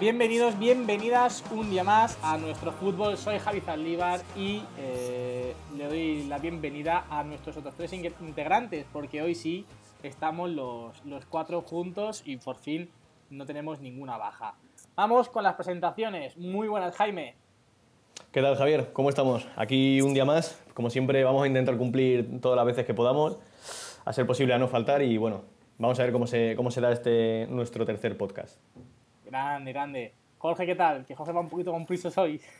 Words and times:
Bienvenidos, 0.00 0.56
bienvenidas 0.60 1.42
un 1.50 1.70
día 1.70 1.82
más 1.82 2.16
a 2.22 2.38
nuestro 2.38 2.70
fútbol. 2.70 3.16
Soy 3.16 3.40
Javi 3.40 3.60
Zaldívar 3.60 4.20
y 4.36 4.62
eh, 4.78 5.54
le 5.76 5.86
doy 5.88 6.22
la 6.28 6.38
bienvenida 6.38 7.04
a 7.10 7.24
nuestros 7.24 7.56
otros 7.56 7.74
tres 7.76 7.92
integrantes, 7.92 8.86
porque 8.92 9.22
hoy 9.22 9.34
sí 9.34 9.66
estamos 10.04 10.50
los, 10.50 11.04
los 11.04 11.26
cuatro 11.26 11.62
juntos 11.62 12.22
y 12.24 12.36
por 12.36 12.58
fin 12.58 12.88
no 13.30 13.44
tenemos 13.44 13.80
ninguna 13.80 14.16
baja. 14.16 14.54
Vamos 14.94 15.28
con 15.28 15.42
las 15.42 15.56
presentaciones. 15.56 16.36
Muy 16.36 16.68
buenas, 16.68 16.94
Jaime. 16.94 17.34
¿Qué 18.30 18.40
tal, 18.40 18.54
Javier? 18.54 18.92
¿Cómo 18.92 19.08
estamos? 19.08 19.48
Aquí 19.56 20.00
un 20.00 20.14
día 20.14 20.24
más. 20.24 20.62
Como 20.74 20.90
siempre, 20.90 21.24
vamos 21.24 21.42
a 21.42 21.48
intentar 21.48 21.76
cumplir 21.76 22.40
todas 22.40 22.54
las 22.54 22.66
veces 22.66 22.86
que 22.86 22.94
podamos, 22.94 23.36
a 24.04 24.12
ser 24.12 24.28
posible 24.28 24.54
a 24.54 24.58
no 24.58 24.68
faltar 24.68 25.02
y 25.02 25.16
bueno, 25.16 25.42
vamos 25.76 25.98
a 25.98 26.04
ver 26.04 26.12
cómo 26.12 26.28
se, 26.28 26.54
cómo 26.54 26.70
será 26.70 26.92
este 26.92 27.48
nuestro 27.50 27.84
tercer 27.84 28.16
podcast. 28.16 28.60
Grande, 29.28 29.72
grande. 29.72 30.14
Jorge, 30.38 30.64
¿qué 30.64 30.74
tal? 30.74 31.04
Que 31.04 31.14
Jorge 31.14 31.32
va 31.32 31.40
un 31.40 31.50
poquito 31.50 31.70
con 31.70 31.84
prisas 31.86 32.16
hoy. 32.18 32.40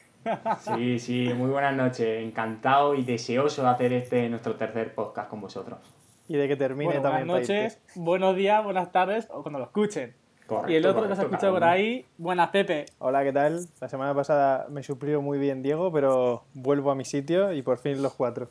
Sí, 0.75 0.99
sí, 0.99 1.33
muy 1.33 1.49
buenas 1.49 1.75
noches. 1.75 2.23
Encantado 2.23 2.95
y 2.95 3.03
deseoso 3.03 3.63
de 3.63 3.69
hacer 3.69 3.93
este 3.95 4.29
nuestro 4.29 4.57
tercer 4.57 4.93
podcast 4.93 5.31
con 5.31 5.41
vosotros. 5.41 5.79
Y 6.27 6.37
de 6.37 6.49
que 6.49 6.57
termine 6.57 6.95
también. 7.01 7.27
Buenas 7.27 7.49
noches, 7.49 7.81
buenos 7.95 8.37
días, 8.37 8.63
buenas 8.63 8.93
tardes 8.93 9.29
o 9.31 9.43
cuando 9.43 9.61
lo 9.61 9.67
escuchen. 9.67 10.15
y 10.67 10.75
el 10.75 10.85
otro 10.85 11.09
que 11.09 11.17
se 11.17 11.23
escucha 11.23 11.51
por 11.51 11.65
ahí, 11.65 12.05
buenas 12.19 12.51
Pepe. 12.51 12.87
Hola, 12.99 13.23
¿qué 13.23 13.33
tal? 13.33 13.65
La 13.81 13.89
semana 13.89 14.13
pasada 14.13 14.67
me 14.69 14.83
suplió 14.83 15.23
muy 15.23 15.39
bien 15.39 15.63
Diego, 15.63 15.91
pero 15.91 16.43
vuelvo 16.53 16.91
a 16.91 16.95
mi 16.95 17.07
sitio 17.07 17.53
y 17.53 17.63
por 17.63 17.79
fin 17.79 18.03
los 18.03 18.13
cuatro. 18.13 18.49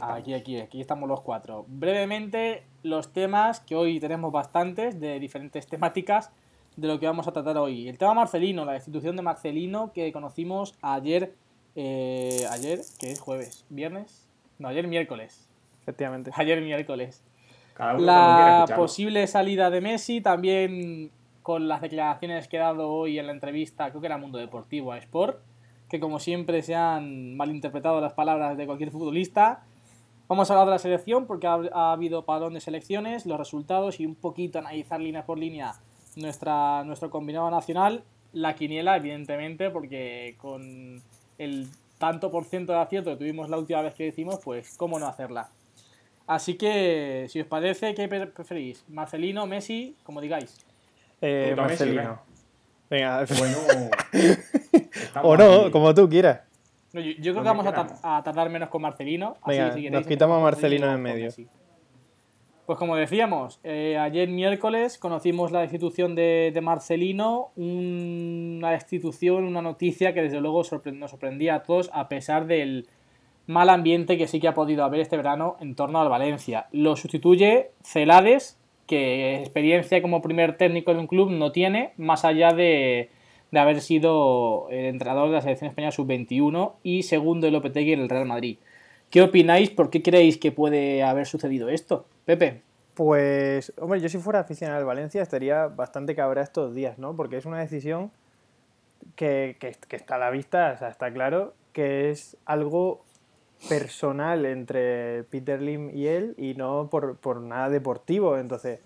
aquí, 0.00 0.34
aquí, 0.34 0.60
aquí 0.60 0.80
estamos 0.80 1.08
los 1.08 1.22
cuatro. 1.22 1.64
Brevemente, 1.68 2.64
los 2.82 3.12
temas 3.12 3.60
que 3.60 3.76
hoy 3.76 4.00
tenemos 4.00 4.30
bastantes 4.32 5.00
de 5.00 5.20
diferentes 5.20 5.66
temáticas 5.68 6.32
de 6.76 6.88
lo 6.88 6.98
que 6.98 7.06
vamos 7.06 7.28
a 7.28 7.32
tratar 7.32 7.56
hoy. 7.56 7.88
El 7.88 7.98
tema 7.98 8.14
Marcelino, 8.14 8.64
la 8.64 8.72
destitución 8.72 9.16
de 9.16 9.22
Marcelino 9.22 9.92
que 9.92 10.12
conocimos 10.12 10.74
ayer, 10.82 11.34
eh, 11.76 12.44
ayer, 12.50 12.80
que 12.98 13.12
es 13.12 13.20
jueves, 13.20 13.64
viernes, 13.68 14.28
no, 14.58 14.68
ayer 14.68 14.86
miércoles. 14.86 15.48
Efectivamente. 15.82 16.30
Ayer 16.34 16.60
miércoles. 16.60 17.22
la 17.78 18.66
posible 18.74 19.26
salida 19.26 19.70
de 19.70 19.80
Messi, 19.80 20.20
también 20.20 21.10
con 21.42 21.68
las 21.68 21.82
declaraciones 21.82 22.48
que 22.48 22.58
ha 22.58 22.64
dado 22.64 22.90
hoy 22.90 23.18
en 23.18 23.26
la 23.26 23.32
entrevista, 23.32 23.90
creo 23.90 24.00
que 24.00 24.06
era 24.06 24.16
Mundo 24.16 24.38
Deportivo 24.38 24.92
a 24.92 24.98
Sport, 24.98 25.38
que 25.90 26.00
como 26.00 26.18
siempre 26.18 26.62
se 26.62 26.74
han 26.74 27.36
malinterpretado 27.36 28.00
las 28.00 28.14
palabras 28.14 28.56
de 28.56 28.66
cualquier 28.66 28.90
futbolista. 28.90 29.62
Vamos 30.26 30.50
a 30.50 30.54
hablar 30.54 30.66
de 30.66 30.72
la 30.72 30.78
selección 30.78 31.26
porque 31.26 31.46
ha, 31.46 31.60
ha 31.72 31.92
habido 31.92 32.24
parón 32.24 32.54
de 32.54 32.60
selecciones, 32.60 33.26
los 33.26 33.38
resultados 33.38 34.00
y 34.00 34.06
un 34.06 34.14
poquito 34.14 34.58
analizar 34.58 35.00
línea 35.00 35.26
por 35.26 35.38
línea 35.38 35.74
nuestra, 36.16 36.84
nuestro 36.84 37.10
combinado 37.10 37.50
nacional, 37.50 38.04
la 38.32 38.54
quiniela, 38.54 38.96
evidentemente, 38.96 39.70
porque 39.70 40.36
con 40.38 41.02
el 41.38 41.68
tanto 41.98 42.30
por 42.30 42.44
ciento 42.44 42.72
de 42.72 42.78
acierto 42.78 43.10
que 43.10 43.16
tuvimos 43.16 43.48
la 43.48 43.58
última 43.58 43.82
vez 43.82 43.94
que 43.94 44.04
decimos, 44.04 44.40
pues 44.42 44.76
cómo 44.76 44.98
no 44.98 45.06
hacerla. 45.06 45.48
Así 46.26 46.54
que, 46.54 47.26
si 47.28 47.40
os 47.40 47.46
parece, 47.46 47.94
¿qué 47.94 48.08
preferís? 48.08 48.84
¿Marcelino, 48.88 49.46
Messi? 49.46 49.96
Como 50.02 50.20
digáis. 50.20 50.64
Eh, 51.20 51.54
Marcelino. 51.56 52.20
Venga, 52.88 53.24
bueno. 53.38 53.58
o 55.22 55.36
no, 55.36 55.70
como 55.70 55.94
tú 55.94 56.08
quieras. 56.08 56.40
yo, 56.92 57.00
creo 57.00 57.34
que 57.34 57.40
vamos 57.40 57.66
a, 57.66 58.22
tardar 58.22 58.50
menos 58.50 58.68
con 58.68 58.82
Marcelino. 58.82 59.36
Así, 59.42 59.90
nos 59.90 60.06
quitamos 60.06 60.38
a 60.38 60.42
Marcelino 60.42 60.92
en 60.92 61.02
medio. 61.02 61.30
Pues 62.66 62.78
como 62.78 62.96
decíamos, 62.96 63.60
eh, 63.62 63.98
ayer 63.98 64.30
miércoles 64.30 64.96
conocimos 64.96 65.52
la 65.52 65.60
destitución 65.60 66.14
de, 66.14 66.58
Marcelino, 66.62 67.50
una 67.56 68.70
destitución, 68.70 69.44
una 69.44 69.60
noticia 69.60 70.14
que 70.14 70.22
desde 70.22 70.40
luego 70.40 70.62
nos 70.94 71.10
sorprendía 71.10 71.56
a 71.56 71.62
todos 71.62 71.90
a 71.92 72.08
pesar 72.08 72.46
del 72.46 72.88
mal 73.46 73.68
ambiente 73.68 74.16
que 74.16 74.26
sí 74.26 74.40
que 74.40 74.48
ha 74.48 74.54
podido 74.54 74.82
haber 74.82 75.00
este 75.00 75.18
verano 75.18 75.58
en 75.60 75.74
torno 75.74 76.00
al 76.00 76.08
Valencia. 76.08 76.68
Lo 76.72 76.96
sustituye 76.96 77.72
Celades, 77.82 78.58
que 78.86 79.40
experiencia 79.40 80.00
como 80.00 80.22
primer 80.22 80.56
técnico 80.56 80.94
de 80.94 81.00
un 81.00 81.06
club 81.06 81.30
no 81.30 81.52
tiene, 81.52 81.92
más 81.98 82.24
allá 82.24 82.54
de, 82.54 83.10
haber 83.52 83.82
sido 83.82 84.68
el 84.70 84.86
entrenador 84.86 85.28
de 85.28 85.34
la 85.34 85.42
selección 85.42 85.68
española 85.68 85.92
sub-21 85.92 86.72
y 86.82 87.02
segundo 87.02 87.46
el 87.46 87.52
Lopetegui 87.52 87.92
en 87.92 88.00
el 88.00 88.08
Real 88.08 88.24
Madrid. 88.24 88.56
¿Qué 89.10 89.20
opináis? 89.20 89.68
¿Por 89.68 89.90
qué 89.90 90.00
creéis 90.00 90.38
que 90.38 90.50
puede 90.50 91.02
haber 91.02 91.26
sucedido 91.26 91.68
esto? 91.68 92.06
Pepe. 92.24 92.62
Pues, 92.94 93.72
hombre, 93.78 94.00
yo 94.00 94.08
si 94.08 94.18
fuera 94.18 94.40
aficionado 94.40 94.78
al 94.78 94.86
Valencia 94.86 95.20
estaría 95.20 95.66
bastante 95.66 96.14
cabra 96.14 96.42
estos 96.42 96.74
días, 96.74 96.98
¿no? 96.98 97.16
Porque 97.16 97.36
es 97.36 97.44
una 97.44 97.58
decisión 97.58 98.12
que, 99.16 99.56
está 99.90 100.14
a 100.14 100.18
la 100.18 100.30
vista, 100.30 100.72
o 100.74 100.78
sea, 100.78 100.88
está 100.88 101.12
claro 101.12 101.54
que 101.72 102.10
es 102.10 102.36
algo 102.44 103.04
personal 103.68 104.46
entre 104.46 105.24
Peter 105.24 105.60
Lim 105.60 105.90
y 105.90 106.06
él 106.06 106.34
y 106.38 106.54
no 106.54 106.88
por, 106.88 107.40
nada 107.40 107.68
deportivo. 107.68 108.38
Entonces, 108.38 108.80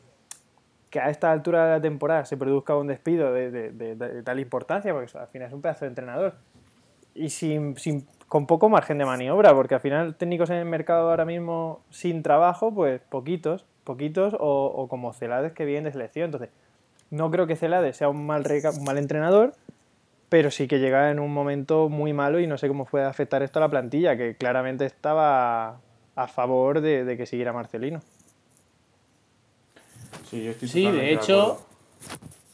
que 0.89 1.01
a 1.01 1.11
esta 1.11 1.31
altura 1.31 1.67
de 1.67 1.71
la 1.73 1.83
temporada 1.83 2.25
se 2.25 2.39
produzca 2.39 2.77
un 2.77 2.87
despido 2.87 3.33
de, 3.35 4.23
tal 4.25 4.41
importancia, 4.41 4.95
porque 4.95 5.19
al 5.19 5.29
final 5.29 5.49
es 5.49 5.55
un 5.55 5.61
pedazo 5.61 5.85
de 5.85 5.91
entrenador, 5.91 6.35
y 7.15 7.29
sin, 7.29 7.77
sin 7.77 8.07
con 8.29 8.47
poco 8.47 8.69
margen 8.69 8.99
de 8.99 9.07
maniobra, 9.07 9.55
porque 9.55 9.75
al 9.75 9.81
final 9.81 10.15
técnicos 10.15 10.51
en 10.51 10.57
el 10.57 10.67
mercado 10.67 11.11
ahora 11.11 11.25
mismo 11.25 11.81
sin 11.91 12.23
trabajo, 12.23 12.73
pues 12.73 13.01
poquitos, 13.01 13.65
poquitos 13.85 14.37
o, 14.39 14.87
como 14.89 15.15
Celades 15.15 15.53
que 15.53 15.65
viene 15.65 15.87
de 15.87 15.93
selección. 15.93 16.27
Entonces, 16.27 16.51
no 17.11 17.31
creo 17.31 17.47
que 17.47 17.57
Celades 17.57 17.97
sea 17.97 18.11
un 18.11 18.27
mal, 18.27 18.45
un 18.47 18.85
mal 18.85 18.99
entrenador, 18.99 19.55
pero 20.29 20.51
sí 20.51 20.69
que 20.69 20.79
llega 20.79 21.11
en 21.11 21.21
un 21.21 21.33
momento 21.33 21.89
muy 21.89 22.13
malo 22.13 22.39
y 22.39 22.47
no 22.47 22.59
sé 22.59 22.69
cómo 22.69 22.85
puede 22.85 23.07
afectar 23.07 23.43
esto 23.43 23.61
a 23.61 23.63
la 23.63 23.71
plantilla, 23.71 24.17
que 24.17 24.37
claramente 24.37 24.85
estaba 24.85 25.81
a 26.15 26.29
favor 26.29 26.83
de, 26.83 27.15
que 27.17 27.25
siguiera 27.25 27.55
Marcelino. 27.55 28.01
Sí, 30.29 30.45
yo 30.45 30.51
estoy 30.51 30.69
sí 30.69 30.91
de 30.91 31.15
hecho, 31.15 31.65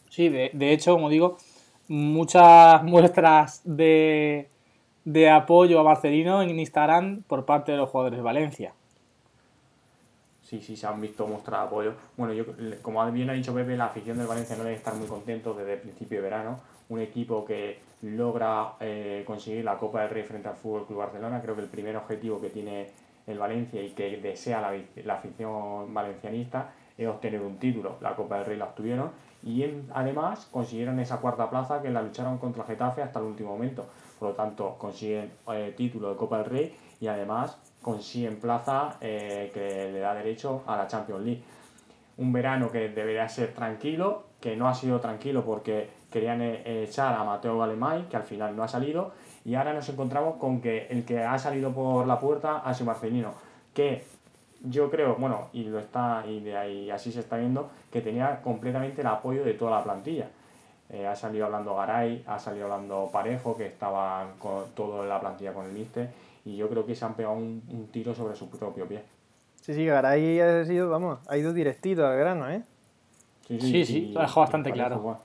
sí, 0.08 0.28
de 0.28 0.72
hecho, 0.72 0.92
como 0.92 1.08
digo, 1.08 1.36
muchas 1.88 2.80
muestras 2.84 3.60
de 3.64 4.48
de 5.04 5.30
apoyo 5.30 5.80
a 5.80 5.84
Marcelino 5.84 6.42
en 6.42 6.58
Instagram 6.58 7.22
por 7.26 7.44
parte 7.44 7.72
de 7.72 7.78
los 7.78 7.90
jugadores 7.90 8.18
de 8.18 8.22
Valencia. 8.22 8.74
Sí, 10.42 10.60
sí, 10.60 10.76
se 10.76 10.86
han 10.86 11.00
visto 11.00 11.26
mostrar 11.26 11.66
apoyo. 11.66 11.94
Bueno, 12.16 12.34
yo, 12.34 12.44
como 12.82 13.10
bien 13.10 13.30
ha 13.30 13.32
dicho 13.32 13.54
Pepe, 13.54 13.76
la 13.76 13.86
afición 13.86 14.18
del 14.18 14.26
Valencia 14.26 14.56
no 14.56 14.64
debe 14.64 14.76
estar 14.76 14.94
muy 14.94 15.06
contento 15.06 15.54
desde 15.54 15.74
el 15.74 15.80
principio 15.80 16.18
de 16.18 16.22
verano. 16.22 16.60
Un 16.90 17.00
equipo 17.00 17.44
que 17.44 17.78
logra 18.02 18.74
eh, 18.80 19.24
conseguir 19.26 19.64
la 19.64 19.78
Copa 19.78 20.02
del 20.02 20.10
Rey 20.10 20.22
frente 20.22 20.48
al 20.48 20.56
Fútbol 20.56 20.86
Club 20.86 20.98
Barcelona. 20.98 21.40
Creo 21.40 21.54
que 21.54 21.62
el 21.62 21.68
primer 21.68 21.96
objetivo 21.96 22.40
que 22.40 22.50
tiene 22.50 22.90
el 23.26 23.38
Valencia 23.38 23.82
y 23.82 23.90
que 23.90 24.18
desea 24.18 24.60
la, 24.60 24.78
la 25.02 25.14
afición 25.14 25.92
valencianista 25.94 26.72
es 26.96 27.08
obtener 27.08 27.40
un 27.40 27.56
título. 27.56 27.96
La 28.00 28.14
Copa 28.14 28.36
del 28.36 28.46
Rey 28.46 28.58
la 28.58 28.66
obtuvieron 28.66 29.10
y 29.42 29.64
además 29.92 30.46
consiguieron 30.50 31.00
esa 31.00 31.18
cuarta 31.18 31.50
plaza 31.50 31.82
que 31.82 31.90
la 31.90 32.02
lucharon 32.02 32.38
contra 32.38 32.64
Getafe 32.64 33.02
hasta 33.02 33.18
el 33.18 33.26
último 33.26 33.50
momento. 33.50 33.86
Por 34.18 34.30
lo 34.30 34.34
tanto, 34.34 34.76
consiguen 34.78 35.30
eh, 35.52 35.74
título 35.76 36.10
de 36.10 36.16
Copa 36.16 36.38
del 36.38 36.46
Rey 36.46 36.76
y 37.00 37.06
además 37.06 37.56
consiguen 37.82 38.40
plaza 38.40 38.96
eh, 39.00 39.50
que 39.52 39.92
le 39.92 39.98
da 39.98 40.14
derecho 40.14 40.62
a 40.66 40.76
la 40.76 40.86
Champions 40.86 41.24
League. 41.24 41.42
Un 42.16 42.32
verano 42.32 42.70
que 42.70 42.88
debería 42.88 43.28
ser 43.28 43.52
tranquilo, 43.54 44.24
que 44.40 44.56
no 44.56 44.68
ha 44.68 44.74
sido 44.74 45.00
tranquilo 45.00 45.44
porque 45.44 45.90
querían 46.10 46.40
eh, 46.42 46.84
echar 46.84 47.14
a 47.14 47.24
Mateo 47.24 47.58
Galemay, 47.58 48.08
que 48.08 48.16
al 48.16 48.22
final 48.22 48.54
no 48.56 48.62
ha 48.62 48.68
salido, 48.68 49.12
y 49.44 49.56
ahora 49.56 49.74
nos 49.74 49.88
encontramos 49.88 50.36
con 50.36 50.60
que 50.60 50.86
el 50.86 51.04
que 51.04 51.22
ha 51.22 51.38
salido 51.38 51.72
por 51.72 52.06
la 52.06 52.20
puerta 52.20 52.58
ha 52.58 52.72
sido 52.72 52.86
Marcelino, 52.86 53.34
que 53.74 54.04
yo 54.62 54.90
creo, 54.90 55.16
bueno, 55.16 55.48
y 55.52 55.64
lo 55.64 55.78
está, 55.78 56.24
y 56.26 56.40
de 56.40 56.56
ahí 56.56 56.90
así 56.90 57.12
se 57.12 57.20
está 57.20 57.36
viendo, 57.36 57.70
que 57.92 58.00
tenía 58.00 58.40
completamente 58.40 59.02
el 59.02 59.06
apoyo 59.08 59.44
de 59.44 59.54
toda 59.54 59.72
la 59.72 59.84
plantilla. 59.84 60.28
Eh, 60.90 61.06
ha 61.06 61.16
salido 61.16 61.46
hablando 61.46 61.74
Garay, 61.74 62.22
ha 62.26 62.38
salido 62.38 62.66
hablando 62.66 63.08
Parejo, 63.12 63.56
que 63.56 63.66
estaba 63.66 64.34
con 64.38 64.70
todo 64.74 65.02
en 65.02 65.08
la 65.08 65.20
plantilla 65.20 65.52
con 65.52 65.66
el 65.66 65.72
Mister, 65.72 66.10
y 66.44 66.56
yo 66.56 66.68
creo 66.68 66.84
que 66.84 66.94
se 66.94 67.04
han 67.04 67.14
pegado 67.14 67.34
un, 67.36 67.88
tiro 67.90 68.14
sobre 68.14 68.36
su 68.36 68.48
propio 68.50 68.86
pie. 68.86 69.02
Sí, 69.60 69.72
sí, 69.74 69.86
Garay 69.86 70.40
ha 70.40 70.64
sido, 70.64 70.90
vamos, 70.90 71.20
ha 71.26 71.36
ido 71.38 71.52
directito 71.52 72.06
al 72.06 72.18
grano, 72.18 72.50
¿eh? 72.50 72.62
Sí, 73.48 73.60
sí, 73.60 73.84
sí, 73.84 74.06
lo 74.12 74.20
ha 74.20 74.22
dejado 74.24 74.40
bastante 74.42 74.72
claro. 74.72 75.18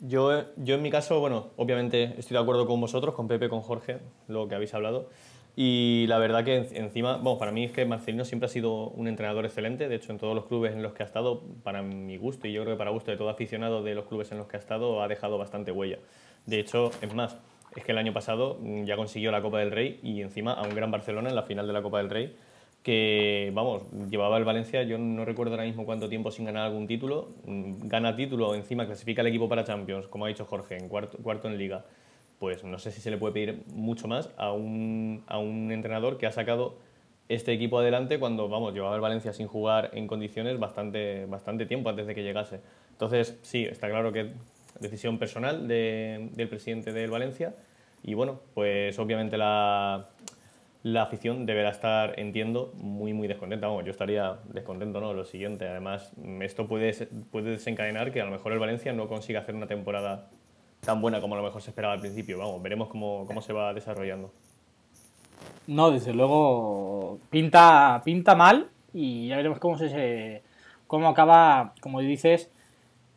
Yo, 0.00 0.44
yo 0.56 0.74
en 0.74 0.82
mi 0.82 0.90
caso, 0.90 1.20
bueno, 1.20 1.48
obviamente 1.56 2.14
estoy 2.18 2.36
de 2.36 2.42
acuerdo 2.42 2.66
con 2.66 2.80
vosotros, 2.80 3.14
con 3.14 3.28
Pepe, 3.28 3.48
con 3.48 3.60
Jorge, 3.60 3.98
lo 4.28 4.48
que 4.48 4.54
habéis 4.54 4.74
hablado. 4.74 5.08
Y 5.56 6.06
la 6.08 6.18
verdad 6.18 6.44
que 6.44 6.56
encima, 6.72 7.16
bueno, 7.16 7.38
para 7.38 7.52
mí 7.52 7.64
es 7.64 7.72
que 7.72 7.84
Marcelino 7.84 8.24
siempre 8.24 8.46
ha 8.46 8.48
sido 8.48 8.88
un 8.90 9.08
entrenador 9.08 9.44
excelente. 9.44 9.88
De 9.88 9.96
hecho, 9.96 10.12
en 10.12 10.18
todos 10.18 10.34
los 10.34 10.46
clubes 10.46 10.72
en 10.72 10.82
los 10.82 10.92
que 10.92 11.02
ha 11.02 11.06
estado, 11.06 11.42
para 11.62 11.82
mi 11.82 12.16
gusto 12.16 12.46
y 12.46 12.52
yo 12.52 12.62
creo 12.62 12.74
que 12.74 12.78
para 12.78 12.90
gusto 12.90 13.10
de 13.10 13.16
todo 13.16 13.28
aficionado 13.28 13.82
de 13.82 13.94
los 13.94 14.06
clubes 14.06 14.30
en 14.32 14.38
los 14.38 14.46
que 14.46 14.56
ha 14.56 14.60
estado, 14.60 15.02
ha 15.02 15.08
dejado 15.08 15.38
bastante 15.38 15.72
huella. 15.72 15.98
De 16.46 16.60
hecho, 16.60 16.90
es 17.02 17.14
más, 17.14 17.36
es 17.76 17.84
que 17.84 17.92
el 17.92 17.98
año 17.98 18.12
pasado 18.12 18.58
ya 18.84 18.96
consiguió 18.96 19.30
la 19.30 19.42
Copa 19.42 19.58
del 19.58 19.70
Rey 19.70 20.00
y 20.02 20.22
encima 20.22 20.52
a 20.52 20.62
un 20.62 20.74
gran 20.74 20.90
Barcelona 20.90 21.28
en 21.28 21.36
la 21.36 21.42
final 21.42 21.66
de 21.66 21.72
la 21.72 21.82
Copa 21.82 21.98
del 21.98 22.10
Rey 22.10 22.34
que, 22.82 23.50
vamos, 23.52 23.82
llevaba 24.08 24.38
el 24.38 24.44
Valencia, 24.44 24.82
yo 24.84 24.96
no 24.96 25.26
recuerdo 25.26 25.52
ahora 25.52 25.64
mismo 25.64 25.84
cuánto 25.84 26.08
tiempo 26.08 26.30
sin 26.30 26.46
ganar 26.46 26.64
algún 26.64 26.86
título, 26.86 27.28
gana 27.44 28.16
título, 28.16 28.54
encima 28.54 28.86
clasifica 28.86 29.20
el 29.20 29.26
equipo 29.26 29.50
para 29.50 29.64
Champions, 29.64 30.06
como 30.06 30.24
ha 30.24 30.28
dicho 30.28 30.46
Jorge, 30.46 30.78
en 30.78 30.88
cuarto, 30.88 31.18
cuarto 31.18 31.48
en 31.48 31.58
liga 31.58 31.84
pues 32.40 32.64
no 32.64 32.78
sé 32.78 32.90
si 32.90 33.02
se 33.02 33.10
le 33.10 33.18
puede 33.18 33.34
pedir 33.34 33.62
mucho 33.74 34.08
más 34.08 34.30
a 34.38 34.50
un, 34.50 35.22
a 35.26 35.38
un 35.38 35.70
entrenador 35.70 36.16
que 36.16 36.26
ha 36.26 36.32
sacado 36.32 36.78
este 37.28 37.52
equipo 37.52 37.78
adelante 37.78 38.18
cuando, 38.18 38.48
vamos, 38.48 38.72
llevaba 38.72 38.96
el 38.96 39.02
Valencia 39.02 39.34
sin 39.34 39.46
jugar 39.46 39.90
en 39.92 40.06
condiciones 40.06 40.58
bastante, 40.58 41.26
bastante 41.26 41.66
tiempo 41.66 41.90
antes 41.90 42.06
de 42.06 42.14
que 42.14 42.22
llegase. 42.22 42.60
Entonces, 42.92 43.38
sí, 43.42 43.66
está 43.66 43.90
claro 43.90 44.10
que 44.10 44.32
decisión 44.80 45.18
personal 45.18 45.68
de, 45.68 46.30
del 46.32 46.48
presidente 46.48 46.94
del 46.94 47.10
Valencia 47.10 47.54
y 48.02 48.14
bueno, 48.14 48.40
pues 48.54 48.98
obviamente 48.98 49.36
la, 49.36 50.08
la 50.82 51.02
afición 51.02 51.44
deberá 51.44 51.68
estar, 51.68 52.18
entiendo, 52.18 52.72
muy, 52.76 53.12
muy 53.12 53.28
descontenta. 53.28 53.66
Vamos, 53.66 53.84
yo 53.84 53.90
estaría 53.90 54.38
descontento, 54.52 54.98
¿no? 54.98 55.12
Lo 55.12 55.26
siguiente, 55.26 55.68
además, 55.68 56.10
esto 56.40 56.66
puede, 56.66 57.06
puede 57.30 57.50
desencadenar 57.50 58.12
que 58.12 58.22
a 58.22 58.24
lo 58.24 58.30
mejor 58.30 58.52
el 58.52 58.58
Valencia 58.58 58.94
no 58.94 59.08
consiga 59.08 59.40
hacer 59.40 59.54
una 59.54 59.66
temporada 59.66 60.30
tan 60.80 61.00
buena 61.00 61.20
como 61.20 61.34
a 61.34 61.38
lo 61.38 61.44
mejor 61.44 61.62
se 61.62 61.70
esperaba 61.70 61.94
al 61.94 62.00
principio. 62.00 62.38
Vamos, 62.38 62.62
veremos 62.62 62.88
cómo, 62.88 63.24
cómo 63.26 63.42
se 63.42 63.52
va 63.52 63.72
desarrollando. 63.74 64.32
No, 65.66 65.90
desde 65.90 66.12
luego 66.12 67.18
pinta, 67.30 68.02
pinta 68.04 68.34
mal 68.34 68.68
y 68.92 69.28
ya 69.28 69.36
veremos 69.36 69.58
cómo 69.58 69.78
se 69.78 70.42
cómo 70.90 71.08
acaba, 71.08 71.74
como 71.80 72.00
dices, 72.00 72.50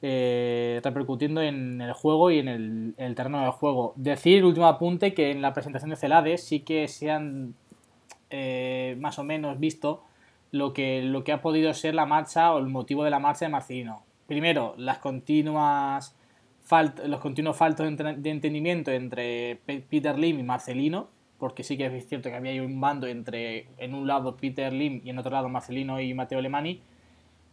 eh, 0.04 0.80
repercutiendo 0.83 1.42
en 1.42 1.81
el 1.81 1.94
juego 1.94 2.30
y 2.30 2.38
en 2.38 2.48
el, 2.48 3.15
terreno 3.15 3.42
del 3.42 3.50
juego. 3.50 3.94
Decir, 3.95 4.45
último 4.45 4.68
apunte, 4.68 5.16
que 5.16 5.31
en 5.31 5.42
la 5.42 5.54
presentación 5.54 5.89
de 5.89 5.95
Celades 5.95 6.44
sí 6.45 6.59
que 6.59 6.88
se 6.88 7.09
han 7.09 7.56
eh, 8.30 8.95
más 9.00 9.18
o 9.18 9.24
menos 9.24 9.59
visto 9.59 10.04
lo 10.51 10.71
que, 10.71 11.01
lo 11.01 11.24
que 11.24 11.31
ha 11.31 11.42
podido 11.42 11.74
ser 11.74 11.95
la 11.95 12.06
marcha 12.06 12.54
o 12.54 12.59
el 12.59 12.68
motivo 12.68 13.04
de 13.04 13.09
la 13.09 13.18
marcha 13.18 13.45
de 13.45 13.50
Marcelino. 13.50 14.04
Primero, 14.27 14.75
las 14.77 15.00
continuas 15.00 16.16
los 17.06 17.19
continuos 17.19 17.57
faltos 17.57 17.86
de 17.98 18.30
entendimiento 18.30 18.92
entre 18.92 19.60
Peter 19.65 20.18
Lim 20.18 20.39
y 20.39 20.44
Marcelino, 20.44 21.07
porque 21.38 21.63
sí 21.63 21.77
que 21.77 21.86
es 21.86 22.07
cierto 22.07 22.30
que 22.30 22.36
había 22.36 22.62
un 22.63 22.80
bando 22.80 23.07
entre, 23.07 23.68
en 23.77 23.94
un 23.94 24.07
lado 24.07 24.38
Peter 24.38 24.71
Lim 24.71 25.01
y 25.04 25.10
en 25.10 25.19
otro 25.19 25.31
lado 25.31 25.50
Marcelino 25.50 26.00
y 26.00 26.13
Mateo 26.13 26.39
Alemani. 26.39 26.81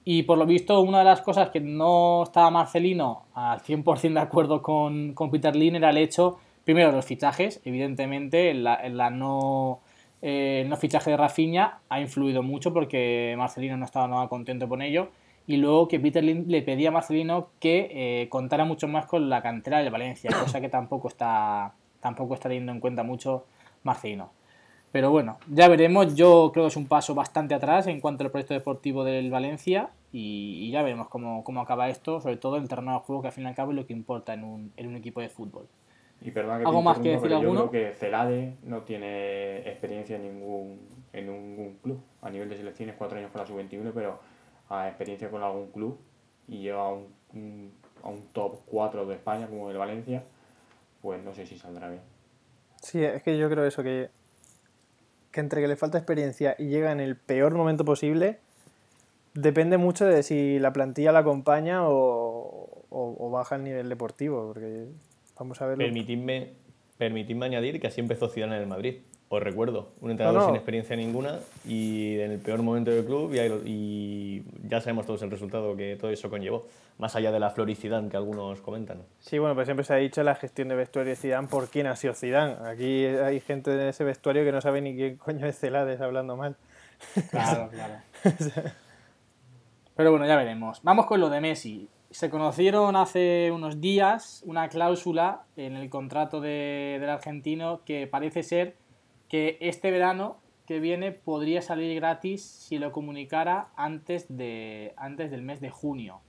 Y 0.04 0.22
por 0.22 0.38
lo 0.38 0.46
visto, 0.46 0.80
una 0.80 1.00
de 1.00 1.04
las 1.04 1.20
cosas 1.20 1.50
que 1.50 1.60
no 1.60 2.22
estaba 2.22 2.50
Marcelino 2.50 3.26
al 3.34 3.60
100% 3.60 4.14
de 4.14 4.20
acuerdo 4.20 4.62
con, 4.62 5.12
con, 5.12 5.30
Peter 5.30 5.54
Lim 5.54 5.76
era 5.76 5.90
el 5.90 5.98
hecho, 5.98 6.38
primero, 6.64 6.90
los 6.92 7.04
fichajes. 7.04 7.60
Evidentemente, 7.64 8.50
en 8.50 8.64
la, 8.64 9.10
no, 9.10 9.80
eh, 10.22 10.64
no 10.68 10.76
fichaje 10.76 11.10
de 11.10 11.16
Rafinha 11.16 11.80
ha 11.88 12.00
influido 12.00 12.42
mucho 12.42 12.72
porque 12.72 13.34
Marcelino 13.36 13.76
no 13.76 13.84
estaba 13.84 14.08
nada 14.08 14.28
contento 14.28 14.68
con 14.68 14.80
ello 14.80 15.10
y 15.50 15.56
luego 15.56 15.88
que 15.88 15.98
Peter 15.98 16.22
le 16.22 16.62
pedía 16.62 16.90
a 16.90 16.92
Marcelino 16.92 17.48
que 17.58 17.90
eh, 17.90 18.28
contara 18.28 18.64
mucho 18.64 18.86
más 18.86 19.06
con 19.06 19.28
la 19.28 19.42
cantera 19.42 19.78
del 19.78 19.90
Valencia, 19.90 20.30
cosa 20.30 20.60
que 20.60 20.68
tampoco 20.68 21.08
está, 21.08 21.74
tampoco 21.98 22.34
está 22.34 22.48
teniendo 22.48 22.70
en 22.70 22.78
cuenta 22.78 23.02
mucho 23.02 23.46
Marcelino. 23.82 24.30
Pero 24.92 25.10
bueno, 25.10 25.38
ya 25.48 25.66
veremos. 25.66 26.14
Yo 26.14 26.50
creo 26.52 26.66
que 26.66 26.68
es 26.68 26.76
un 26.76 26.86
paso 26.86 27.16
bastante 27.16 27.54
atrás 27.54 27.88
en 27.88 28.00
cuanto 28.00 28.22
al 28.22 28.30
proyecto 28.30 28.54
deportivo 28.54 29.02
del 29.02 29.28
Valencia 29.28 29.90
y, 30.12 30.70
ya 30.70 30.82
veremos 30.82 31.08
cómo, 31.08 31.60
acaba 31.60 31.88
esto, 31.88 32.20
sobre 32.20 32.36
todo 32.36 32.56
en 32.56 32.62
el 32.62 32.68
terreno 32.68 32.92
de 32.92 32.98
juego, 33.00 33.22
que 33.22 33.28
al 33.28 33.34
fin 33.34 33.42
y 33.42 33.48
al 33.48 33.56
cabo 33.56 33.72
es 33.72 33.76
lo 33.76 33.86
que 33.86 33.92
importa 33.92 34.34
en 34.34 34.44
un, 34.44 34.72
en 34.76 34.86
un 34.86 34.94
equipo 34.94 35.20
de 35.20 35.30
fútbol. 35.30 35.66
Y 36.20 36.30
perdón 36.30 36.58
que 36.58 36.66
¿Algo 36.66 36.82
más 36.82 37.00
que 37.00 37.10
decir 37.10 37.32
alguno? 37.32 37.64
Yo 37.64 37.70
creo 37.70 37.88
que 37.88 37.94
Celade 37.96 38.54
no 38.62 38.82
tiene 38.82 39.68
experiencia 39.68 40.14
en 40.14 40.22
ningún, 40.22 40.80
en 41.12 41.26
ningún 41.26 41.78
club. 41.82 42.00
A 42.22 42.30
nivel 42.30 42.48
de 42.48 42.56
selecciones, 42.56 42.94
cuatro 42.96 43.18
años 43.18 43.32
con 43.32 43.40
la 43.40 43.46
sub-21, 43.48 43.90
pero 43.92 44.20
a 44.70 44.88
experiencia 44.88 45.30
con 45.30 45.42
algún 45.42 45.66
club 45.72 45.98
y 46.48 46.62
lleva 46.62 46.86
a 46.86 46.92
un, 46.92 47.72
a 48.02 48.08
un 48.08 48.22
top 48.32 48.60
4 48.66 49.04
de 49.06 49.14
España 49.16 49.46
como 49.48 49.70
el 49.70 49.76
Valencia, 49.76 50.22
pues 51.02 51.22
no 51.22 51.34
sé 51.34 51.44
si 51.44 51.58
saldrá 51.58 51.90
bien. 51.90 52.02
Sí, 52.80 53.04
es 53.04 53.22
que 53.22 53.36
yo 53.36 53.50
creo 53.50 53.66
eso, 53.66 53.82
que, 53.82 54.08
que 55.32 55.40
entre 55.40 55.60
que 55.60 55.68
le 55.68 55.76
falta 55.76 55.98
experiencia 55.98 56.54
y 56.58 56.68
llega 56.68 56.92
en 56.92 57.00
el 57.00 57.16
peor 57.16 57.54
momento 57.54 57.84
posible, 57.84 58.38
depende 59.34 59.76
mucho 59.76 60.06
de 60.06 60.22
si 60.22 60.58
la 60.58 60.72
plantilla 60.72 61.12
la 61.12 61.18
acompaña 61.18 61.86
o, 61.86 62.86
o, 62.90 63.30
baja 63.30 63.56
el 63.56 63.64
nivel 63.64 63.88
deportivo, 63.88 64.48
porque 64.48 64.86
vamos 65.38 65.60
a 65.60 65.66
ver... 65.66 65.78
Permitidme, 65.78 66.52
permitidme 66.96 67.46
añadir 67.46 67.80
que 67.80 67.88
así 67.88 68.00
empezó 68.00 68.28
Zidane 68.28 68.56
en 68.56 68.62
el 68.62 68.68
Madrid 68.68 69.00
os 69.32 69.40
recuerdo, 69.40 69.92
un 70.00 70.10
entrenador 70.10 70.46
sin 70.46 70.56
experiencia 70.56 70.96
ninguna 70.96 71.38
y 71.64 72.18
en 72.18 72.32
el 72.32 72.40
peor 72.40 72.62
momento 72.62 72.90
del 72.90 73.04
club 73.04 73.32
y, 73.64 74.42
ya 74.68 74.80
sabemos 74.80 75.06
todos 75.06 75.22
el 75.22 75.30
resultado 75.30 75.76
que 75.76 75.94
todo 75.94 76.10
eso 76.10 76.28
conllevó, 76.28 76.66
más 76.98 77.14
allá 77.14 77.30
de 77.30 77.38
la 77.38 77.50
floricidad 77.50 78.02
que 78.08 78.16
algunos 78.16 78.60
comentan. 78.60 79.02
Sí, 79.20 79.38
bueno, 79.38 79.54
pues 79.54 79.66
siempre 79.68 79.84
se 79.84 79.94
ha 79.94 79.98
dicho 79.98 80.20
la 80.24 80.34
gestión 80.34 80.66
de 80.66 80.74
vestuario 80.74 81.10
de 81.10 81.16
Zidane 81.16 81.46
por 81.46 81.68
quién 81.68 81.86
ha 81.86 81.94
sido 81.94 82.12
Zidane. 82.14 82.56
Aquí 82.68 83.06
hay 83.06 83.38
gente 83.38 83.72
en 83.72 83.86
ese 83.86 84.02
vestuario 84.02 84.44
que 84.44 84.50
no 84.50 84.60
sabe 84.60 84.80
ni 84.80 84.96
quién 84.96 85.16
coño 85.16 85.46
es 85.46 85.56
Celades 85.56 86.00
hablando 86.00 86.36
mal. 86.36 86.56
Claro, 87.30 87.70
claro. 87.70 87.94
Pero 89.94 90.10
bueno, 90.10 90.26
ya 90.26 90.34
veremos. 90.34 90.80
Vamos 90.82 91.06
con 91.06 91.20
lo 91.20 91.30
de 91.30 91.40
Messi. 91.40 91.88
Se 92.10 92.30
conocieron 92.30 92.96
hace 92.96 93.52
unos 93.52 93.80
días 93.80 94.42
una 94.44 94.68
cláusula 94.68 95.42
en 95.56 95.76
el 95.76 95.88
contrato 95.88 96.40
del 96.40 97.08
argentino 97.08 97.82
que 97.84 98.08
parece 98.08 98.42
ser 98.42 98.74
que 99.30 99.56
este 99.60 99.90
verano 99.90 100.36
que 100.66 100.80
viene 100.80 101.12
podría 101.12 101.62
salir 101.62 101.94
gratis 101.94 102.44
si 102.44 102.78
lo 102.78 102.92
comunicara 102.92 103.70
antes, 103.76 104.26
de, 104.28 104.92
antes 104.96 105.30
del 105.30 105.42
mes 105.42 105.60
de 105.60 105.70
junio. 105.70 106.20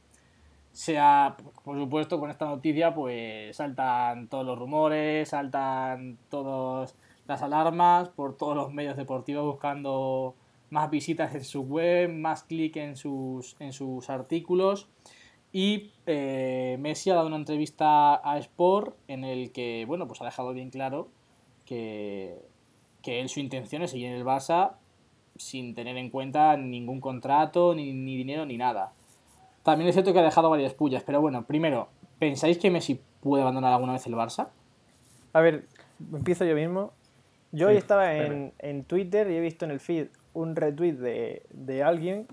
Sea, 0.71 1.35
por 1.65 1.77
supuesto, 1.77 2.19
con 2.19 2.29
esta 2.29 2.45
noticia 2.45 2.93
pues 2.93 3.57
saltan 3.57 4.29
todos 4.29 4.45
los 4.45 4.57
rumores, 4.57 5.29
saltan 5.29 6.17
todas 6.29 6.95
las 7.27 7.41
alarmas 7.41 8.09
por 8.09 8.37
todos 8.37 8.55
los 8.55 8.71
medios 8.71 8.95
deportivos 8.95 9.45
buscando 9.45 10.35
más 10.69 10.89
visitas 10.89 11.35
en 11.35 11.43
su 11.43 11.61
web, 11.63 12.09
más 12.09 12.43
clic 12.43 12.77
en 12.77 12.95
sus, 12.95 13.57
en 13.59 13.73
sus 13.73 14.09
artículos. 14.09 14.87
Y 15.51 15.91
eh, 16.05 16.77
Messi 16.79 17.09
ha 17.09 17.15
dado 17.15 17.27
una 17.27 17.35
entrevista 17.35 18.15
a 18.23 18.37
Sport 18.37 18.95
en 19.07 19.23
el 19.23 19.51
que, 19.51 19.85
bueno, 19.85 20.07
pues 20.07 20.21
ha 20.21 20.25
dejado 20.25 20.53
bien 20.53 20.69
claro 20.69 21.09
que 21.65 22.50
que 23.01 23.19
él 23.21 23.29
su 23.29 23.39
intención 23.39 23.81
es 23.81 23.91
seguir 23.91 24.07
en 24.07 24.13
el 24.13 24.25
Barça 24.25 24.73
sin 25.37 25.73
tener 25.73 25.97
en 25.97 26.09
cuenta 26.09 26.55
ningún 26.57 27.01
contrato, 27.01 27.73
ni, 27.73 27.91
dinero, 27.91 28.45
ni 28.45 28.57
nada. 28.57 28.93
También 29.63 29.89
es 29.89 29.95
cierto 29.95 30.13
que 30.13 30.19
ha 30.19 30.23
dejado 30.23 30.49
varias 30.49 30.73
pullas, 30.73 31.03
pero 31.03 31.21
bueno, 31.21 31.45
primero, 31.45 31.89
¿pensáis 32.19 32.57
que 32.57 32.69
Messi 32.69 32.99
puede 33.21 33.41
abandonar 33.41 33.73
alguna 33.73 33.93
vez 33.93 34.05
el 34.07 34.13
Barça? 34.13 34.49
A 35.33 35.41
ver, 35.41 35.65
empiezo 36.13 36.45
yo 36.45 36.55
mismo. 36.55 36.93
Yo 37.51 37.67
hoy 37.67 37.75
estaba 37.75 38.13
en, 38.15 38.83
Twitter 38.85 39.29
y 39.29 39.35
he 39.35 39.41
visto 39.41 39.65
en 39.65 39.71
el 39.71 39.79
feed 39.79 40.07
un 40.33 40.55
retweet 40.55 40.93
de, 40.93 41.43
de 41.49 41.83
alguien 41.83 42.27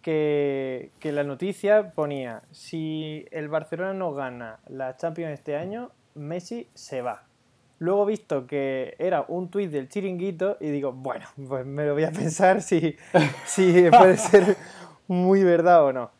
que, 0.00 0.90
que, 1.00 1.12
la 1.12 1.22
noticia 1.22 1.90
ponía, 1.90 2.42
si 2.50 3.26
el 3.30 3.48
Barcelona 3.48 3.92
no 3.92 4.12
gana 4.14 4.60
la 4.68 4.96
Champions 4.96 5.34
este 5.34 5.56
año, 5.56 5.90
Messi 6.14 6.66
se 6.74 7.02
va. 7.02 7.24
Luego 7.82 8.04
he 8.04 8.12
visto 8.12 8.46
que 8.46 8.94
era 9.00 9.24
un 9.26 9.48
tuit 9.50 9.68
del 9.68 9.88
chiringuito 9.88 10.56
y 10.60 10.68
digo, 10.68 10.92
bueno, 10.92 11.26
pues 11.48 11.66
me 11.66 11.84
lo 11.84 11.94
voy 11.94 12.04
a 12.04 12.12
pensar 12.12 12.62
si, 12.62 12.94
si 13.44 13.90
puede 13.90 14.16
ser 14.18 14.56
muy 15.08 15.42
verdad 15.42 15.84
o 15.86 15.92
no. 15.92 16.12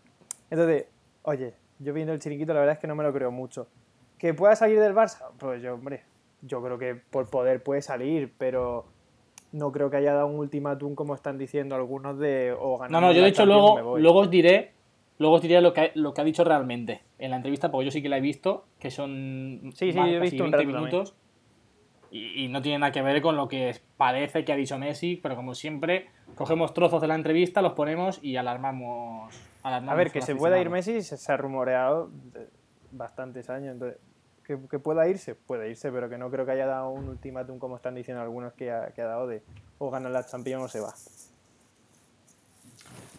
Entonces, 0.51 0.87
oye, 1.23 1.55
yo 1.79 1.93
viendo 1.93 2.13
el 2.13 2.19
chiringuito 2.19 2.53
la 2.53 2.59
verdad 2.59 2.75
es 2.75 2.81
que 2.81 2.89
no 2.89 2.97
me 2.97 3.05
lo 3.05 3.13
creo 3.13 3.31
mucho. 3.31 3.69
¿Que 4.19 4.35
pueda 4.35 4.57
salir 4.57 4.81
del 4.81 4.93
Barça? 4.93 5.29
Pues 5.39 5.63
yo, 5.63 5.75
hombre, 5.75 6.03
yo 6.41 6.61
creo 6.65 6.79
que 6.79 6.97
por 6.97 7.31
poder 7.31 7.63
puede 7.63 7.81
salir, 7.81 8.33
pero 8.37 8.87
no 9.53 9.71
creo 9.71 9.89
que 9.89 9.99
haya 9.99 10.15
dado 10.15 10.27
un 10.27 10.41
ultimátum 10.41 10.97
como 10.97 11.15
están 11.15 11.39
diciendo 11.39 11.77
algunos 11.77 12.19
de 12.19 12.57
o 12.59 12.77
ganar. 12.77 12.91
No, 12.91 13.01
no, 13.07 13.13
yo 13.13 13.23
de 13.23 13.29
hecho 13.29 13.47
luego, 13.47 13.99
luego 13.99 14.19
os 14.19 14.31
diré, 14.31 14.73
luego 15.19 15.37
os 15.37 15.43
diré 15.43 15.61
lo 15.61 15.73
que, 15.73 15.93
lo 15.95 16.13
que 16.13 16.23
ha 16.23 16.25
dicho 16.25 16.43
realmente 16.43 17.03
en 17.21 17.31
la 17.31 17.37
entrevista, 17.37 17.71
porque 17.71 17.85
yo 17.85 17.93
sí 17.93 18.03
que 18.03 18.09
la 18.09 18.19
he 18.19 18.21
visto, 18.21 18.65
que 18.81 18.91
son 18.91 19.71
sí, 19.77 19.93
sí, 19.93 19.99
he 20.01 20.19
visto 20.19 20.43
20 20.43 20.67
minutos 20.67 21.15
y, 22.13 22.49
no 22.49 22.61
tiene 22.61 22.79
nada 22.79 22.93
que 22.93 23.01
ver 23.01 23.23
con 23.23 23.37
lo 23.37 23.49
que 23.49 23.75
parece 23.97 24.45
que 24.45 24.53
ha 24.53 24.57
dicho 24.57 24.79
Messi, 24.79 25.17
pero 25.17 25.35
como 25.35 25.55
siempre, 25.55 26.11
cogemos 26.35 26.75
trozos 26.75 27.01
de 27.01 27.09
la 27.09 27.15
entrevista, 27.15 27.63
los 27.63 27.73
ponemos 27.73 28.21
y 28.23 28.37
alarmamos. 28.37 29.35
a 29.63 29.95
ver, 29.95 30.11
que 30.11 30.21
se 30.21 30.37
pueda 30.37 30.61
ir 30.61 30.69
Messi 30.69 31.01
se, 31.01 31.33
ha 31.33 31.37
rumoreado 31.39 32.11
bastantes 32.91 33.49
años. 33.49 33.73
Entonces, 33.73 33.99
que, 34.45 34.79
pueda 34.79 35.09
irse, 35.09 35.35
puede 35.35 35.71
irse, 35.71 35.91
pero 35.91 36.11
que 36.11 36.19
no 36.19 36.31
creo 36.31 36.45
que 36.45 36.53
haya 36.53 36.67
dado 36.67 36.91
un 36.91 37.09
ultimátum, 37.09 37.59
como 37.59 37.77
están 37.77 37.95
diciendo 37.95 38.23
algunos 38.23 38.53
que 38.53 38.71
ha, 38.71 38.89
que 38.89 39.01
ha 39.01 39.07
dado, 39.07 39.27
de 39.27 39.43
o 39.79 39.91
gana 39.91 40.11
la 40.11 40.27
Champions 40.27 40.65
o 40.65 40.69
se 40.69 40.81
va. 40.81 40.93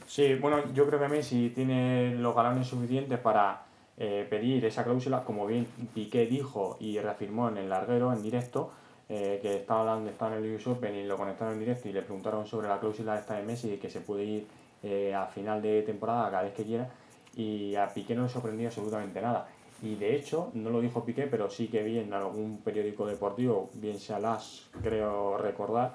Sí, 0.05 0.35
bueno, 0.35 0.71
yo 0.73 0.85
creo 0.85 0.99
que 0.99 1.07
Messi 1.07 1.49
tiene 1.49 2.13
los 2.13 2.35
galones 2.35 2.67
suficientes 2.67 3.17
para 3.17 3.63
eh, 3.97 4.27
pedir 4.29 4.63
esa 4.65 4.83
cláusula, 4.83 5.23
como 5.23 5.47
bien 5.47 5.65
Piqué 5.95 6.27
dijo 6.27 6.77
y 6.79 6.99
reafirmó 6.99 7.49
en 7.49 7.57
el 7.57 7.69
larguero 7.69 8.13
en 8.13 8.21
directo, 8.21 8.71
eh, 9.15 9.37
que 9.43 9.57
estaba 9.57 9.81
hablando, 9.81 10.09
estaba 10.09 10.35
en 10.35 10.43
el 10.43 10.55
US 10.55 10.65
Open 10.65 10.95
y 10.95 11.03
lo 11.03 11.15
conectaron 11.15 11.53
en 11.53 11.59
directo 11.59 11.87
y 11.87 11.93
le 11.93 12.01
preguntaron 12.01 12.47
sobre 12.47 12.67
la 12.67 12.79
cláusula 12.79 13.19
esta 13.19 13.35
de 13.35 13.43
Messi 13.43 13.77
que 13.77 13.87
se 13.87 14.01
puede 14.01 14.23
ir 14.23 14.47
eh, 14.81 15.13
a 15.13 15.27
final 15.27 15.61
de 15.61 15.83
temporada 15.83 16.31
cada 16.31 16.41
vez 16.41 16.53
que 16.53 16.63
quiera 16.63 16.89
y 17.35 17.75
a 17.75 17.93
Piqué 17.93 18.15
no 18.15 18.23
le 18.23 18.29
sorprendió 18.29 18.69
absolutamente 18.69 19.21
nada. 19.21 19.47
Y 19.83 19.97
de 19.97 20.15
hecho, 20.15 20.49
no 20.55 20.71
lo 20.71 20.81
dijo 20.81 21.05
Piqué, 21.05 21.27
pero 21.27 21.47
sí 21.47 21.67
que 21.67 21.83
vi 21.83 21.99
en 21.99 22.11
algún 22.11 22.57
periódico 22.63 23.05
deportivo, 23.05 23.69
bien 23.75 23.99
sea 23.99 24.17
las, 24.17 24.67
creo 24.81 25.37
recordar, 25.37 25.93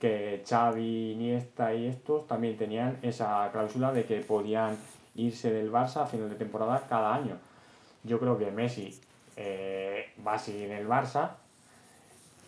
que 0.00 0.42
Xavi, 0.44 1.12
Iniesta 1.12 1.72
y 1.72 1.86
estos 1.86 2.26
también 2.26 2.56
tenían 2.56 2.98
esa 3.00 3.48
cláusula 3.52 3.92
de 3.92 4.06
que 4.06 4.22
podían 4.22 4.76
irse 5.14 5.52
del 5.52 5.70
Barça 5.70 6.02
a 6.02 6.06
final 6.06 6.28
de 6.30 6.34
temporada 6.34 6.84
cada 6.88 7.14
año. 7.14 7.36
Yo 8.02 8.18
creo 8.18 8.36
que 8.36 8.50
Messi 8.50 8.98
eh, 9.36 10.06
va 10.26 10.34
a 10.34 10.38
seguir 10.40 10.64
en 10.64 10.78
el 10.78 10.88
Barça 10.88 11.45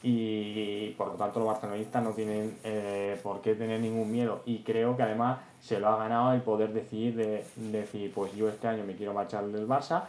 y 0.02 0.90
por 0.90 1.08
lo 1.08 1.14
tanto 1.14 1.40
los 1.40 1.48
barcelonistas 1.48 2.02
no 2.02 2.10
tienen 2.12 2.56
eh, 2.62 3.18
por 3.22 3.40
qué 3.40 3.54
tener 3.54 3.80
ningún 3.80 4.10
miedo. 4.10 4.42
Y 4.46 4.58
creo 4.58 4.96
que 4.96 5.02
además 5.02 5.40
se 5.60 5.80
lo 5.80 5.88
ha 5.88 5.96
ganado 5.96 6.32
el 6.34 6.42
poder 6.42 6.72
decidir 6.72 7.16
de, 7.16 7.44
decir 7.56 8.12
pues 8.14 8.34
yo 8.34 8.48
este 8.48 8.68
año 8.68 8.84
me 8.84 8.94
quiero 8.94 9.12
marchar 9.12 9.46
del 9.46 9.66
Barça 9.66 10.04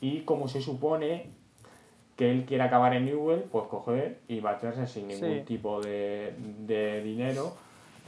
y 0.00 0.20
como 0.20 0.48
se 0.48 0.62
supone 0.62 1.26
que 2.16 2.30
él 2.30 2.46
quiere 2.46 2.64
acabar 2.64 2.94
en 2.94 3.04
Newell, 3.04 3.42
pues 3.42 3.66
coger 3.66 4.20
y 4.26 4.40
marcharse 4.40 4.86
sin 4.86 5.08
ningún 5.08 5.44
tipo 5.44 5.82
de, 5.82 6.32
dinero 7.04 7.54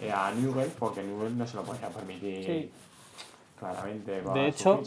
eh, 0.00 0.11
a 0.11 0.32
Newell, 0.32 0.70
porque 0.78 1.02
Newell 1.02 1.37
no 1.37 1.47
se 1.47 1.56
lo 1.56 1.62
podía 1.62 1.88
permitir 1.88 2.70
claramente. 3.58 4.23
de 4.23 4.49
hecho, 4.49 4.82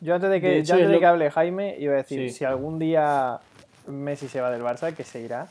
yo 0.00 0.14
antes 0.14 0.30
de 0.30 0.40
que, 0.40 0.62
de 0.62 0.98
que 0.98 1.06
hable 1.06 1.30
Jaime, 1.30 1.76
iba 1.78 1.94
a 1.94 1.96
decir, 1.96 2.30
si 2.30 2.44
algún 2.44 2.78
día 2.78 3.40
Messi 3.86 4.28
se 4.28 4.40
va 4.40 4.50
del 4.50 4.62
Barça, 4.62 4.94
que 4.94 5.02
se 5.02 5.22
irá, 5.22 5.48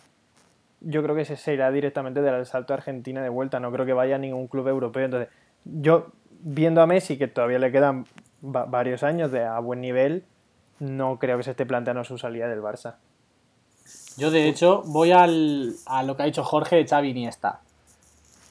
yo 0.88 1.04
creo 1.04 1.16
que 1.16 1.26
se, 1.26 1.54
irá 1.54 1.70
directamente 1.70 2.22
del 2.22 2.46
salto 2.46 2.74
a 2.74 2.78
Argentina 2.78 3.22
de 3.22 3.28
vuelta, 3.28 3.60
no 3.60 3.72
creo 3.74 3.86
que 3.86 3.92
vaya 3.92 4.16
a 4.16 4.20
ningún 4.20 4.48
club 4.48 4.70
europeo. 4.70 5.04
Entonces, 5.04 5.30
yo 5.66 6.08
viendo 6.40 6.82
a 6.82 6.88
Messi, 6.88 7.18
que 7.18 7.28
todavía 7.28 7.60
le 7.60 7.74
quedan 7.74 8.06
varios 8.42 9.04
años 9.04 9.34
a 9.34 9.60
buen 9.60 9.82
nivel, 9.82 10.24
no 10.80 11.20
creo 11.20 11.38
que 11.38 11.44
se 11.44 11.52
esté 11.52 11.66
planteando 11.66 12.06
su 12.06 12.18
salida 12.18 12.48
del 12.48 12.62
Barça. 12.62 12.96
Yo, 14.18 14.32
de 14.32 14.48
hecho, 14.48 14.82
voy 14.86 15.12
al, 15.12 15.74
a 15.88 16.04
lo 16.04 16.16
que 16.16 16.24
ha 16.24 16.26
dicho 16.26 16.44
Jorge 16.44 16.78
de 16.78 16.88
Xavi 16.88 17.10
Iniesta. 17.10 17.60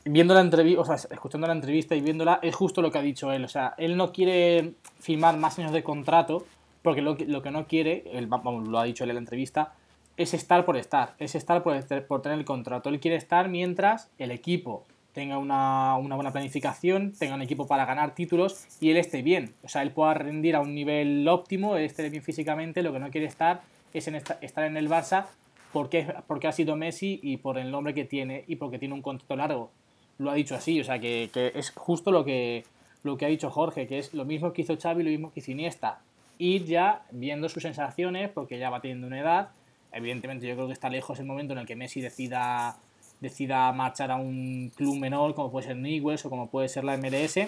Viendo 0.05 0.35
la 0.35 0.41
entrevista, 0.41 0.81
o 0.83 0.85
sea, 0.85 0.97
escuchando 1.11 1.47
la 1.47 1.55
entrevista 1.55 1.95
y 1.95 2.03
viéndola, 2.03 2.39
es 2.43 2.55
justo 2.55 2.83
lo 2.83 2.91
que 2.91 2.99
ha 2.99 3.03
dicho 3.03 3.33
él. 3.33 3.45
O 3.45 3.49
sea, 3.49 3.75
él 3.79 3.97
no 3.97 4.13
quiere 4.13 4.75
firmar 5.01 5.39
más 5.39 5.59
años 5.59 5.73
de 5.73 5.83
contrato, 5.83 6.45
porque 6.83 7.01
lo, 7.01 7.17
lo 7.27 7.41
que 7.41 7.51
no 7.51 7.67
quiere, 7.67 8.05
él, 8.13 8.27
vamos, 8.27 8.69
lo 8.69 8.79
ha 8.79 8.85
dicho 8.85 9.05
él 9.05 9.11
en 9.11 9.17
la 9.17 9.21
entrevista, 9.21 9.73
es 10.17 10.35
estar 10.35 10.65
por 10.65 10.77
estar, 10.77 11.15
es 11.19 11.35
estar 11.35 11.63
por, 11.63 12.23
tener 12.23 12.39
el 12.39 12.45
contrato. 12.45 12.89
Él 12.89 13.01
quiere 13.01 13.17
estar 13.17 13.49
mientras 13.49 14.11
el 14.19 14.31
equipo 14.31 14.85
tenga 15.13 15.39
una, 15.39 15.97
buena 15.97 16.31
planificación, 16.31 17.13
tenga 17.13 17.35
un 17.35 17.43
equipo 17.43 17.67
para 17.67 17.87
ganar 17.87 18.15
títulos 18.15 18.67
y 18.81 18.91
él 18.91 18.99
esté 18.99 19.23
bien. 19.23 19.55
O 19.63 19.69
sea, 19.69 19.83
él 19.83 19.91
pueda 19.91 20.15
rendir 20.15 20.57
a 20.57 20.61
un 20.61 20.75
nivel 20.75 21.27
óptimo, 21.29 21.77
él 21.77 21.85
esté 21.85 22.09
bien 22.11 22.23
físicamente, 22.23 22.83
lo 22.83 22.93
que 22.93 22.99
no 22.99 23.11
quiere 23.11 23.27
estar 23.27 23.63
es 23.95 24.09
en 24.09 24.17
estar 24.17 24.65
en 24.65 24.77
el 24.77 24.91
Barça 24.91 25.27
porque, 25.73 26.07
porque 26.27 26.49
ha 26.49 26.53
sido 26.53 26.77
Messi 26.77 27.21
y 27.23 27.39
por 27.39 27.59
el 27.59 27.71
nombre 27.71 27.95
que 27.95 28.05
tiene 28.05 28.45
y 28.47 28.57
porque 28.57 28.79
tiene 28.79 28.95
un 28.95 29.03
contrato 29.03 29.37
largo. 29.37 29.71
Lo 30.19 30.31
ha 30.31 30.35
dicho 30.35 30.55
así, 30.55 30.81
o 30.81 30.85
sea, 30.85 30.99
que, 30.99 31.31
es 31.55 31.71
justo 31.71 32.11
lo 32.11 32.25
que, 32.25 32.65
lo 33.03 33.19
que 33.19 33.27
ha 33.27 33.29
dicho 33.29 33.51
Jorge, 33.51 33.87
que 33.87 33.99
es 33.99 34.15
lo 34.15 34.25
mismo 34.25 34.53
que 34.53 34.63
hizo 34.63 34.77
Xavi, 34.77 35.03
lo 35.03 35.11
mismo 35.11 35.33
que 35.33 35.41
hizo 35.41 35.51
Iniesta. 35.51 36.01
Ir 36.39 36.65
ya 36.65 37.03
viendo 37.11 37.49
sus 37.49 37.63
sensaciones, 37.63 38.31
porque 38.31 38.59
ya 38.59 38.71
va 38.71 38.81
teniendo 38.81 39.07
una 39.07 39.21
edad. 39.21 39.49
Evidentemente 39.97 40.47
yo 40.47 40.55
creo 40.55 40.67
que 40.67 40.75
está 40.75 40.91
lejos 40.91 41.19
el 41.19 41.25
momento 41.25 41.55
en 41.55 41.61
el 41.61 41.67
que 41.67 41.75
Messi 41.75 42.03
decida 42.03 42.77
decida 43.21 43.73
marchar 43.73 44.11
a 44.11 44.17
un 44.17 44.71
club 44.77 44.99
menor 44.99 45.35
como 45.35 45.51
puede 45.51 45.69
ser 45.69 45.77
Newell's 45.77 46.25
o 46.27 46.31
como 46.31 46.51
puede 46.51 46.69
ser 46.69 46.85
la 46.85 46.99
MLS, 46.99 47.39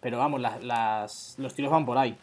pero 0.00 0.18
vamos, 0.18 0.40
las, 0.40 1.36
los 1.38 1.54
tiros 1.54 1.70
van 1.70 1.86
por 1.86 1.96
ahí. 1.96 2.16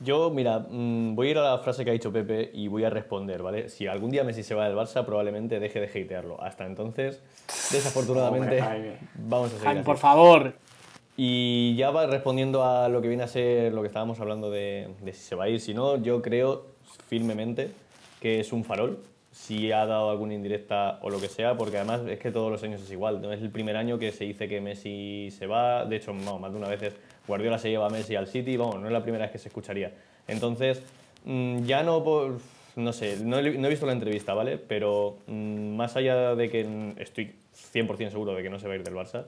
Yo, 0.00 0.30
mira, 0.30 0.58
mm, 0.58 1.14
voy 1.14 1.28
a 1.28 1.30
ir 1.30 1.38
a 1.38 1.42
la 1.52 1.58
frase 1.58 1.84
que 1.84 1.90
ha 1.90 1.92
dicho 1.92 2.12
Pepe 2.12 2.50
y 2.52 2.68
voy 2.68 2.84
a 2.84 2.90
responder, 2.90 3.42
¿vale? 3.42 3.68
Si 3.68 3.86
algún 3.86 4.10
día 4.10 4.24
Messi 4.24 4.42
se 4.42 4.54
va 4.54 4.66
del 4.66 4.76
Barça, 4.76 5.04
probablemente 5.04 5.58
deje 5.58 5.80
de 5.80 5.86
hatearlo. 5.86 6.42
Hasta 6.42 6.66
entonces, 6.66 7.22
desafortunadamente, 7.70 8.62
vamos 9.14 9.54
a 9.54 9.58
seguir. 9.58 9.84
por 9.84 9.96
favor. 9.96 10.54
Y 11.18 11.74
ya 11.76 11.90
va 11.90 12.06
respondiendo 12.06 12.62
a 12.62 12.90
lo 12.90 13.00
que 13.00 13.08
viene 13.08 13.22
a 13.22 13.28
ser 13.28 13.72
lo 13.72 13.80
que 13.80 13.88
estábamos 13.88 14.20
hablando 14.20 14.50
de, 14.50 14.88
de 15.00 15.14
si 15.14 15.20
se 15.20 15.34
va 15.34 15.44
a 15.44 15.48
ir, 15.48 15.60
si 15.60 15.72
no, 15.72 15.96
yo 15.96 16.20
creo 16.20 16.66
firmemente 17.08 17.70
que 18.26 18.40
es 18.40 18.52
un 18.52 18.64
farol 18.64 18.98
si 19.30 19.70
ha 19.70 19.86
dado 19.86 20.10
alguna 20.10 20.34
indirecta 20.34 20.98
o 21.02 21.10
lo 21.10 21.20
que 21.20 21.28
sea, 21.28 21.56
porque 21.56 21.76
además 21.76 22.00
es 22.08 22.18
que 22.18 22.32
todos 22.32 22.50
los 22.50 22.60
años 22.64 22.82
es 22.82 22.90
igual. 22.90 23.22
No 23.22 23.32
es 23.32 23.40
el 23.40 23.50
primer 23.50 23.76
año 23.76 24.00
que 24.00 24.10
se 24.10 24.24
dice 24.24 24.48
que 24.48 24.60
Messi 24.60 25.28
se 25.30 25.46
va, 25.46 25.84
de 25.84 25.94
hecho, 25.94 26.12
más 26.12 26.50
de 26.50 26.58
una 26.58 26.66
vez 26.66 26.92
Guardiola 27.28 27.56
se 27.58 27.70
lleva 27.70 27.86
a 27.86 27.90
Messi 27.90 28.16
al 28.16 28.26
City, 28.26 28.56
vamos, 28.56 28.80
no 28.80 28.86
es 28.86 28.92
la 28.92 29.02
primera 29.02 29.26
vez 29.26 29.30
que 29.30 29.38
se 29.38 29.46
escucharía. 29.46 29.92
Entonces, 30.26 30.82
mm, 31.24 31.66
ya 31.66 31.84
no, 31.84 32.02
no 32.74 32.92
sé, 32.92 33.18
no 33.22 33.38
he, 33.38 33.68
visto 33.68 33.86
la 33.86 33.92
entrevista, 33.92 34.34
¿vale? 34.34 34.58
Pero 34.58 35.18
mm, 35.28 35.76
más 35.76 35.94
allá 35.94 36.34
de 36.34 36.50
que 36.50 36.94
estoy 36.96 37.32
100% 37.72 38.10
seguro 38.10 38.34
de 38.34 38.42
que 38.42 38.50
no 38.50 38.58
se 38.58 38.66
va 38.66 38.72
a 38.72 38.76
ir 38.76 38.82
del 38.82 38.94
Barça, 38.94 39.26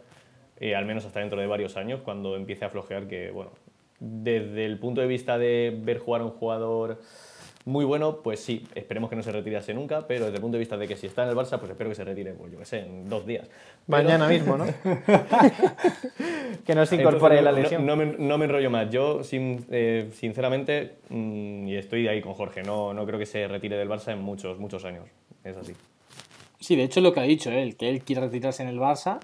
eh, 0.59 0.75
al 0.75 0.87
menos 0.87 1.05
hasta 1.05 1.21
dentro 1.21 1.40
de 1.40 1.47
varios 1.47 1.76
años, 1.76 2.00
cuando 2.02 2.35
empiece 2.35 2.64
a 2.64 2.71
flojear, 2.71 3.07
que, 3.07 3.31
bueno, 3.31 3.52
desde 4.00 4.64
el 4.64 4.78
punto 4.81 5.00
de 5.00 5.07
vista 5.07 5.38
de 5.38 5.78
ver 5.81 5.99
jugar 5.99 6.23
a 6.23 6.25
un 6.25 6.33
jugador 6.33 6.99
muy 7.68 7.84
bueno, 7.84 8.22
pues 8.22 8.40
sí, 8.40 8.66
esperemos 8.75 9.10
que 9.10 9.16
no 9.16 9.22
se 9.22 9.30
retirase 9.30 9.75
nunca, 9.75 10.06
pero 10.06 10.25
desde 10.25 10.37
el 10.37 10.40
punto 10.40 10.56
de 10.56 10.60
vista 10.60 10.78
de 10.78 10.88
que 10.88 10.96
si 10.96 11.06
está 11.06 11.25
en 11.25 11.28
el 11.28 11.37
Barça, 11.37 11.58
pues 11.58 11.70
espero 11.70 11.90
que 11.90 11.96
se 11.96 12.02
retire, 12.02 12.32
pues 12.32 12.50
yo 12.50 12.58
qué 12.58 12.64
sé, 12.64 12.80
en 12.80 13.08
dos 13.10 13.26
días. 13.26 13.46
Mañana 13.87 14.26
mismo, 14.26 14.56
¿no? 14.56 14.64
que 16.66 16.75
no 16.75 16.87
se 16.87 16.96
incorpore 16.96 17.42
la 17.42 17.52
lesión. 17.52 17.84
No, 17.84 17.94
me, 17.94 18.44
enrollo 18.44 18.70
más. 18.70 18.90
Yo, 18.90 19.22
sin, 19.22 19.66
eh, 19.70 20.08
sinceramente, 20.14 20.94
mm, 21.10 21.68
y 21.68 21.76
estoy 21.76 22.08
ahí 22.08 22.22
con 22.22 22.32
Jorge, 22.32 22.62
no, 22.62 22.94
no 22.94 23.04
creo 23.04 23.18
que 23.18 23.26
se 23.26 23.46
retire 23.46 23.76
del 23.76 23.88
Barça 23.88 24.12
en 24.12 24.22
muchos, 24.22 24.58
muchos 24.58 24.87
años. 24.87 25.04
Es 25.44 25.54
así. 25.54 25.75
Sí, 26.58 26.75
de 26.75 26.84
hecho, 26.84 27.02
lo 27.02 27.12
que 27.12 27.20
ha 27.20 27.25
dicho 27.25 27.50
él, 27.50 27.76
que 27.76 27.90
él 27.90 28.02
quiere 28.02 28.22
retirarse 28.22 28.62
en 28.62 28.70
el 28.70 28.78
Barça 28.78 29.18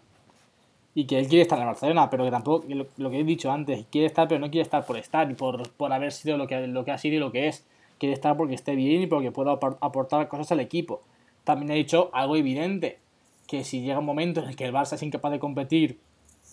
y 0.95 1.07
que 1.07 1.19
él 1.19 1.29
quiere 1.29 1.43
estar 1.43 1.59
en 1.59 1.65
Barcelona, 1.65 2.11
pero 2.11 2.25
que 2.25 2.31
tampoco, 2.31 2.67
lo, 2.69 3.11
que 3.11 3.21
he 3.21 3.25
dicho 3.25 3.51
antes, 3.51 3.87
quiere 3.91 4.07
estar, 4.07 4.29
pero 4.29 4.39
no 4.39 4.51
quiere 4.51 4.65
estar 4.65 4.85
por 4.85 4.99
estar 4.99 5.31
y 5.31 5.35
por, 5.35 5.71
por 5.71 5.95
haber 5.95 6.13
sido 6.13 6.37
lo 6.37 6.47
que, 6.47 6.67
lo 6.67 6.85
que 6.85 6.91
ha 6.91 6.99
sido 6.99 7.17
y 7.17 7.21
lo 7.21 7.33
que 7.33 7.49
es 7.49 7.65
quiere 7.99 8.15
estar 8.15 8.37
porque 8.37 8.55
esté 8.55 8.75
bien 8.75 9.03
y 9.03 9.07
porque 9.07 9.31
pueda 9.31 9.53
aportar 9.53 10.29
cosas 10.29 10.53
al 10.53 10.61
equipo. 10.61 11.03
También 11.45 11.71
he 11.71 11.75
dicho 11.75 12.11
algo 12.13 12.37
evidente, 12.37 12.99
que 13.47 13.65
si 13.65 13.83
llega 13.83 13.99
un 13.99 14.07
momento 14.07 14.41
en 14.41 14.49
el 14.49 14.57
que 14.57 14.65
el 14.65 14.73
Barça 14.73 14.95
es 14.95 15.03
incapaz 15.03 15.33
de 15.33 15.39
competir 15.39 15.99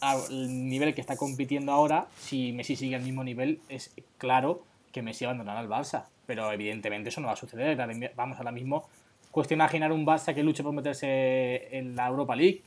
al 0.01 0.19
nivel 0.29 0.93
que 0.93 1.01
está 1.01 1.15
compitiendo 1.15 1.71
ahora, 1.71 2.07
si 2.17 2.51
Messi 2.51 2.75
sigue 2.75 2.95
al 2.95 3.03
mismo 3.03 3.23
nivel, 3.23 3.61
es 3.69 3.93
claro 4.17 4.63
que 4.91 5.01
Messi 5.01 5.25
abandonará 5.25 5.59
al 5.59 5.69
Barça. 5.69 6.05
Pero 6.25 6.51
evidentemente 6.51 7.09
eso 7.09 7.21
no 7.21 7.27
va 7.27 7.33
a 7.33 7.37
suceder. 7.37 7.77
Vamos 8.15 8.37
ahora 8.37 8.51
mismo, 8.51 8.87
cuestión 9.31 9.59
imaginar 9.59 9.91
un 9.91 10.05
Barça 10.05 10.33
que 10.33 10.43
luche 10.43 10.63
por 10.63 10.73
meterse 10.73 11.75
en 11.77 11.95
la 11.95 12.07
Europa 12.07 12.35
League. 12.35 12.61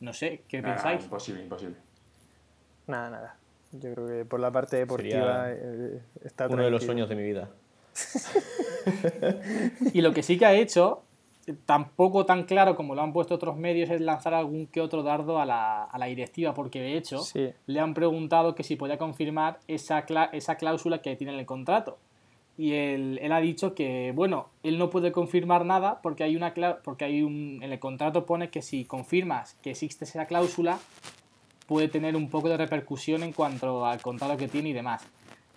No 0.00 0.12
sé, 0.12 0.42
¿qué 0.48 0.62
pensáis? 0.62 1.02
Imposible, 1.04 1.42
imposible. 1.42 1.76
Nada, 2.86 3.10
nada. 3.10 3.36
Yo 3.72 3.94
creo 3.94 4.06
que 4.06 4.24
por 4.24 4.40
la 4.40 4.50
parte 4.50 4.76
deportiva 4.76 5.50
eh, 5.50 6.00
está 6.24 6.46
uno 6.48 6.62
de 6.62 6.70
los 6.70 6.84
sueños 6.84 7.08
de 7.08 7.16
mi 7.16 7.22
vida. 7.22 7.50
Y 9.92 10.00
lo 10.00 10.12
que 10.12 10.22
sí 10.22 10.38
que 10.38 10.46
ha 10.46 10.54
hecho, 10.54 11.02
tampoco 11.64 12.26
tan 12.26 12.44
claro 12.44 12.76
como 12.76 12.94
lo 12.94 13.02
han 13.02 13.12
puesto 13.12 13.34
otros 13.34 13.56
medios, 13.56 13.90
es 13.90 14.00
lanzar 14.00 14.34
algún 14.34 14.66
que 14.66 14.80
otro 14.80 15.02
dardo 15.02 15.38
a 15.38 15.46
la, 15.46 16.06
directiva, 16.06 16.54
porque 16.54 16.80
de 16.80 16.96
hecho 16.96 17.20
le 17.66 17.80
han 17.80 17.94
preguntado 17.94 18.54
que 18.54 18.62
si 18.62 18.76
podía 18.76 18.98
confirmar 18.98 19.60
esa, 19.68 20.04
esa 20.32 20.56
cláusula 20.56 21.02
que 21.02 21.16
tiene 21.16 21.32
en 21.32 21.38
el 21.38 21.46
contrato. 21.46 21.98
Y 22.58 22.72
él, 22.72 23.20
ha 23.30 23.40
dicho 23.40 23.74
que, 23.74 24.12
bueno, 24.14 24.48
él 24.62 24.78
no 24.78 24.88
puede 24.88 25.12
confirmar 25.12 25.66
nada 25.66 26.00
porque 26.02 26.24
hay 26.24 26.36
una 26.36 26.54
porque 26.82 27.04
hay 27.04 27.22
un, 27.22 27.60
en 27.62 27.70
el 27.70 27.78
contrato 27.78 28.24
pone 28.24 28.48
que 28.48 28.62
si 28.62 28.86
confirmas 28.86 29.54
que 29.62 29.72
existe 29.72 30.06
esa 30.06 30.24
cláusula, 30.24 30.78
puede 31.66 31.88
tener 31.88 32.16
un 32.16 32.30
poco 32.30 32.48
de 32.48 32.56
repercusión 32.56 33.22
en 33.22 33.32
cuanto 33.32 33.84
al 33.84 34.00
contrato 34.00 34.38
que 34.38 34.48
tiene 34.48 34.70
y 34.70 34.72
demás. 34.72 35.06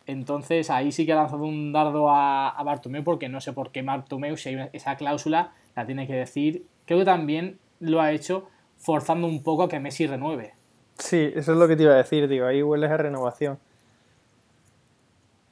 Entonces 0.10 0.70
ahí 0.70 0.92
sí 0.92 1.06
que 1.06 1.14
ha 1.14 1.16
lanzado 1.16 1.44
un 1.44 1.72
dardo 1.72 2.10
a, 2.10 2.50
a 2.50 2.64
Bartomeu 2.64 3.04
porque 3.04 3.30
no 3.30 3.42
sé 3.42 3.54
por 3.54 3.72
qué 3.72 3.82
Bartomeu, 3.82 4.38
si 4.38 4.50
hay 4.50 4.70
esa 4.74 4.96
cláusula, 4.96 5.52
la 5.76 5.86
tiene 5.86 6.08
que 6.08 6.14
decir. 6.14 6.66
Creo 6.86 7.00
que 7.00 7.06
también 7.06 7.60
lo 7.80 8.02
ha 8.02 8.12
hecho 8.12 8.48
forzando 8.78 9.28
un 9.28 9.44
poco 9.44 9.64
a 9.64 9.70
que 9.70 9.80
Messi 9.80 10.08
renueve. 10.08 10.54
Sí, 10.98 11.32
eso 11.36 11.54
es 11.54 11.58
lo 11.58 11.68
que 11.68 11.76
te 11.76 11.84
iba 11.84 11.94
a 11.94 11.98
decir, 11.98 12.28
digo, 12.28 12.46
ahí 12.46 12.62
huele 12.62 12.88
a 12.88 12.98
renovación. 12.98 13.58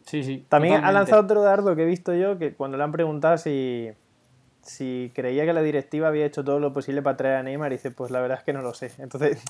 Sí, 0.06 0.24
sí. 0.24 0.46
También 0.48 0.84
ha 0.84 0.92
lanzado 0.92 1.22
otro 1.22 1.42
dardo 1.42 1.76
que 1.76 1.84
he 1.84 1.86
visto 1.86 2.14
yo, 2.14 2.38
que 2.38 2.54
cuando 2.54 2.78
le 2.78 2.84
han 2.84 2.92
preguntado 2.92 3.38
si, 3.38 3.90
si 4.62 5.12
creía 5.14 5.46
que 5.46 5.54
la 5.54 5.62
directiva 5.62 6.08
había 6.08 6.26
hecho 6.26 6.44
todo 6.44 6.60
lo 6.60 6.72
posible 6.74 7.02
para 7.02 7.18
traer 7.18 7.36
a 7.36 7.44
Neymar, 7.44 7.72
dice, 7.72 7.92
pues 7.92 8.10
la 8.10 8.22
verdad 8.22 8.40
es 8.40 8.44
que 8.44 8.54
no 8.54 8.62
lo 8.62 8.74
sé. 8.74 8.92
Entonces. 9.00 9.44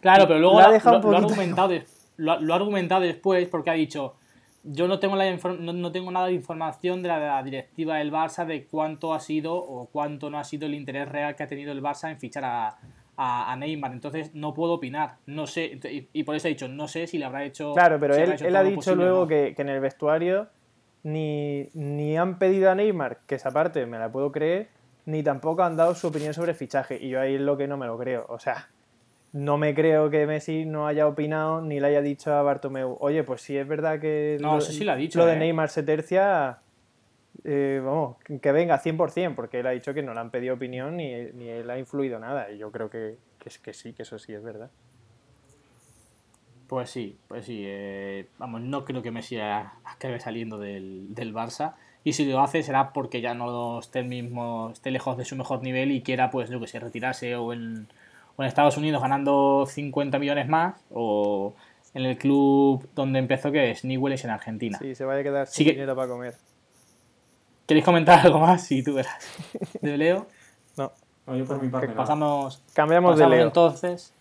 Claro, 0.00 0.26
pero 0.26 0.38
luego 0.38 0.60
lo, 0.60 0.66
ha 0.66 1.16
argumentado, 1.16 1.74
lo, 2.16 2.32
ha 2.32 2.56
argumentado 2.56 3.02
después 3.02 3.48
porque 3.48 3.70
ha 3.70 3.74
dicho. 3.74 4.14
Yo 4.70 4.86
no 4.86 4.98
tengo, 4.98 5.16
la 5.16 5.30
no, 5.34 5.92
tengo 5.92 6.10
nada 6.10 6.26
de 6.26 6.32
información 6.32 7.02
de 7.02 7.08
la, 7.08 7.42
directiva 7.42 7.96
del 7.96 8.12
Barça 8.12 8.44
de 8.44 8.66
cuánto 8.66 9.14
ha 9.14 9.20
sido 9.20 9.54
o 9.54 9.86
cuánto 9.86 10.30
no 10.30 10.38
ha 10.38 10.44
sido 10.44 10.66
el 10.66 10.74
interés 10.74 11.08
real 11.08 11.36
que 11.36 11.42
ha 11.42 11.46
tenido 11.46 11.72
el 11.72 11.82
Barça 11.82 12.10
en 12.10 12.18
fichar 12.18 12.44
a, 12.44 12.78
a, 13.16 13.56
Neymar. 13.56 13.92
Entonces 13.92 14.34
no 14.34 14.52
puedo 14.54 14.74
opinar. 14.74 15.16
No 15.26 15.46
sé. 15.46 15.78
Y, 16.12 16.22
por 16.22 16.36
eso 16.36 16.48
he 16.48 16.50
dicho, 16.50 16.68
no 16.68 16.86
sé 16.86 17.06
si 17.06 17.18
le 17.18 17.24
habrá 17.24 17.44
hecho. 17.44 17.72
Claro, 17.72 17.98
pero 17.98 18.14
él, 18.14 18.34
él 18.38 18.56
ha 18.56 18.62
dicho 18.62 18.94
luego 18.94 19.26
que, 19.26 19.54
que, 19.56 19.62
en 19.62 19.70
el 19.70 19.80
vestuario 19.80 20.48
ni, 21.02 21.68
ni 21.74 22.16
han 22.16 22.38
pedido 22.38 22.70
a 22.70 22.74
Neymar, 22.74 23.20
que 23.26 23.36
esa 23.36 23.50
parte 23.50 23.86
me 23.86 23.98
la 23.98 24.10
puedo 24.10 24.32
creer, 24.32 24.68
ni 25.06 25.22
tampoco 25.22 25.62
han 25.62 25.76
dado 25.76 25.94
su 25.94 26.08
opinión 26.08 26.34
sobre 26.34 26.54
fichaje. 26.54 26.98
Y 27.00 27.08
yo 27.10 27.20
ahí 27.20 27.36
es 27.36 27.40
lo 27.40 27.56
que 27.56 27.66
no 27.66 27.76
me 27.76 27.86
lo 27.86 27.98
creo. 27.98 28.26
O 28.28 28.38
sea, 28.38 28.68
no 29.32 29.58
me 29.58 29.74
creo 29.74 30.10
que 30.10 30.26
Messi 30.26 30.64
no 30.64 30.86
haya 30.86 31.06
opinado 31.06 31.60
ni 31.60 31.80
le 31.80 31.88
haya 31.88 32.02
dicho 32.02 32.32
a 32.32 32.42
Bartomeu, 32.42 32.96
oye, 33.00 33.24
pues 33.24 33.42
si 33.42 33.56
es 33.56 33.66
verdad 33.66 34.00
que 34.00 34.38
no, 34.40 34.54
lo, 34.54 34.60
sé 34.60 34.72
si 34.72 34.84
lo, 34.84 34.92
ha 34.92 34.96
dicho, 34.96 35.18
lo 35.18 35.26
de 35.26 35.34
¿eh? 35.34 35.38
Neymar 35.38 35.68
se 35.68 35.82
tercia, 35.82 36.60
eh, 37.44 37.80
vamos, 37.84 38.16
que 38.40 38.52
venga 38.52 38.82
100%, 38.82 39.34
porque 39.34 39.60
él 39.60 39.66
ha 39.66 39.70
dicho 39.70 39.94
que 39.94 40.02
no 40.02 40.14
le 40.14 40.20
han 40.20 40.30
pedido 40.30 40.54
opinión 40.54 40.96
ni, 40.96 41.12
ni 41.32 41.48
él 41.48 41.68
ha 41.70 41.78
influido 41.78 42.18
nada. 42.18 42.50
Y 42.50 42.58
yo 42.58 42.70
creo 42.72 42.90
que, 42.90 43.16
que, 43.38 43.50
que 43.62 43.74
sí, 43.74 43.92
que 43.92 44.02
eso 44.02 44.18
sí 44.18 44.32
es 44.32 44.42
verdad. 44.42 44.70
Pues 46.68 46.90
sí, 46.90 47.16
pues 47.28 47.46
sí. 47.46 47.62
Eh, 47.66 48.26
vamos, 48.38 48.60
no 48.60 48.84
creo 48.84 49.02
que 49.02 49.10
Messi 49.10 49.38
acabe 49.38 50.20
saliendo 50.20 50.58
del, 50.58 51.14
del, 51.14 51.34
Barça. 51.34 51.74
Y 52.04 52.12
si 52.12 52.26
lo 52.26 52.40
hace 52.40 52.62
será 52.62 52.92
porque 52.92 53.22
ya 53.22 53.34
no 53.34 53.78
esté, 53.80 54.00
el 54.00 54.06
mismo, 54.06 54.70
esté 54.72 54.90
lejos 54.90 55.16
de 55.16 55.24
su 55.24 55.34
mejor 55.34 55.62
nivel 55.62 55.90
y 55.90 56.02
quiera, 56.02 56.30
pues, 56.30 56.50
yo 56.50 56.60
que 56.60 56.66
sé, 56.66 56.78
retirarse 56.78 57.36
o 57.36 57.52
en, 57.54 57.88
o 58.38 58.42
en 58.42 58.48
Estados 58.48 58.76
Unidos 58.76 59.02
ganando 59.02 59.66
50 59.66 60.18
millones 60.20 60.48
más 60.48 60.76
o 60.90 61.54
en 61.92 62.04
el 62.06 62.16
club 62.16 62.88
donde 62.94 63.18
empezó, 63.18 63.50
que 63.50 63.72
es 63.72 63.84
Newell's 63.84 64.24
en 64.24 64.30
Argentina. 64.30 64.78
Sí, 64.78 64.94
se 64.94 65.04
vaya 65.04 65.20
a 65.20 65.22
quedar 65.24 65.46
sin 65.48 65.66
dinero 65.66 65.96
para 65.96 66.08
comer. 66.08 66.36
¿Queréis 67.66 67.84
comentar 67.84 68.24
algo 68.24 68.38
más? 68.38 68.64
Sí, 68.64 68.84
tú 68.84 68.94
verás. 68.94 69.18
¿De 69.82 69.98
Leo? 69.98 70.26
No. 70.76 70.92
no 71.26 71.36
yo 71.36 71.44
por 71.44 71.60
mi 71.60 71.68
parte 71.68 71.88
pasamos, 71.88 72.62
Cambiamos 72.74 73.18
de 73.18 73.28
Leo. 73.28 73.44
entonces 73.44 74.14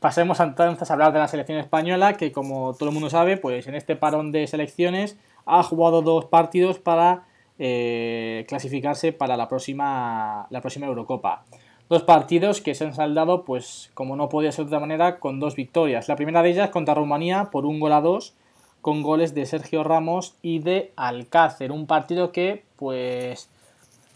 Pasemos 0.00 0.38
entonces 0.40 0.90
a 0.90 0.92
hablar 0.92 1.12
de 1.12 1.18
la 1.20 1.28
selección 1.28 1.58
española, 1.58 2.14
que 2.14 2.30
como 2.30 2.74
todo 2.74 2.88
el 2.88 2.92
mundo 2.92 3.10
sabe, 3.10 3.36
pues 3.36 3.66
en 3.66 3.74
este 3.74 3.94
parón 3.94 4.32
de 4.32 4.46
selecciones 4.46 5.16
ha 5.44 5.62
jugado 5.62 6.02
dos 6.02 6.24
partidos 6.26 6.78
para 6.78 7.24
eh, 7.58 8.44
clasificarse 8.48 9.12
para 9.12 9.36
la 9.36 9.48
próxima, 9.48 10.46
la 10.50 10.60
próxima 10.60 10.86
Eurocopa. 10.86 11.44
Dos 11.88 12.02
partidos 12.02 12.60
que 12.60 12.74
se 12.74 12.84
han 12.84 12.94
saldado, 12.94 13.44
pues 13.44 13.90
como 13.94 14.14
no 14.14 14.28
podía 14.28 14.52
ser 14.52 14.66
de 14.66 14.68
otra 14.68 14.80
manera, 14.80 15.18
con 15.18 15.40
dos 15.40 15.56
victorias. 15.56 16.06
La 16.06 16.16
primera 16.16 16.42
de 16.42 16.50
ellas 16.50 16.68
contra 16.68 16.94
Rumanía 16.94 17.48
por 17.50 17.64
un 17.64 17.80
gol 17.80 17.92
a 17.92 18.02
dos, 18.02 18.34
con 18.82 19.02
goles 19.02 19.34
de 19.34 19.46
Sergio 19.46 19.84
Ramos 19.84 20.34
y 20.42 20.58
de 20.58 20.92
Alcácer. 20.96 21.72
Un 21.72 21.86
partido 21.86 22.30
que, 22.30 22.62
pues, 22.76 23.48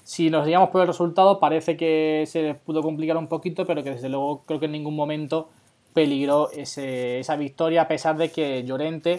si 0.04 0.28
nos 0.28 0.46
guiamos 0.46 0.68
por 0.68 0.82
el 0.82 0.86
resultado, 0.86 1.40
parece 1.40 1.78
que 1.78 2.24
se 2.26 2.54
pudo 2.54 2.82
complicar 2.82 3.16
un 3.16 3.28
poquito, 3.28 3.64
pero 3.64 3.82
que 3.82 3.92
desde 3.92 4.10
luego 4.10 4.42
creo 4.44 4.60
que 4.60 4.66
en 4.66 4.72
ningún 4.72 4.94
momento 4.94 5.48
peligró 5.92 6.50
esa 6.50 7.36
victoria 7.36 7.82
a 7.82 7.88
pesar 7.88 8.16
de 8.16 8.30
que 8.30 8.64
Llorente 8.64 9.18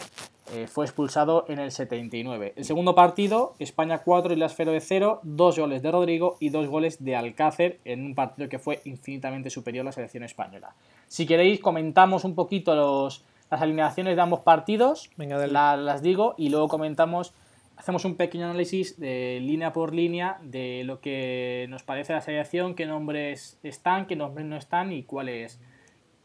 eh, 0.52 0.68
fue 0.68 0.86
expulsado 0.86 1.46
en 1.48 1.58
el 1.58 1.72
79. 1.72 2.54
El 2.58 2.66
segundo 2.66 2.94
partido, 2.94 3.56
España 3.60 4.00
4 4.00 4.34
y 4.34 4.36
las 4.36 4.56
de 4.56 4.80
0, 4.80 5.22
dos 5.24 5.58
goles 5.58 5.82
de 5.82 5.92
Rodrigo 5.92 6.38
y 6.40 6.50
dos 6.50 6.68
goles 6.68 7.04
de 7.04 7.16
Alcácer 7.16 7.80
en 7.86 8.06
un 8.06 8.14
partido 8.14 8.50
que 8.50 8.60
fue 8.60 8.82
infinitamente 8.84 9.50
superior 9.50 9.84
a 9.84 9.86
la 9.86 9.92
selección 9.94 10.24
española. 10.24 10.76
Si 11.08 11.26
queréis 11.26 11.60
comentamos 11.60 12.24
un 12.24 12.36
poquito 12.36 12.76
los, 12.76 13.24
las 13.50 13.62
alineaciones 13.62 14.16
de 14.16 14.22
ambos 14.22 14.42
partidos, 14.42 15.10
Venga, 15.16 15.48
las 15.48 16.02
digo 16.02 16.36
y 16.38 16.50
luego 16.50 16.68
comentamos, 16.68 17.34
hacemos 17.78 18.04
un 18.04 18.16
pequeño 18.16 18.46
análisis 18.46 19.00
de 19.00 19.40
línea 19.42 19.72
por 19.74 19.94
línea 19.94 20.40
de 20.44 20.84
lo 20.84 21.00
que 21.00 21.68
nos 21.70 21.84
parece 21.84 22.14
la 22.14 22.22
selección, 22.22 22.76
qué 22.76 22.86
nombres 22.86 23.58
están, 23.64 24.08
qué 24.08 24.16
nombres 24.16 24.46
no 24.46 24.58
están 24.58 24.92
y 24.92 25.04
cuáles 25.04 25.60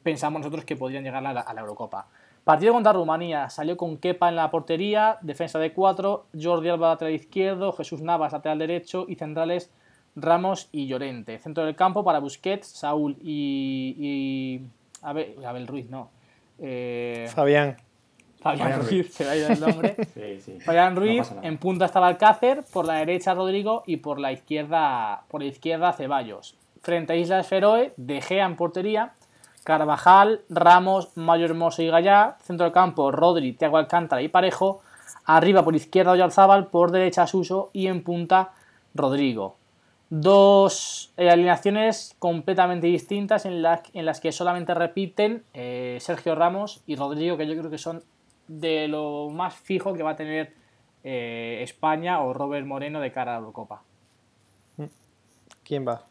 pensamos 0.02 0.40
nosotros 0.40 0.64
que 0.64 0.76
podrían 0.76 1.04
llegar 1.04 1.24
a 1.26 1.32
la, 1.32 1.60
Eurocopa. 1.60 2.06
Partido 2.44 2.72
contra 2.72 2.92
Rumanía, 2.92 3.50
salió 3.50 3.76
con 3.76 3.98
Kepa 3.98 4.28
en 4.28 4.36
la 4.36 4.50
portería, 4.50 5.18
defensa 5.20 5.58
de 5.58 5.72
4, 5.72 6.26
Jordi 6.40 6.68
Alba 6.68 6.88
lateral 6.88 7.14
izquierdo, 7.14 7.72
Jesús 7.72 8.00
Navas 8.00 8.32
lateral 8.32 8.58
derecho 8.58 9.04
y 9.08 9.16
centrales 9.16 9.70
Ramos 10.16 10.68
y 10.72 10.86
Llorente. 10.86 11.38
Centro 11.38 11.64
del 11.64 11.76
campo 11.76 12.04
para 12.04 12.20
Busquets, 12.20 12.68
Saúl 12.68 13.16
y, 13.22 14.62
Abel, 15.02 15.66
Ruiz, 15.66 15.90
no. 15.90 16.10
Eh, 16.58 17.28
Fabián. 17.34 17.76
Fabián, 18.40 18.80
Ruiz, 18.82 19.12
se 19.12 19.24
va 19.24 19.32
a 19.32 19.36
ir 19.36 19.50
el 19.50 19.60
nombre. 19.60 19.96
Fabián 20.64 20.96
Ruiz, 20.96 21.32
en 21.42 21.58
punta 21.58 21.86
estaba 21.86 22.06
Alcácer, 22.06 22.64
por 22.72 22.86
la 22.86 22.94
derecha 22.94 23.34
Rodrigo 23.34 23.82
y 23.86 23.98
por 23.98 24.20
la 24.20 24.32
izquierda, 24.32 25.24
por 25.28 25.42
la 25.42 25.48
izquierda 25.48 25.92
Ceballos. 25.92 26.56
Frente 26.80 27.12
a 27.12 27.16
Islas 27.16 27.48
Feroe, 27.48 27.92
De 27.96 28.20
Gea 28.20 28.46
en 28.46 28.56
portería, 28.56 29.14
Carvajal, 29.68 30.40
Ramos, 30.48 31.14
Mayo 31.14 31.44
Hermoso 31.44 31.82
y 31.82 31.88
Gallá, 31.88 32.38
centro 32.40 32.64
del 32.64 32.72
campo 32.72 33.12
Rodri, 33.12 33.52
Tiago 33.52 33.76
Alcántara 33.76 34.22
y 34.22 34.28
Parejo, 34.28 34.80
arriba 35.26 35.62
por 35.62 35.76
izquierda 35.76 36.12
Oyarzábal, 36.12 36.68
por 36.68 36.90
derecha 36.90 37.26
Suso 37.26 37.68
y 37.74 37.86
en 37.86 38.02
punta 38.02 38.52
Rodrigo. 38.94 39.56
Dos 40.08 41.12
eh, 41.18 41.28
alineaciones 41.28 42.16
completamente 42.18 42.86
distintas 42.86 43.44
en, 43.44 43.62
en, 43.92 44.06
las 44.06 44.20
que 44.20 44.32
solamente 44.32 44.72
repiten 44.72 45.44
eh, 45.52 45.98
Sergio 46.00 46.34
Ramos 46.34 46.80
y 46.86 46.96
Rodrigo, 46.96 47.36
que 47.36 47.46
yo 47.46 47.54
creo 47.54 47.70
que 47.70 47.76
son 47.76 48.02
de 48.46 48.88
lo 48.88 49.28
más 49.28 49.52
fijo 49.52 49.92
que 49.92 50.02
va 50.02 50.12
a 50.12 50.16
tener 50.16 50.54
eh, 51.04 51.60
España 51.62 52.22
o 52.22 52.32
Robert 52.32 52.64
Moreno 52.66 53.00
de 53.00 53.12
cara 53.12 53.32
a 53.32 53.34
la 53.34 53.40
Eurocopa. 53.40 53.82
¿Quién 55.62 55.86
va? 55.86 56.06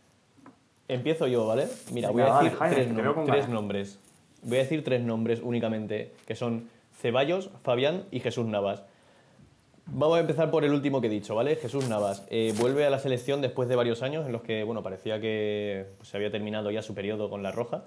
Empiezo 0.89 1.28
yo, 1.28 1.45
¿vale? 1.45 1.67
Mira, 1.91 2.12
voy 2.12 2.21
a 2.21 2.39
decir 2.39 2.58
tres, 2.58 3.50
nombres. 3.50 4.00
Voy 4.43 4.58
a 4.58 4.62
decir 4.62 4.84
tres 4.84 5.02
nombres 5.02 5.41
únicamente, 5.43 6.13
que 6.26 6.36
son 6.36 6.69
Ceballos, 7.02 7.50
Fabián 7.62 8.06
y 8.10 8.21
Jesús 8.21 8.45
Navas. 8.45 8.84
Vamos 9.88 10.17
a 10.17 10.21
empezar 10.21 10.50
por 10.50 10.63
el 10.63 10.71
último 10.71 11.02
que 11.02 11.08
he 11.08 11.10
dicho, 11.10 11.36
¿vale? 11.36 11.56
Jesús 11.58 11.88
Navas 11.89 12.26
eh, 12.30 12.54
vuelve 12.58 12.86
a 12.86 12.89
la 12.89 13.00
selección 13.00 13.41
después 13.41 13.67
de 13.67 13.76
varios 13.76 14.02
años 14.02 14.26
en 14.26 14.32
los 14.32 14.41
que, 14.41 14.63
bueno, 14.63 14.82
parecía 14.82 15.19
que 15.19 15.86
pues, 15.97 16.10
se 16.10 16.17
había 16.17 16.32
terminado 16.32 16.71
ya 16.71 16.82
su 16.82 16.93
periodo 16.93 17.30
con 17.30 17.43
la 17.43 17.52
Roja. 17.52 17.84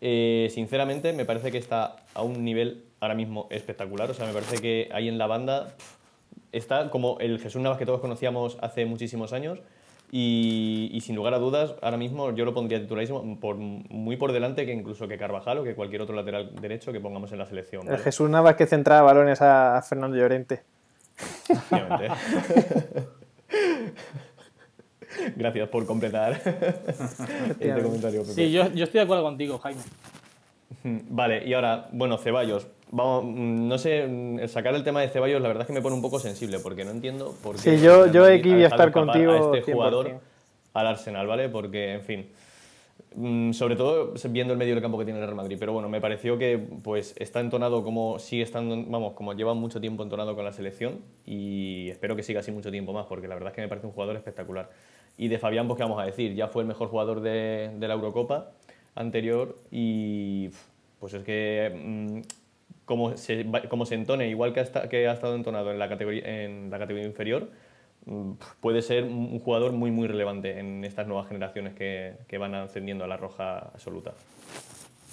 Eh, 0.00 0.48
sinceramente, 0.50 1.12
me 1.12 1.24
parece 1.24 1.50
que 1.50 1.58
está 1.58 1.96
a 2.14 2.22
un 2.22 2.44
nivel 2.44 2.84
ahora 3.00 3.14
mismo 3.14 3.46
espectacular. 3.50 4.10
O 4.10 4.14
sea, 4.14 4.26
me 4.26 4.32
parece 4.32 4.60
que 4.60 4.88
ahí 4.92 5.08
en 5.08 5.18
la 5.18 5.26
banda 5.26 5.74
está 6.52 6.90
como 6.90 7.18
el 7.18 7.40
Jesús 7.40 7.60
Navas 7.60 7.78
que 7.78 7.86
todos 7.86 8.00
conocíamos 8.00 8.56
hace 8.60 8.86
muchísimos 8.86 9.32
años 9.34 9.58
y, 10.10 10.98
sin 11.02 11.16
lugar 11.16 11.34
a 11.34 11.38
dudas, 11.38 11.74
ahora 11.82 11.98
mismo 11.98 12.32
yo 12.32 12.46
lo 12.46 12.54
pondría 12.54 12.80
titularísimo 12.80 13.38
por, 13.40 13.56
muy 13.56 14.16
por 14.16 14.32
delante 14.32 14.64
que 14.64 14.72
incluso 14.72 15.06
que 15.06 15.18
Carvajal 15.18 15.58
o 15.58 15.64
que 15.64 15.74
cualquier 15.74 16.00
otro 16.02 16.16
lateral 16.16 16.54
derecho 16.60 16.92
que 16.92 17.00
pongamos 17.00 17.30
en 17.32 17.38
la 17.38 17.46
selección. 17.46 17.86
El 17.90 17.98
Jesús 17.98 18.30
Navas 18.30 18.56
que 18.56 18.66
centraba 18.66 19.02
balones 19.02 19.42
a, 19.42 19.82
Fernando 19.86 20.16
Llorente. 20.16 20.62
Gracias 25.36 25.68
por 25.68 25.84
completar 25.84 26.40
este 27.60 27.82
comentario. 27.82 28.24
Sí, 28.24 28.52
yo, 28.52 28.68
yo 28.72 28.84
estoy 28.84 28.98
de 28.98 29.04
acuerdo 29.04 29.24
contigo, 29.24 29.58
Jaime. 29.58 29.80
Vale, 31.08 31.46
y 31.46 31.54
ahora, 31.54 31.88
bueno, 31.92 32.18
Ceballos. 32.18 32.66
Vamos, 32.90 33.24
mm, 33.24 33.68
no 33.68 33.78
sé, 33.78 34.06
mm, 34.06 34.48
sacar 34.48 34.74
el 34.74 34.82
tema 34.82 35.00
de 35.00 35.08
Ceballos 35.08 35.42
la 35.42 35.48
verdad 35.48 35.62
es 35.62 35.66
que 35.66 35.72
me 35.74 35.82
pone 35.82 35.96
un 35.96 36.02
poco 36.02 36.18
sensible 36.18 36.58
porque 36.58 36.84
no 36.84 36.90
entiendo 36.90 37.34
por 37.42 37.56
qué. 37.56 37.76
Sí, 37.76 37.80
yo, 37.82 38.10
yo 38.10 38.24
aquí 38.24 38.50
voy 38.50 38.64
a 38.64 38.68
estar 38.68 38.90
contigo. 38.92 39.32
A 39.32 39.56
este 39.56 39.72
jugador 39.72 40.20
al 40.72 40.86
Arsenal, 40.86 41.26
¿vale? 41.26 41.48
Porque, 41.48 41.94
en 41.94 42.02
fin. 42.02 42.26
Mm, 43.14 43.52
sobre 43.52 43.74
todo 43.74 44.14
viendo 44.30 44.52
el 44.52 44.58
medio 44.58 44.74
del 44.74 44.82
campo 44.82 44.98
que 44.98 45.04
tiene 45.04 45.18
el 45.18 45.24
Real 45.24 45.36
Madrid, 45.36 45.56
pero 45.58 45.72
bueno, 45.72 45.88
me 45.88 46.00
pareció 46.00 46.36
que 46.36 46.58
pues 46.58 47.14
está 47.18 47.40
entonado 47.40 47.82
como 47.82 48.18
sigue 48.18 48.42
estando, 48.42 48.76
vamos, 48.86 49.14
como 49.14 49.32
lleva 49.32 49.54
mucho 49.54 49.80
tiempo 49.80 50.02
entonado 50.02 50.36
con 50.36 50.44
la 50.44 50.52
selección 50.52 51.00
y 51.24 51.88
espero 51.90 52.16
que 52.16 52.22
siga 52.22 52.40
así 52.40 52.52
mucho 52.52 52.70
tiempo 52.70 52.92
más 52.92 53.06
porque 53.06 53.26
la 53.26 53.34
verdad 53.34 53.50
es 53.50 53.54
que 53.54 53.62
me 53.62 53.68
parece 53.68 53.86
un 53.86 53.92
jugador 53.92 54.16
espectacular. 54.16 54.70
Y 55.16 55.28
de 55.28 55.38
Fabián, 55.38 55.66
pues 55.66 55.78
qué 55.78 55.84
vamos 55.84 56.00
a 56.00 56.04
decir, 56.04 56.34
ya 56.34 56.48
fue 56.48 56.62
el 56.62 56.68
mejor 56.68 56.88
jugador 56.88 57.20
de, 57.20 57.70
de 57.76 57.88
la 57.88 57.94
Eurocopa 57.94 58.52
anterior 58.94 59.56
y 59.70 60.50
pues 61.00 61.14
es 61.14 61.24
que 61.24 61.72
mm, 61.74 62.20
como, 62.84 63.16
se, 63.16 63.46
como 63.68 63.86
se 63.86 63.94
entone, 63.94 64.28
igual 64.28 64.52
que, 64.52 64.60
ha 64.60 65.12
estado 65.12 65.34
entonado 65.34 65.70
en 65.70 65.78
la 65.78 65.88
categoría, 65.88 66.44
en 66.44 66.70
la 66.70 66.78
categoría 66.78 67.06
inferior, 67.06 67.48
mm, 68.06 68.32
puede 68.60 68.82
ser 68.82 69.04
un 69.04 69.38
jugador 69.40 69.72
muy 69.72 69.90
muy 69.90 70.08
relevante 70.08 70.58
en 70.58 70.84
estas 70.84 71.06
nuevas 71.06 71.28
generaciones 71.28 71.74
que, 71.74 72.16
que 72.26 72.38
van 72.38 72.54
ascendiendo 72.54 73.04
a 73.04 73.08
la 73.08 73.16
roja 73.16 73.58
absoluta. 73.58 74.14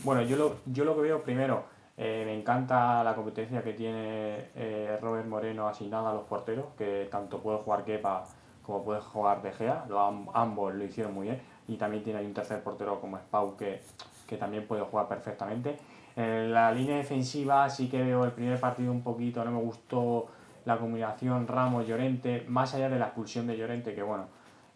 Bueno, 0.03 0.21
yo 0.23 0.35
lo, 0.37 0.55
yo 0.65 0.85
lo 0.85 0.95
que 0.95 1.01
veo 1.01 1.23
primero, 1.23 1.75
Eh, 1.97 2.23
me 2.25 2.37
encanta 2.37 3.03
la 3.05 3.15
competencia 3.15 3.63
que 3.63 3.71
tiene 3.71 4.49
eh, 4.55 4.97
Robert 5.01 5.27
Moreno 5.27 5.67
asignada 5.69 6.11
a 6.11 6.13
los 6.13 6.25
porteros, 6.25 6.65
que 6.77 7.07
tanto 7.09 7.39
puede 7.39 7.59
jugar 7.59 7.85
Kepa 7.85 8.25
como 8.63 8.83
puede 8.83 8.99
jugar 8.99 9.41
De 9.41 9.53
Gea, 9.53 9.85
lo, 9.87 9.99
ambos 10.33 10.73
lo 10.73 10.83
hicieron 10.83 11.13
muy 11.13 11.27
bien, 11.27 11.39
y 11.67 11.77
también 11.77 12.03
tiene 12.03 12.19
ahí 12.19 12.25
un 12.25 12.33
tercer 12.33 12.61
portero 12.63 12.99
como 12.99 13.17
Spau 13.17 13.55
que, 13.55 13.79
que 14.25 14.37
también 14.37 14.67
puede 14.67 14.83
jugar 14.83 15.07
perfectamente. 15.07 15.77
En 16.15 16.53
la 16.53 16.71
línea 16.71 16.97
defensiva 16.97 17.69
sí 17.69 17.89
que 17.89 18.01
veo 18.01 18.23
el 18.23 18.31
primer 18.31 18.59
partido 18.59 18.91
un 18.91 19.01
poquito, 19.01 19.43
no 19.43 19.51
me 19.51 19.61
gustó 19.61 20.27
la 20.65 20.77
combinación 20.77 21.47
Ramos-Llorente, 21.47 22.45
más 22.47 22.73
allá 22.73 22.89
de 22.89 22.97
la 22.97 23.05
expulsión 23.05 23.47
de 23.47 23.57
Llorente, 23.57 23.93
que 23.93 24.01
bueno, 24.01 24.27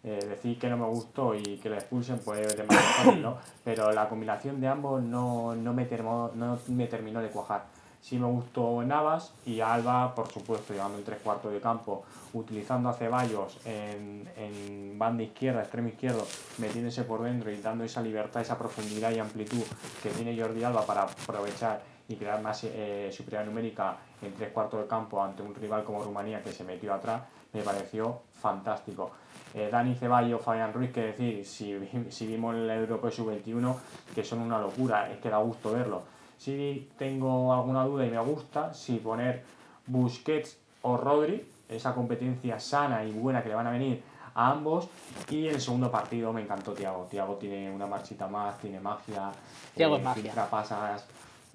eh, 0.03 0.19
decir 0.29 0.57
que 0.57 0.69
no 0.69 0.77
me 0.77 0.85
gustó 0.85 1.35
y 1.35 1.57
que 1.57 1.69
le 1.69 1.75
expulsen 1.75 2.19
pues 2.23 2.55
de 2.55 2.63
más 2.63 3.17
¿no? 3.17 3.37
Pero 3.63 3.91
la 3.91 4.07
combinación 4.07 4.61
de 4.61 4.67
ambos 4.67 5.01
no, 5.03 5.55
no, 5.55 5.73
me 5.73 5.85
terminó, 5.85 6.31
no 6.35 6.57
me 6.67 6.87
terminó 6.87 7.21
de 7.21 7.29
cuajar. 7.29 7.65
Sí 8.01 8.17
me 8.17 8.27
gustó 8.27 8.81
Navas 8.83 9.33
y 9.45 9.59
Alba, 9.59 10.15
por 10.15 10.31
supuesto, 10.31 10.73
llevando 10.73 10.97
el 10.97 11.03
tres 11.03 11.19
cuartos 11.21 11.51
de 11.51 11.59
campo, 11.59 12.05
utilizando 12.33 12.89
a 12.89 12.93
Ceballos 12.93 13.57
en, 13.65 14.27
en 14.37 14.97
banda 14.97 15.23
izquierda, 15.23 15.61
extremo 15.61 15.89
izquierdo, 15.89 16.25
metiéndose 16.57 17.03
por 17.03 17.21
dentro 17.23 17.51
y 17.51 17.61
dando 17.61 17.83
esa 17.83 18.01
libertad, 18.01 18.41
esa 18.41 18.57
profundidad 18.57 19.11
y 19.11 19.19
amplitud 19.19 19.63
que 20.01 20.09
tiene 20.09 20.39
Jordi 20.39 20.63
Alba 20.63 20.85
para 20.85 21.03
aprovechar 21.03 21.81
y 22.09 22.15
crear 22.15 22.41
más 22.41 22.63
eh, 22.63 23.09
superioridad 23.11 23.45
numérica 23.45 23.97
en 24.21 24.33
tres 24.33 24.51
cuartos 24.51 24.81
de 24.81 24.87
campo 24.87 25.23
ante 25.23 25.43
un 25.43 25.53
rival 25.53 25.83
como 25.83 26.03
Rumanía 26.03 26.41
que 26.41 26.51
se 26.51 26.63
metió 26.63 26.93
atrás, 26.93 27.21
me 27.53 27.61
pareció 27.61 28.21
fantástico. 28.41 29.11
Eh, 29.53 29.69
Dani 29.71 29.95
Ceballos, 29.95 30.41
Fabián 30.41 30.73
Ruiz, 30.73 30.91
que 30.91 31.01
decir, 31.01 31.45
si, 31.45 31.77
si 32.09 32.25
vimos 32.25 32.55
el 32.55 32.69
Europeo 32.69 33.11
Sub-21, 33.11 33.75
que 34.15 34.23
son 34.23 34.39
una 34.39 34.59
locura, 34.59 35.11
es 35.11 35.19
que 35.19 35.29
da 35.29 35.37
gusto 35.37 35.71
verlo. 35.71 36.01
Si 36.39 36.89
tengo 36.97 37.53
alguna 37.53 37.83
duda 37.83 38.05
y 38.05 38.09
me 38.09 38.19
gusta, 38.19 38.73
si 38.73 38.95
poner 38.95 39.43
Busquets 39.85 40.57
o 40.83 40.95
Rodri, 40.95 41.45
esa 41.67 41.93
competencia 41.93 42.57
sana 42.61 43.03
y 43.03 43.11
buena 43.11 43.43
que 43.43 43.49
le 43.49 43.55
van 43.55 43.67
a 43.67 43.71
venir 43.71 44.01
a 44.33 44.51
ambos. 44.51 44.87
Y 45.29 45.47
el 45.47 45.59
segundo 45.59 45.91
partido 45.91 46.31
me 46.31 46.41
encantó 46.41 46.71
Tiago. 46.73 47.07
Tiago 47.11 47.35
tiene 47.35 47.69
una 47.69 47.87
marchita 47.87 48.27
más, 48.27 48.57
tiene 48.57 48.79
magia. 48.79 49.31
Tiago 49.75 49.97
eh, 49.97 50.01
magia. 50.01 50.33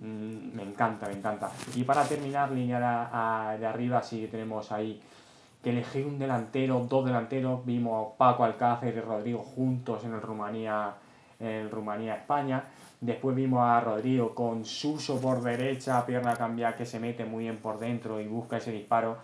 Mm, 0.01 0.55
me 0.55 0.63
encanta, 0.65 1.07
me 1.07 1.15
encanta. 1.15 1.51
Y 1.75 1.85
para 1.85 2.05
terminar, 2.05 2.51
línea 2.51 3.57
de 3.59 3.67
arriba, 3.67 4.03
sí 4.03 4.29
tenemos 4.31 4.71
ahí 4.71 5.01
que 5.63 5.71
elegir 5.71 6.05
un 6.05 6.19
delantero, 6.19 6.87
dos 6.91 7.07
delanteros. 7.07 7.65
Vimos 7.65 8.13
Paco 8.19 8.45
Alcácer 8.45 8.95
y 8.95 9.01
Rodrigo 9.01 9.39
juntos 9.39 10.05
en 10.05 10.13
el 10.13 10.21
Rumanía, 10.21 10.93
en 11.41 11.71
Rumanía-España. 11.71 12.65
Después 13.05 13.37
vimos 13.37 13.61
a 13.61 13.79
Rodrigo 13.81 14.35
con 14.35 14.65
Suso 14.65 15.21
por 15.21 15.43
derecha, 15.43 16.07
pierna 16.07 16.35
cambiada 16.37 16.75
que 16.75 16.87
se 16.87 16.99
mete 16.99 17.27
muy 17.27 17.45
bien 17.45 17.59
por 17.59 17.79
dentro 17.79 18.19
y 18.19 18.27
busca 18.27 18.57
ese 18.57 18.73
disparo. 18.73 19.19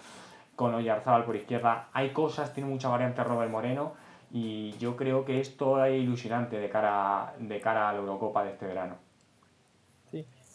Con 0.55 0.75
Oyarzábal 0.75 1.25
por 1.25 1.35
izquierda. 1.35 1.89
Hay 1.95 2.11
cosas, 2.11 2.53
tiene 2.53 2.69
mucha 2.69 2.91
variante 2.91 3.25
Robert 3.25 3.51
Moreno. 3.51 3.95
Y 4.31 4.73
yo 4.73 4.97
creo 4.97 5.25
que 5.25 5.41
esto 5.41 5.83
es 5.83 5.99
ilusionante 5.99 6.59
de 6.59 6.69
cara, 6.69 7.33
de 7.39 7.59
cara 7.59 7.89
a 7.89 7.95
la 7.95 8.01
Eurocopa 8.01 8.45
de 8.45 8.51
este 8.51 8.67
verano. 8.67 8.97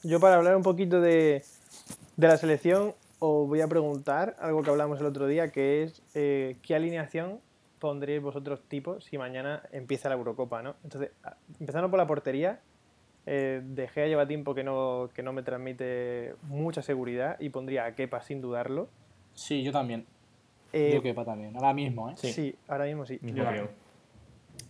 Yo 0.04 0.20
para 0.20 0.36
hablar 0.36 0.56
un 0.56 0.62
poquito 0.62 1.02
de, 1.02 1.44
la 2.18 2.38
selección 2.38 2.94
os 3.18 3.48
voy 3.48 3.62
a 3.62 3.68
preguntar 3.68 4.36
algo 4.40 4.62
que 4.62 4.70
hablamos 4.70 5.00
el 5.00 5.08
otro 5.08 5.26
día, 5.26 5.52
que 5.52 5.82
es 5.82 6.04
eh, 6.14 6.58
qué 6.62 6.76
alineación 6.76 7.40
pondréis 7.80 8.22
vosotros 8.22 8.62
tipos 8.68 9.06
si 9.06 9.18
mañana 9.18 9.64
empieza 9.72 10.10
la 10.10 10.16
Eurocopa, 10.16 10.62
¿no? 10.62 10.76
Entonces, 10.84 11.10
empezando 11.60 11.90
por 11.90 11.98
la 11.98 12.06
portería, 12.06 12.60
eh, 13.26 13.62
De 13.64 13.88
Gea 13.88 14.08
lleva 14.08 14.28
tiempo 14.28 14.54
que 14.54 14.64
no, 14.64 15.10
que 15.14 15.24
no 15.24 15.34
me 15.34 15.44
transmite 15.44 16.36
mucha 16.44 16.82
seguridad 16.82 17.38
y 17.40 17.50
pondría 17.50 17.86
a 17.86 17.96
Kepa 17.96 18.22
sin 18.22 18.42
dudarlo. 18.42 18.90
Sí, 19.34 19.64
yo 19.64 19.72
también. 19.72 20.06
Eh, 20.74 20.92
yo 20.94 21.02
Kepa 21.02 21.26
también, 21.26 21.56
ahora 21.56 21.74
mismo, 21.74 22.10
¿eh? 22.10 22.14
Sí, 22.18 22.56
ahora 22.68 22.86
mismo 22.86 23.06
sí. 23.06 23.20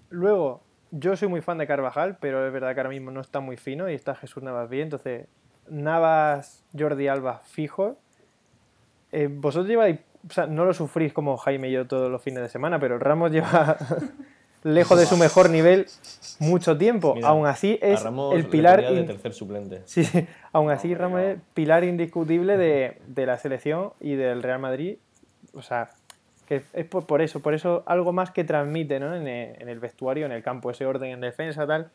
Luego, 0.09 0.61
yo 0.91 1.15
soy 1.15 1.27
muy 1.27 1.41
fan 1.41 1.57
de 1.57 1.67
Carvajal, 1.67 2.17
pero 2.19 2.45
es 2.45 2.53
verdad 2.53 2.73
que 2.73 2.79
ahora 2.79 2.89
mismo 2.89 3.11
no 3.11 3.21
está 3.21 3.39
muy 3.39 3.57
fino 3.57 3.89
y 3.89 3.93
está 3.93 4.15
Jesús 4.15 4.43
Navas 4.43 4.69
bien. 4.69 4.83
Entonces, 4.83 5.27
Navas, 5.69 6.63
Jordi 6.77 7.07
Alba 7.07 7.41
fijo. 7.43 7.97
Eh, 9.11 9.27
vosotros 9.29 9.67
lleváis, 9.67 9.99
o 10.27 10.31
sea, 10.31 10.47
no 10.47 10.65
lo 10.65 10.73
sufrís 10.73 11.11
como 11.11 11.37
Jaime 11.37 11.69
y 11.69 11.73
yo 11.73 11.87
todos 11.87 12.11
los 12.11 12.21
fines 12.21 12.41
de 12.41 12.49
semana, 12.49 12.79
pero 12.79 12.99
Ramos 12.99 13.31
lleva 13.33 13.77
lejos 14.65 14.99
de 14.99 15.05
su 15.05 15.15
mejor 15.15 15.49
nivel 15.49 15.85
mucho 16.39 16.77
tiempo. 16.77 17.15
aún 17.23 17.45
así 17.45 17.77
es 17.81 18.03
el 18.33 18.47
pilar. 18.47 18.81
De 18.81 19.03
tercer 19.03 19.33
suplente. 19.33 19.83
Sí, 19.85 20.05
aún 20.51 20.71
así 20.71 20.93
Ramos 20.95 21.21
es 21.21 21.37
pilar 21.53 21.83
indiscutible 21.83 22.57
de, 22.57 22.97
de 23.07 23.25
la 23.25 23.37
selección 23.37 23.93
y 24.01 24.15
del 24.15 24.41
Real 24.43 24.59
Madrid. 24.59 24.97
O 25.53 25.61
sea, 25.61 25.91
que 26.47 26.63
es 26.73 26.85
por, 26.85 27.21
eso, 27.21 27.41
por 27.41 27.53
eso 27.53 27.83
algo 27.85 28.11
más 28.11 28.31
que 28.31 28.43
transmite 28.43 28.99
¿no? 28.99 29.15
en, 29.15 29.27
el, 29.27 29.79
vestuario, 29.79 30.25
en 30.25 30.31
el 30.31 30.43
campo, 30.43 30.71
ese 30.71 30.85
orden 30.85 31.11
en 31.11 31.21
defensa, 31.21 31.65
tal. 31.67 31.91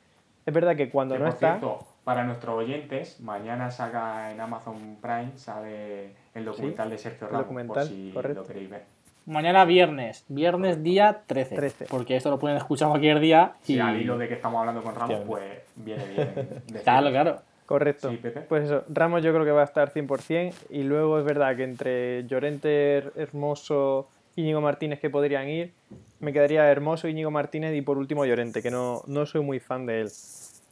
Es 0.46 0.54
verdad 0.54 0.76
que 0.76 0.90
cuando 0.90 1.18
no 1.18 1.28
está. 1.28 1.58
Cierto, 1.58 1.86
para 2.04 2.24
nuestros 2.24 2.56
oyentes, 2.56 3.20
mañana 3.20 3.70
saca 3.70 4.30
en 4.30 4.40
Amazon 4.40 4.96
Prime, 5.00 5.32
sale 5.36 6.14
el 6.34 6.44
documental 6.44 6.88
de 6.88 6.98
Sergio 6.98 7.28
Ramos, 7.28 7.66
por 7.66 7.82
si 7.84 8.12
lo 8.12 8.44
queréis 8.44 8.70
ver. 8.70 8.84
Mañana 9.26 9.64
viernes, 9.64 10.24
viernes 10.28 10.82
día 10.82 11.22
13, 11.26 11.86
Porque 11.88 12.16
esto 12.16 12.30
lo 12.30 12.38
pueden 12.38 12.56
escuchar 12.56 12.88
cualquier 12.88 13.20
día. 13.20 13.52
Y 13.66 13.78
al 13.78 14.00
hilo 14.00 14.18
de 14.18 14.28
que 14.28 14.34
estamos 14.34 14.58
hablando 14.60 14.82
con 14.82 14.94
Ramos, 14.94 15.20
pues 15.26 15.44
viene 15.76 16.04
bien. 16.06 16.62
claro, 16.84 17.10
claro. 17.10 17.42
Correcto. 17.66 18.10
Pues 18.48 18.64
eso, 18.64 18.84
Ramos 18.88 19.22
yo 19.22 19.32
creo 19.32 19.44
que 19.44 19.52
va 19.52 19.60
a 19.62 19.64
estar 19.64 19.92
100%. 19.92 20.54
Y 20.70 20.82
luego 20.82 21.18
es 21.18 21.24
verdad 21.24 21.56
que 21.56 21.62
entre 21.62 22.26
Llorente, 22.26 23.04
Hermoso 23.14 24.08
Íñigo 24.36 24.60
Martínez 24.60 25.00
que 25.00 25.10
podrían 25.10 25.48
ir. 25.48 25.72
Me 26.18 26.32
quedaría 26.32 26.70
hermoso 26.70 27.08
Íñigo 27.08 27.30
Martínez 27.30 27.74
y 27.74 27.82
por 27.82 27.98
último 27.98 28.24
Llorente, 28.24 28.62
que 28.62 28.70
no, 28.70 29.02
no 29.06 29.26
soy 29.26 29.42
muy 29.42 29.60
fan 29.60 29.86
de 29.86 30.02
él. 30.02 30.10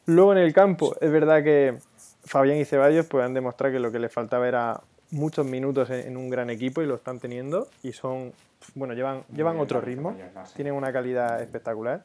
Luego 0.06 0.32
en 0.32 0.38
el 0.38 0.52
campo, 0.52 0.96
es 1.00 1.10
verdad 1.10 1.42
que 1.42 1.76
Fabián 2.24 2.58
y 2.58 2.64
Ceballos 2.64 3.06
pues, 3.06 3.24
han 3.24 3.34
demostrado 3.34 3.72
que 3.72 3.80
lo 3.80 3.92
que 3.92 3.98
les 3.98 4.12
faltaba 4.12 4.48
era 4.48 4.80
muchos 5.10 5.46
minutos 5.46 5.90
en, 5.90 6.16
un 6.16 6.28
gran 6.30 6.50
equipo 6.50 6.82
y 6.82 6.86
lo 6.86 6.94
están 6.94 7.18
teniendo 7.18 7.68
y 7.82 7.92
son, 7.92 8.32
bueno, 8.74 8.94
llevan, 8.94 9.22
llevan 9.34 9.58
otro 9.58 9.80
ritmo, 9.80 10.16
tienen 10.54 10.74
una 10.74 10.92
calidad 10.92 11.42
espectacular. 11.42 12.04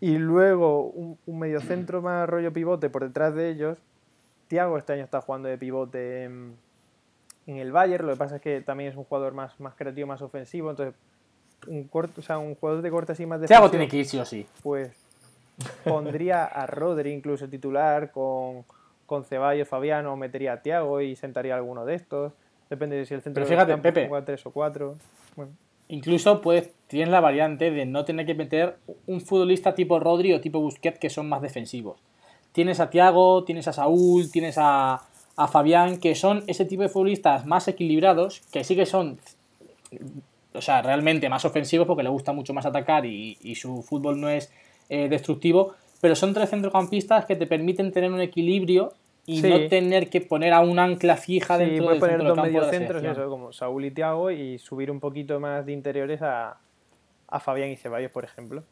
Y 0.00 0.18
luego 0.18 0.90
un, 0.90 1.18
un 1.26 1.38
mediocentro 1.38 2.02
más 2.02 2.28
rollo 2.28 2.52
pivote 2.52 2.90
por 2.90 3.04
detrás 3.04 3.34
de 3.34 3.50
ellos. 3.50 3.78
Tiago 4.48 4.78
este 4.78 4.92
año 4.92 5.04
está 5.04 5.20
jugando 5.20 5.48
de 5.48 5.56
pivote 5.56 6.24
en, 6.24 6.54
en 7.46 7.56
el 7.56 7.72
Bayern. 7.72 8.06
Lo 8.06 8.12
que 8.12 8.18
pasa 8.18 8.36
es 8.36 8.42
que 8.42 8.60
también 8.60 8.90
es 8.90 8.96
un 8.96 9.04
jugador 9.04 9.32
más, 9.32 9.58
más 9.58 9.74
creativo, 9.74 10.06
más 10.06 10.20
ofensivo. 10.22 10.70
Entonces, 10.70 10.94
un, 11.66 11.84
corto, 11.84 12.20
o 12.20 12.24
sea, 12.24 12.38
un 12.38 12.54
jugador 12.54 12.82
de 12.82 12.90
corte 12.90 13.12
así 13.12 13.26
más 13.26 13.40
de. 13.40 13.46
Thiago 13.46 13.70
tiene 13.70 13.88
que 13.88 13.96
ir 13.98 14.06
sí 14.06 14.18
o 14.18 14.24
sí. 14.24 14.46
Pues 14.62 14.90
pondría 15.84 16.44
a 16.44 16.66
Rodri 16.66 17.12
incluso 17.12 17.48
titular 17.48 18.10
con, 18.10 18.64
con 19.06 19.24
Ceballos, 19.24 19.68
Fabiano, 19.68 20.12
o 20.12 20.16
metería 20.16 20.54
a 20.54 20.62
Thiago 20.62 21.00
y 21.00 21.16
sentaría 21.16 21.54
a 21.54 21.56
alguno 21.58 21.84
de 21.84 21.94
estos. 21.94 22.32
Depende 22.68 22.96
de 22.96 23.06
si 23.06 23.14
el 23.14 23.22
centro 23.22 23.44
Pero 23.44 23.46
fíjate, 23.46 23.80
Pepe, 23.80 24.08
juega 24.08 24.24
tres 24.24 24.44
o 24.44 24.50
cuatro. 24.50 24.96
Incluso 25.88 26.40
pues, 26.40 26.70
tienes 26.88 27.08
la 27.10 27.20
variante 27.20 27.70
de 27.70 27.86
no 27.86 28.04
tener 28.04 28.26
que 28.26 28.34
meter 28.34 28.76
un 29.06 29.20
futbolista 29.20 29.74
tipo 29.74 30.00
Rodri 30.00 30.32
o 30.32 30.40
tipo 30.40 30.60
Busquets 30.60 30.98
que 30.98 31.10
son 31.10 31.28
más 31.28 31.42
defensivos. 31.42 32.00
Tienes 32.52 32.80
a 32.80 32.90
Thiago, 32.90 33.44
tienes 33.44 33.68
a 33.68 33.72
Saúl, 33.72 34.30
tienes 34.32 34.56
a, 34.58 35.02
a 35.36 35.48
Fabián, 35.48 35.98
que 35.98 36.14
son 36.14 36.42
ese 36.46 36.64
tipo 36.64 36.82
de 36.82 36.88
futbolistas 36.88 37.46
más 37.46 37.68
equilibrados, 37.68 38.40
que 38.50 38.64
sí 38.64 38.74
que 38.74 38.86
son, 38.86 39.18
o 40.54 40.62
sea, 40.62 40.82
realmente 40.82 41.28
más 41.28 41.44
ofensivos 41.44 41.86
porque 41.86 42.02
le 42.02 42.08
gusta 42.08 42.32
mucho 42.32 42.54
más 42.54 42.64
atacar 42.64 43.04
y, 43.04 43.54
su 43.54 43.82
fútbol 43.82 44.20
no 44.20 44.30
es 44.30 44.50
eh, 44.88 45.08
destructivo, 45.08 45.74
pero 46.00 46.14
son 46.14 46.34
tres 46.34 46.50
centrocampistas 46.50 47.24
que 47.24 47.36
te 47.36 47.46
permiten 47.46 47.92
tener 47.92 48.10
un 48.10 48.20
equilibrio 48.20 48.92
y 49.26 49.42
no 49.42 49.68
tener 49.68 50.08
que 50.08 50.20
poner 50.20 50.52
a 50.52 50.60
un 50.60 50.78
ancla 50.78 51.16
fija 51.16 51.58
dentro 51.58 51.90
del 51.90 51.98
poner 51.98 52.22
dos 52.22 52.36
mediocentros, 52.36 53.02
eso, 53.02 53.28
como 53.28 53.52
Saúl 53.52 53.84
y 53.84 53.90
Thiago, 53.90 54.30
y 54.30 54.58
subir 54.58 54.90
un 54.90 55.00
poquito 55.00 55.40
más 55.40 55.66
de 55.66 55.72
interiores 55.72 56.22
a, 56.22 56.58
a 57.28 57.40
Fabián 57.40 57.70
y 57.70 57.76
Ceballos, 57.76 58.12
por 58.12 58.24
ejemplo. 58.24 58.62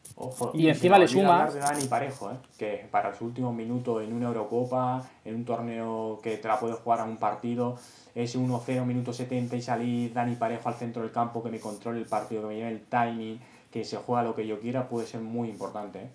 y, 0.53 0.69
encima 0.69 0.97
le 0.97 1.07
suma. 1.07 1.49
de 1.49 1.59
Dani 1.59 1.85
Parejo, 1.85 2.31
¿eh? 2.31 2.35
que 2.57 2.87
para 2.89 3.13
su 3.13 3.25
último 3.25 3.51
minuto 3.51 4.01
en 4.01 4.13
una 4.13 4.27
Eurocopa, 4.27 5.03
en 5.25 5.35
un 5.35 5.45
torneo 5.45 6.19
que 6.23 6.37
te 6.37 6.47
la 6.47 6.59
puedes 6.59 6.77
jugar 6.77 7.01
a 7.01 7.03
un 7.03 7.17
partido, 7.17 7.77
ese 8.13 8.39
1-0, 8.39 8.85
minuto 8.85 9.11
70 9.11 9.57
y 9.57 9.61
salir 9.61 10.13
Dani 10.13 10.35
Parejo 10.35 10.69
al 10.69 10.75
centro 10.75 11.01
del 11.01 11.11
campo, 11.11 11.43
que 11.43 11.49
me 11.49 11.59
controle 11.59 11.99
el 11.99 12.05
partido, 12.05 12.43
que 12.43 12.47
me 12.47 12.55
lleve 12.55 12.71
el 12.71 12.81
timing, 12.81 13.39
que 13.71 13.83
se 13.83 13.97
juega 13.97 14.23
lo 14.23 14.35
que 14.35 14.47
yo 14.47 14.59
quiera, 14.61 14.87
puede 14.87 15.05
ser 15.05 15.19
muy 15.19 15.49
importante. 15.49 15.99
¿eh? 15.99 16.09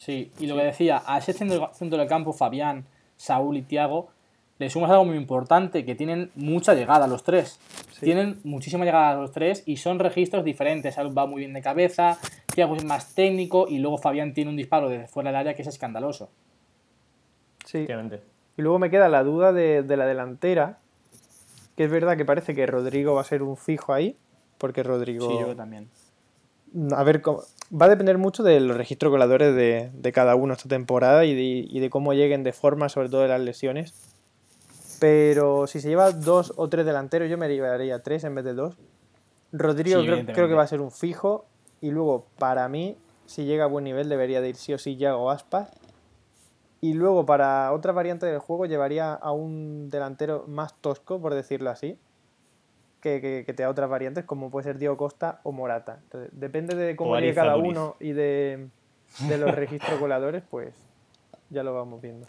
Sí, 0.00 0.30
y 0.38 0.46
lo 0.46 0.56
que 0.56 0.62
decía, 0.62 1.02
a 1.04 1.18
ese 1.18 1.34
centro, 1.34 1.70
centro 1.74 1.98
del 1.98 2.08
campo, 2.08 2.32
Fabián, 2.32 2.86
Saúl 3.18 3.58
y 3.58 3.62
Tiago, 3.62 4.08
le 4.58 4.70
sumas 4.70 4.90
algo 4.90 5.04
muy 5.04 5.16
importante, 5.18 5.84
que 5.84 5.94
tienen 5.94 6.30
mucha 6.36 6.72
llegada 6.72 7.06
los 7.06 7.22
tres. 7.22 7.60
Tienen 8.00 8.40
muchísima 8.42 8.86
llegada 8.86 9.20
los 9.20 9.30
tres 9.30 9.62
y 9.66 9.76
son 9.76 9.98
registros 9.98 10.42
diferentes. 10.42 10.94
Salud 10.94 11.14
va 11.16 11.26
muy 11.26 11.40
bien 11.40 11.52
de 11.52 11.60
cabeza, 11.60 12.18
Thiago 12.54 12.76
es 12.76 12.84
más 12.84 13.14
técnico 13.14 13.66
y 13.68 13.78
luego 13.78 13.98
Fabián 13.98 14.32
tiene 14.32 14.50
un 14.50 14.56
disparo 14.56 14.88
desde 14.88 15.06
fuera 15.06 15.30
del 15.30 15.36
área 15.36 15.54
que 15.54 15.60
es 15.60 15.68
escandaloso. 15.68 16.30
Sí. 17.66 17.86
Y 18.56 18.62
luego 18.62 18.78
me 18.78 18.88
queda 18.88 19.10
la 19.10 19.22
duda 19.22 19.52
de, 19.52 19.82
de 19.82 19.96
la 19.98 20.06
delantera, 20.06 20.78
que 21.76 21.84
es 21.84 21.90
verdad 21.90 22.16
que 22.16 22.24
parece 22.24 22.54
que 22.54 22.66
Rodrigo 22.66 23.12
va 23.12 23.20
a 23.20 23.24
ser 23.24 23.42
un 23.42 23.58
fijo 23.58 23.92
ahí, 23.92 24.16
porque 24.56 24.82
Rodrigo... 24.82 25.30
Sí, 25.30 25.38
yo 25.40 25.54
también. 25.54 25.90
A 26.92 27.02
ver, 27.02 27.22
va 27.26 27.86
a 27.86 27.88
depender 27.88 28.16
mucho 28.18 28.42
de 28.42 28.60
los 28.60 28.76
registros 28.76 29.10
coladores 29.10 29.54
de, 29.54 29.90
de 29.92 30.12
cada 30.12 30.34
uno 30.36 30.54
esta 30.54 30.68
temporada 30.68 31.24
y 31.24 31.34
de, 31.34 31.66
y 31.68 31.80
de 31.80 31.90
cómo 31.90 32.12
lleguen 32.14 32.44
de 32.44 32.52
forma, 32.52 32.88
sobre 32.88 33.08
todo 33.08 33.22
de 33.22 33.28
las 33.28 33.40
lesiones. 33.40 33.94
Pero 35.00 35.66
si 35.66 35.80
se 35.80 35.88
lleva 35.88 36.12
dos 36.12 36.52
o 36.56 36.68
tres 36.68 36.84
delanteros, 36.86 37.28
yo 37.30 37.38
me 37.38 37.48
llevaría 37.48 38.02
tres 38.02 38.22
en 38.24 38.34
vez 38.34 38.44
de 38.44 38.54
dos. 38.54 38.76
Rodrigo 39.52 39.98
Sí, 40.00 40.04
creo, 40.04 40.14
evidentemente. 40.14 40.32
creo 40.34 40.48
que 40.48 40.54
va 40.54 40.62
a 40.62 40.66
ser 40.68 40.80
un 40.80 40.90
fijo. 40.92 41.46
Y 41.80 41.90
luego, 41.90 42.26
para 42.38 42.68
mí, 42.68 42.96
si 43.26 43.44
llega 43.44 43.64
a 43.64 43.68
buen 43.68 43.84
nivel, 43.84 44.08
debería 44.08 44.40
de 44.40 44.50
ir 44.50 44.56
sí 44.56 44.74
o 44.74 44.78
sí 44.78 44.96
Yago 44.96 45.30
Aspas. 45.30 45.70
Y 46.82 46.92
luego, 46.94 47.26
para 47.26 47.72
otra 47.72 47.92
variante 47.92 48.26
del 48.26 48.38
juego, 48.38 48.66
llevaría 48.66 49.14
a 49.14 49.32
un 49.32 49.88
delantero 49.90 50.44
más 50.46 50.74
tosco, 50.80 51.20
por 51.20 51.34
decirlo 51.34 51.70
así, 51.70 51.98
que, 53.00 53.20
que, 53.20 53.44
que 53.46 53.52
te 53.54 53.62
da 53.62 53.70
otras 53.70 53.88
variantes, 53.90 54.24
como 54.24 54.50
puede 54.50 54.64
ser 54.64 54.78
Diego 54.78 54.96
Costa 54.96 55.40
o 55.42 55.52
Morata. 55.52 56.00
Entonces, 56.04 56.30
depende 56.32 56.74
de 56.76 56.96
cómo 56.96 57.18
llegue 57.18 57.34
cada 57.34 57.56
uno 57.56 57.96
y 58.00 58.12
de, 58.12 58.68
de 59.28 59.38
los 59.38 59.54
registros 59.54 59.98
coladores, 60.00 60.42
pues 60.50 60.74
ya 61.50 61.62
lo 61.62 61.74
vamos 61.74 62.00
viendo. 62.00 62.26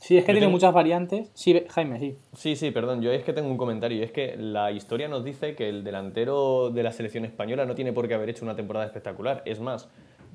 Sí, 0.00 0.16
es 0.16 0.24
que 0.24 0.28
Yo 0.32 0.34
tiene 0.34 0.46
tengo- 0.46 0.52
muchas 0.52 0.72
variantes. 0.72 1.30
Sí, 1.34 1.64
Jaime, 1.68 1.98
sí. 1.98 2.16
Sí, 2.34 2.56
sí, 2.56 2.70
perdón, 2.70 3.02
yo 3.02 3.10
es 3.12 3.24
que 3.24 3.32
tengo 3.32 3.48
un 3.50 3.56
comentario 3.58 3.98
y 3.98 4.02
es 4.02 4.12
que 4.12 4.36
la 4.36 4.70
historia 4.72 5.08
nos 5.08 5.24
dice 5.24 5.54
que 5.54 5.68
el 5.68 5.82
delantero 5.84 6.70
de 6.70 6.82
la 6.82 6.92
selección 6.92 7.24
española 7.24 7.66
no 7.66 7.74
tiene 7.74 7.92
por 7.92 8.06
qué 8.08 8.14
haber 8.14 8.30
hecho 8.30 8.44
una 8.44 8.54
temporada 8.56 8.86
espectacular. 8.86 9.42
Es 9.44 9.60
más, 9.60 9.88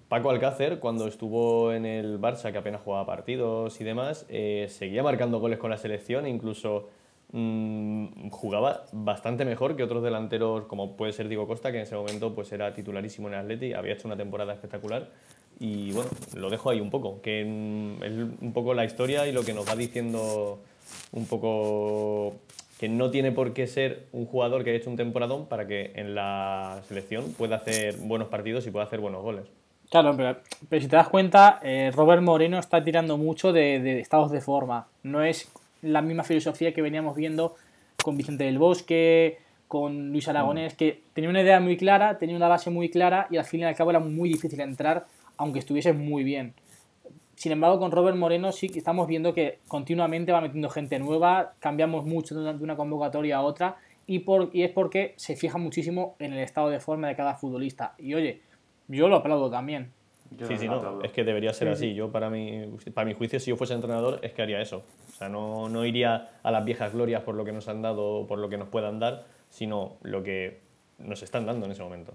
Paco 0.10 0.30
Alcácer, 0.30 0.80
cuando 0.80 1.08
estuvo 1.08 1.72
en 1.72 1.86
el 1.86 2.20
Barça, 2.20 2.52
que 2.52 2.58
apenas 2.58 2.82
jugaba 2.82 3.06
partidos 3.06 3.80
y 3.82 3.84
demás, 3.84 4.26
eh, 4.30 4.68
seguía 4.70 5.02
marcando 5.02 5.40
goles 5.40 5.58
con 5.58 5.72
la 5.72 5.78
selección 5.78 6.26
e 6.26 6.30
incluso 6.30 6.90
mm, 7.34 8.30
jugaba 8.30 8.86
bastante 8.94 9.44
mejor 9.44 9.76
que 9.76 9.84
otros 9.84 10.02
delanteros, 10.04 10.66
como 10.66 10.96
puede 10.96 11.12
ser 11.12 11.28
Diego 11.28 11.46
Costa, 11.48 11.72
que 11.72 11.78
en 11.78 11.84
ese 11.84 11.96
momento 11.96 12.34
pues, 12.34 12.52
era 12.54 12.74
titularísimo 12.74 13.28
en 13.28 13.34
Atleti, 13.34 13.74
había 13.74 13.94
hecho 13.94 14.08
una 14.08 14.16
temporada 14.16 14.54
espectacular. 14.54 15.10
Y 15.60 15.92
bueno, 15.92 16.10
lo 16.36 16.50
dejo 16.50 16.70
ahí 16.70 16.80
un 16.80 16.90
poco, 16.90 17.22
que 17.22 17.44
mm, 17.46 18.04
es 18.04 18.14
un 18.42 18.54
poco 18.54 18.74
la 18.74 18.86
historia 18.86 19.28
y 19.28 19.32
lo 19.32 19.44
que 19.44 19.54
nos 19.54 19.68
va 19.68 19.76
diciendo 19.76 20.60
un 21.12 21.26
poco 21.26 22.36
que 22.80 22.90
no 22.90 23.12
tiene 23.12 23.32
por 23.32 23.54
qué 23.54 23.68
ser 23.68 24.08
un 24.12 24.26
jugador 24.26 24.64
que 24.64 24.72
haya 24.72 24.80
hecho 24.80 24.90
un 24.90 24.98
temporadón 24.98 25.46
para 25.46 25.68
que 25.68 25.94
en 25.96 26.16
la 26.16 26.82
selección 26.88 27.32
pueda 27.34 27.58
hacer 27.58 27.98
buenos 27.98 28.28
partidos 28.28 28.68
y 28.68 28.72
pueda 28.72 28.86
hacer 28.86 29.00
buenos 29.00 29.22
goles. 29.22 29.46
Claro, 29.90 30.16
pero, 30.18 30.38
pero 30.70 30.82
si 30.82 30.88
te 30.88 30.96
das 30.96 31.08
cuenta, 31.08 31.60
eh, 31.62 31.92
Robert 31.96 32.22
Moreno 32.22 32.58
está 32.58 32.84
tirando 32.84 33.18
mucho 33.18 33.54
de, 33.54 33.80
de 33.80 34.00
estados 34.00 34.32
de 34.32 34.42
forma. 34.42 34.88
No 35.04 35.24
es 35.24 35.50
la 35.84 36.02
misma 36.02 36.24
filosofía 36.24 36.74
que 36.74 36.82
veníamos 36.82 37.16
viendo 37.16 37.56
con 38.04 38.18
Vicente 38.18 38.46
del 38.46 38.58
Bosque, 38.58 39.38
con 39.68 40.12
Luis 40.12 40.28
Aragonés, 40.28 40.76
que 40.76 41.02
tenía 41.14 41.30
una 41.30 41.42
idea 41.42 41.60
muy 41.60 41.78
clara, 41.78 42.18
tenía 42.18 42.36
una 42.36 42.48
base 42.48 42.70
muy 42.70 42.90
clara 42.90 43.28
y 43.30 43.38
al 43.38 43.46
fin 43.46 43.62
y 43.62 43.64
al 43.64 43.76
cabo 43.76 43.90
era 43.90 44.00
muy 44.00 44.30
difícil 44.30 44.60
entrar, 44.60 45.08
aunque 45.38 45.60
estuviese 45.60 45.94
muy 45.94 46.24
bien. 46.24 46.54
Sin 47.36 47.52
embargo, 47.52 47.80
con 47.80 47.92
Robert 47.92 48.16
Moreno 48.16 48.52
sí 48.52 48.70
que 48.70 48.78
estamos 48.78 49.08
viendo 49.08 49.34
que 49.34 49.60
continuamente 49.68 50.32
va 50.32 50.42
metiendo 50.42 50.70
gente 50.70 51.00
nueva, 51.00 51.54
cambiamos 51.60 52.06
mucho 52.06 52.36
de 52.36 52.52
una, 52.52 52.76
convocatoria 52.76 53.38
a 53.38 53.42
otra 53.42 53.78
y, 54.06 54.20
por, 54.20 54.52
y 54.54 54.64
es 54.64 54.72
porque 54.72 55.14
se 55.18 55.36
fija 55.36 55.58
muchísimo 55.58 56.16
en 56.20 56.34
el 56.34 56.40
estado 56.40 56.70
de 56.70 56.80
forma 56.80 57.08
de 57.08 57.16
cada 57.16 57.36
futbolista. 57.36 57.96
Y 57.98 58.14
oye, 58.14 58.42
yo 58.88 59.08
lo 59.08 59.18
aplaudo 59.18 59.50
también. 59.50 59.92
Yo 60.32 60.46
Sí, 60.46 60.54
sí, 60.54 60.68
también 60.68 60.72
no, 60.72 60.78
aplaudo. 60.78 61.04
es 61.04 61.12
que 61.12 61.24
debería 61.24 61.52
ser 61.52 61.70
así. 61.70 61.96
Yo, 61.96 62.12
para 62.12 62.30
mi, 62.30 62.68
para 62.94 63.06
mi 63.06 63.16
juicio, 63.16 63.40
si 63.40 63.50
yo 63.50 63.58
fuese 63.58 63.74
entrenador, 63.74 64.20
es 64.22 64.34
que 64.34 64.42
haría 64.44 64.62
eso. 64.62 64.84
O 65.14 65.16
sea, 65.16 65.30
no, 65.30 65.70
no 65.70 65.86
iría 65.86 66.30
a 66.42 66.52
las 66.52 66.66
viejas 66.66 66.92
glorias 66.92 67.22
por 67.22 67.36
lo 67.36 67.46
que 67.46 67.52
nos 67.52 67.68
han 67.68 67.84
dado 67.84 68.04
o 68.04 68.28
por 68.28 68.40
lo 68.40 68.50
que 68.50 68.58
nos 68.58 68.68
puedan 68.70 69.00
dar, 69.00 69.26
sino 69.50 69.94
lo 70.02 70.24
que 70.24 70.62
nos 70.98 71.22
están 71.22 71.46
dando 71.46 71.68
en 71.68 71.72
ese 71.72 71.84
momento. 71.84 72.14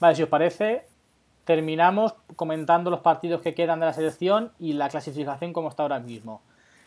Vale, 0.00 0.16
si 0.16 0.22
os 0.22 0.28
parece, 0.28 0.84
terminamos 1.44 2.14
comentando 2.36 2.90
los 2.90 3.00
partidos 3.00 3.40
que 3.40 3.54
quedan 3.54 3.80
de 3.80 3.86
la 3.86 3.92
selección 3.92 4.52
y 4.58 4.72
la 4.72 4.88
clasificación 4.88 5.52
como 5.52 5.68
está 5.68 5.82
ahora 5.84 6.00
mismo. 6.00 6.42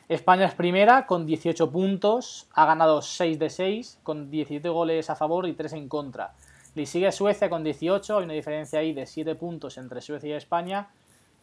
España 0.10 0.46
es 0.46 0.54
primera 0.54 1.06
con 1.06 1.26
18 1.26 1.72
puntos, 1.72 2.48
ha 2.54 2.65
ganado 2.65 3.02
6 3.02 3.39
de 3.39 3.50
6, 3.50 4.00
con 4.04 4.30
17 4.30 4.67
goles 4.67 5.10
a 5.10 5.15
favor 5.15 5.48
y 5.48 5.54
3 5.54 5.74
en 5.74 5.88
contra. 5.88 6.34
Le 6.76 6.86
sigue 6.86 7.12
Suecia 7.12 7.50
con 7.50 7.63
18, 7.63 8.17
hay 8.17 8.24
una 8.26 8.34
diferencia 8.34 8.80
ahí 8.80 8.93
de 8.93 9.06
7 9.06 9.36
puntos 9.36 9.78
entre 9.78 10.02
Suecia 10.02 10.30
y 10.30 10.34
España. 10.34 10.89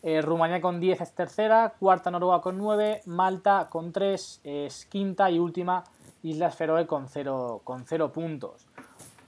Eh, 0.03 0.23
Rumanía 0.23 0.61
con 0.61 0.81
10 0.81 1.01
es 1.01 1.15
tercera, 1.15 1.75
cuarta 1.79 2.11
Noruega 2.11 2.41
con 2.41 2.57
9, 2.57 3.03
Malta 3.07 3.69
con 3.71 3.93
3 3.93 4.41
es 4.45 4.87
quinta 4.87 5.31
y 5.31 5.39
última 5.39 5.85
Islas 6.23 6.57
Feroe 6.57 6.87
con 6.87 7.09
0, 7.09 7.61
con 7.65 7.85
0 7.85 8.13
puntos 8.13 8.67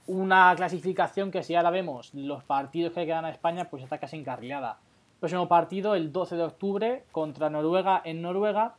una 0.07 0.53
clasificación 0.55 1.31
que 1.31 1.43
si 1.43 1.53
la 1.53 1.69
vemos, 1.69 2.13
los 2.13 2.43
partidos 2.43 2.93
que 2.93 3.05
quedan 3.05 3.25
a 3.25 3.29
España, 3.29 3.69
pues 3.69 3.83
está 3.83 3.99
casi 3.99 4.17
encarrilada. 4.17 4.77
Próximo 5.19 5.47
partido 5.47 5.95
el 5.95 6.11
12 6.11 6.35
de 6.35 6.43
octubre 6.43 7.03
contra 7.11 7.49
Noruega 7.49 8.01
en 8.03 8.21
Noruega 8.21 8.75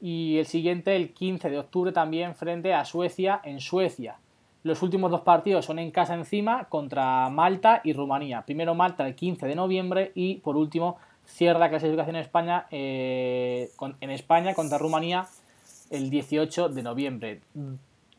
y 0.00 0.38
el 0.38 0.46
siguiente 0.46 0.94
el 0.94 1.12
15 1.12 1.50
de 1.50 1.58
octubre 1.58 1.92
también 1.92 2.34
frente 2.34 2.72
a 2.72 2.84
Suecia 2.84 3.40
en 3.42 3.60
Suecia. 3.60 4.18
Los 4.62 4.82
últimos 4.82 5.10
dos 5.10 5.22
partidos 5.22 5.64
son 5.64 5.78
en 5.78 5.90
casa 5.90 6.14
encima 6.14 6.66
contra 6.66 7.28
Malta 7.30 7.80
y 7.82 7.92
Rumanía. 7.92 8.42
Primero 8.42 8.74
Malta 8.74 9.06
el 9.06 9.14
15 9.14 9.46
de 9.46 9.54
noviembre 9.54 10.12
y 10.14 10.36
por 10.36 10.56
último 10.56 10.98
cierra 11.30 11.58
la 11.58 11.68
clasificación 11.70 12.16
en 12.16 12.22
España, 12.22 12.66
eh, 12.70 13.70
en 14.00 14.10
España 14.10 14.54
contra 14.54 14.78
Rumanía 14.78 15.26
el 15.90 16.10
18 16.10 16.68
de 16.68 16.82
noviembre 16.82 17.40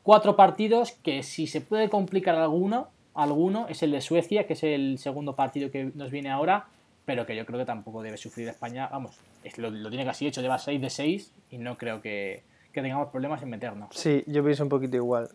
cuatro 0.04 0.36
partidos 0.36 0.94
que 1.04 1.22
si 1.24 1.46
se 1.48 1.62
puede 1.62 1.88
complicar 1.90 2.36
alguno, 2.36 2.88
alguno 3.14 3.68
es 3.70 3.84
el 3.84 3.92
de 3.92 4.02
Suecia, 4.02 4.48
que 4.48 4.54
es 4.54 4.64
el 4.64 4.98
segundo 4.98 5.36
partido 5.36 5.70
que 5.70 5.92
nos 5.94 6.10
viene 6.10 6.32
ahora, 6.32 6.66
pero 7.06 7.26
que 7.26 7.36
yo 7.36 7.46
creo 7.46 7.60
que 7.60 7.66
tampoco 7.66 8.02
debe 8.02 8.18
sufrir 8.18 8.48
España. 8.48 8.88
Vamos, 8.92 9.16
es- 9.44 9.58
lo, 9.60 9.70
lo 9.70 9.90
tiene 9.90 10.04
casi 10.06 10.26
hecho, 10.28 10.42
lleva 10.42 10.58
6 10.58 10.82
de 10.82 10.90
6 10.90 11.32
y 11.52 11.58
no 11.60 11.78
creo 11.78 12.02
que, 12.02 12.42
que 12.74 12.82
tengamos 12.82 13.10
problemas 13.10 13.44
en 13.44 13.50
meternos. 13.50 13.90
Sí, 13.96 14.24
yo 14.28 14.44
pienso 14.44 14.64
un 14.64 14.70
poquito 14.70 14.96
igual. 14.96 15.30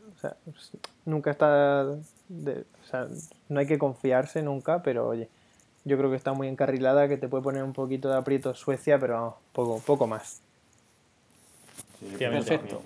Nunca 1.04 1.30
está. 1.30 1.84
no 3.48 3.60
hay 3.60 3.66
que 3.66 3.78
confiarse 3.78 4.42
nunca, 4.42 4.82
pero 4.82 5.06
oye, 5.08 5.28
yo 5.87 5.96
creo 5.96 6.11
que 6.11 6.16
está 6.16 6.33
muy 6.33 6.49
encarrilada, 6.49 7.07
que 7.07 7.16
te 7.16 7.29
puede 7.29 7.44
poner 7.44 7.62
un 7.62 7.72
poquito 7.72 8.09
de 8.09 8.16
aprieto 8.16 8.53
Suecia, 8.55 8.99
pero 8.99 9.14
vamos, 9.14 9.35
poco, 9.53 9.79
poco 9.79 10.07
más. 10.09 10.42
Sí, 12.01 12.07
Sí, 12.07 12.11
yo 12.11 12.18
creo 12.18 12.31
perfecto. 12.33 12.83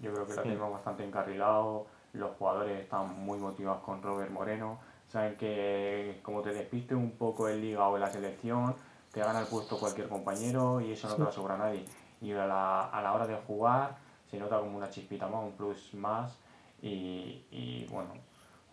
Yo 0.00 0.12
creo 0.12 0.26
que 0.26 0.34
lo 0.34 0.42
tenemos 0.42 0.72
bastante 0.72 1.04
encarrilado. 1.04 1.86
Los 2.12 2.36
jugadores 2.36 2.80
están 2.80 3.18
muy 3.24 3.38
motivados 3.38 3.82
con 3.82 4.00
Robert 4.00 4.30
Moreno. 4.30 4.78
Saben 5.10 5.36
que 5.36 6.20
como 6.22 6.40
te 6.40 6.52
despiste 6.52 6.94
un 6.94 7.10
poco 7.10 7.48
en 7.48 7.60
liga 7.60 7.88
o 7.88 7.96
en 7.96 8.02
la 8.02 8.10
selección, 8.10 8.76
te 9.12 9.18
gana 9.18 9.40
el 9.40 9.46
puesto 9.46 9.76
cualquier 9.76 10.08
compañero 10.08 10.80
y 10.80 10.92
eso 10.92 11.08
no 11.08 11.16
te 11.16 11.22
lo 11.22 11.28
asegura 11.30 11.56
nadie. 11.56 11.84
Y 12.20 12.30
a 12.30 12.46
la, 12.46 12.84
a 12.84 13.02
la 13.02 13.12
hora 13.12 13.26
de 13.26 13.34
jugar 13.46 13.96
se 14.30 14.38
nota 14.38 14.60
como 14.60 14.76
una 14.76 14.88
chispita 14.88 15.26
más, 15.26 15.42
un 15.42 15.52
plus 15.52 15.94
más. 15.94 16.38
Y, 16.80 17.44
y 17.50 17.86
bueno, 17.90 18.10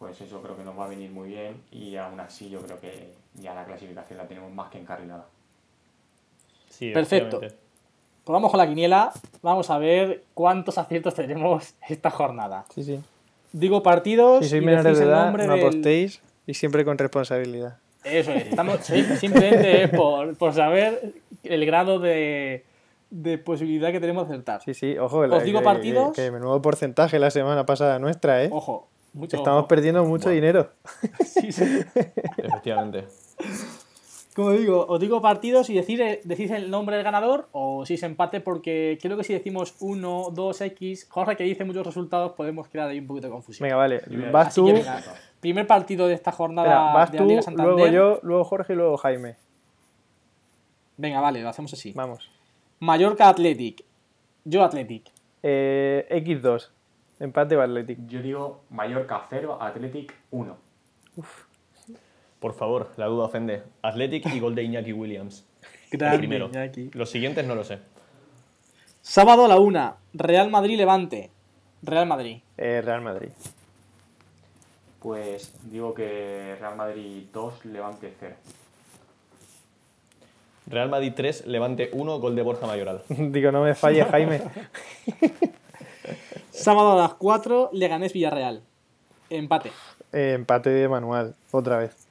pues 0.01 0.19
eso 0.19 0.41
creo 0.41 0.57
que 0.57 0.63
nos 0.63 0.77
va 0.77 0.85
a 0.85 0.89
venir 0.89 1.11
muy 1.11 1.29
bien. 1.29 1.61
Y 1.71 1.95
aún 1.95 2.19
así 2.19 2.49
yo 2.49 2.59
creo 2.61 2.79
que 2.79 3.13
ya 3.35 3.53
la 3.53 3.63
clasificación 3.65 4.17
la 4.17 4.25
tenemos 4.27 4.51
más 4.51 4.71
que 4.71 4.79
encarrilada. 4.79 5.25
Sí, 6.69 6.91
Perfecto. 6.91 7.39
Pues 7.39 7.53
vamos 8.33 8.49
con 8.51 8.57
la 8.57 8.67
quiniela, 8.67 9.11
vamos 9.43 9.69
a 9.69 9.77
ver 9.77 10.23
cuántos 10.33 10.77
aciertos 10.79 11.13
tenemos 11.13 11.75
esta 11.87 12.09
jornada. 12.09 12.65
Sí, 12.73 12.83
sí. 12.83 12.99
Digo 13.51 13.83
partidos 13.83 14.43
Si 14.43 14.49
sois 14.49 14.63
y 14.63 14.65
menores 14.65 14.97
de 14.97 15.03
el 15.03 15.09
edad, 15.09 15.31
no 15.31 15.37
del- 15.37 15.51
apostéis 15.59 16.19
y 16.47 16.53
siempre 16.55 16.83
con 16.83 16.97
responsabilidad. 16.97 17.77
Eso 18.03 18.31
es, 18.31 18.47
estamos 18.47 18.79
simplemente 19.19 19.83
es 19.83 19.89
por, 19.91 20.35
por 20.35 20.53
saber 20.53 21.13
el 21.43 21.65
grado 21.67 21.99
de, 21.99 22.65
de 23.11 23.37
posibilidad 23.37 23.91
que 23.91 23.99
tenemos 23.99 24.27
de 24.27 24.33
acertar. 24.33 24.63
Sí, 24.63 24.73
sí, 24.73 24.97
ojo, 24.97 25.19
¿Os 25.19 25.43
digo 25.43 25.59
que, 25.59 25.65
partidos? 25.65 26.15
Que, 26.15 26.23
que 26.25 26.31
menudo 26.31 26.59
porcentaje 26.63 27.19
la 27.19 27.29
semana 27.29 27.65
pasada 27.67 27.99
nuestra, 27.99 28.43
¿eh? 28.43 28.49
Ojo, 28.51 28.87
mucho 29.13 29.37
Estamos 29.37 29.59
ojo. 29.59 29.67
perdiendo 29.67 30.03
mucho 30.05 30.25
Bueno. 30.29 30.35
dinero. 30.35 30.69
Sí, 31.25 31.51
sí. 31.51 31.63
Efectivamente. 32.37 33.07
Como 34.33 34.51
digo, 34.51 34.85
os 34.87 34.99
digo 35.01 35.21
partidos 35.21 35.69
y 35.69 35.73
decir, 35.73 36.01
eh, 36.01 36.21
decís 36.23 36.49
el 36.51 36.71
nombre 36.71 36.95
del 36.95 37.03
ganador 37.03 37.49
o 37.51 37.85
si 37.85 37.95
es 37.95 38.03
empate, 38.03 38.39
porque 38.39 38.97
creo 39.01 39.17
que 39.17 39.25
si 39.25 39.33
decimos 39.33 39.75
1, 39.81 40.29
2, 40.31 40.61
X, 40.61 41.05
Jorge 41.09 41.35
que 41.35 41.43
dice 41.43 41.65
muchos 41.65 41.85
resultados, 41.85 42.31
podemos 42.31 42.69
crear 42.69 42.87
ahí 42.89 42.99
un 42.99 43.07
poquito 43.07 43.27
de 43.27 43.31
confusión. 43.33 43.65
Venga, 43.65 43.75
vale. 43.75 44.01
Vas 44.31 44.47
Así 44.47 44.61
tú, 44.61 44.67
que 44.67 44.73
venga, 44.73 45.03
primer 45.41 45.67
partido 45.67 46.07
de 46.07 46.13
esta 46.13 46.31
jornada 46.31 46.67
espera, 46.69 46.93
vas 46.93 47.11
de 47.11 47.17
la 47.17 47.23
tú, 47.23 47.29
Liga 47.29 47.41
Santander. 47.41 47.73
luego 47.75 47.91
yo, 47.91 48.19
luego 48.23 48.43
Jorge 48.45 48.71
y 48.71 48.75
luego 48.77 48.95
Jaime. 48.97 49.35
Venga, 50.95 51.19
vale, 51.19 51.41
lo 51.41 51.49
hacemos 51.49 51.73
así. 51.73 51.91
Vamos. 51.93 52.29
Mallorca 52.79 53.27
Athletic. 53.27 53.83
Yo 54.45 54.63
Athletic. 54.63 55.11
Eh, 55.43 56.07
X2. 56.23 56.69
Empate 57.21 57.55
o 57.55 57.61
Athletic. 57.61 57.99
Yo 58.07 58.19
digo 58.19 58.63
Mallorca 58.71 59.27
0, 59.29 59.59
Athletic 59.61 60.11
1. 60.31 60.57
Por 62.39 62.53
favor, 62.55 62.89
la 62.97 63.05
duda 63.05 63.25
ofende. 63.25 63.61
Athletic 63.83 64.25
y 64.33 64.39
gol 64.39 64.55
de 64.55 64.63
Iñaki 64.63 64.91
Williams. 64.91 65.45
Grande, 65.91 66.17
primero. 66.17 66.47
Iñaki. 66.47 66.89
Los 66.93 67.11
siguientes 67.11 67.45
no 67.45 67.53
lo 67.53 67.63
sé. 67.63 67.77
Sábado 69.03 69.45
a 69.45 69.47
la 69.47 69.59
una, 69.59 69.97
Real 70.13 70.49
Madrid-Levante. 70.49 71.29
Real 71.83 72.07
Madrid. 72.07 72.39
Eh, 72.57 72.81
Real 72.81 73.01
Madrid. 73.01 73.29
Pues 74.99 75.53
digo 75.69 75.93
que 75.93 76.55
Real 76.59 76.75
Madrid 76.75 77.25
2, 77.31 77.65
Levante 77.65 78.15
0. 78.19 78.35
Real 80.65 80.89
Madrid 80.89 81.13
3, 81.15 81.45
Levante 81.45 81.91
1, 81.93 82.19
gol 82.19 82.35
de 82.35 82.41
Borja 82.41 82.65
Mayoral. 82.65 83.03
Digo, 83.09 83.51
no 83.51 83.61
me 83.61 83.75
falles, 83.75 84.07
Jaime. 84.07 84.41
Sábado 86.51 86.91
a 86.93 86.95
las 86.95 87.13
4, 87.15 87.69
Leganés-Villarreal. 87.73 88.61
Empate. 89.29 89.71
Eh, 90.11 90.33
empate 90.35 90.69
de 90.69 90.87
manual, 90.89 91.35
otra 91.51 91.77
vez. 91.77 92.07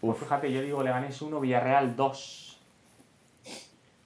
Pues 0.00 0.18
fíjate, 0.18 0.50
yo 0.52 0.62
digo 0.62 0.82
Leganés 0.82 1.20
1, 1.20 1.38
Villarreal 1.40 1.94
2. 1.96 2.60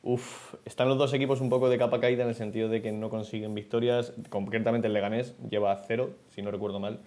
Uf, 0.02 0.54
están 0.64 0.88
los 0.88 0.96
dos 0.96 1.12
equipos 1.12 1.40
un 1.40 1.50
poco 1.50 1.68
de 1.68 1.76
capa 1.76 2.00
caída 2.00 2.22
en 2.22 2.30
el 2.30 2.35
sentido 2.35 2.68
de 2.68 2.80
que 2.80 2.90
no 2.90 3.11
consiguen 3.11 3.54
victorias. 3.54 4.12
Concretamente 4.30 4.87
el 4.88 4.94
Leganés 4.94 5.37
lleva 5.48 5.76
0, 5.87 6.11
si 6.35 6.42
no 6.42 6.50
recuerdo 6.50 6.80
mal. 6.80 7.00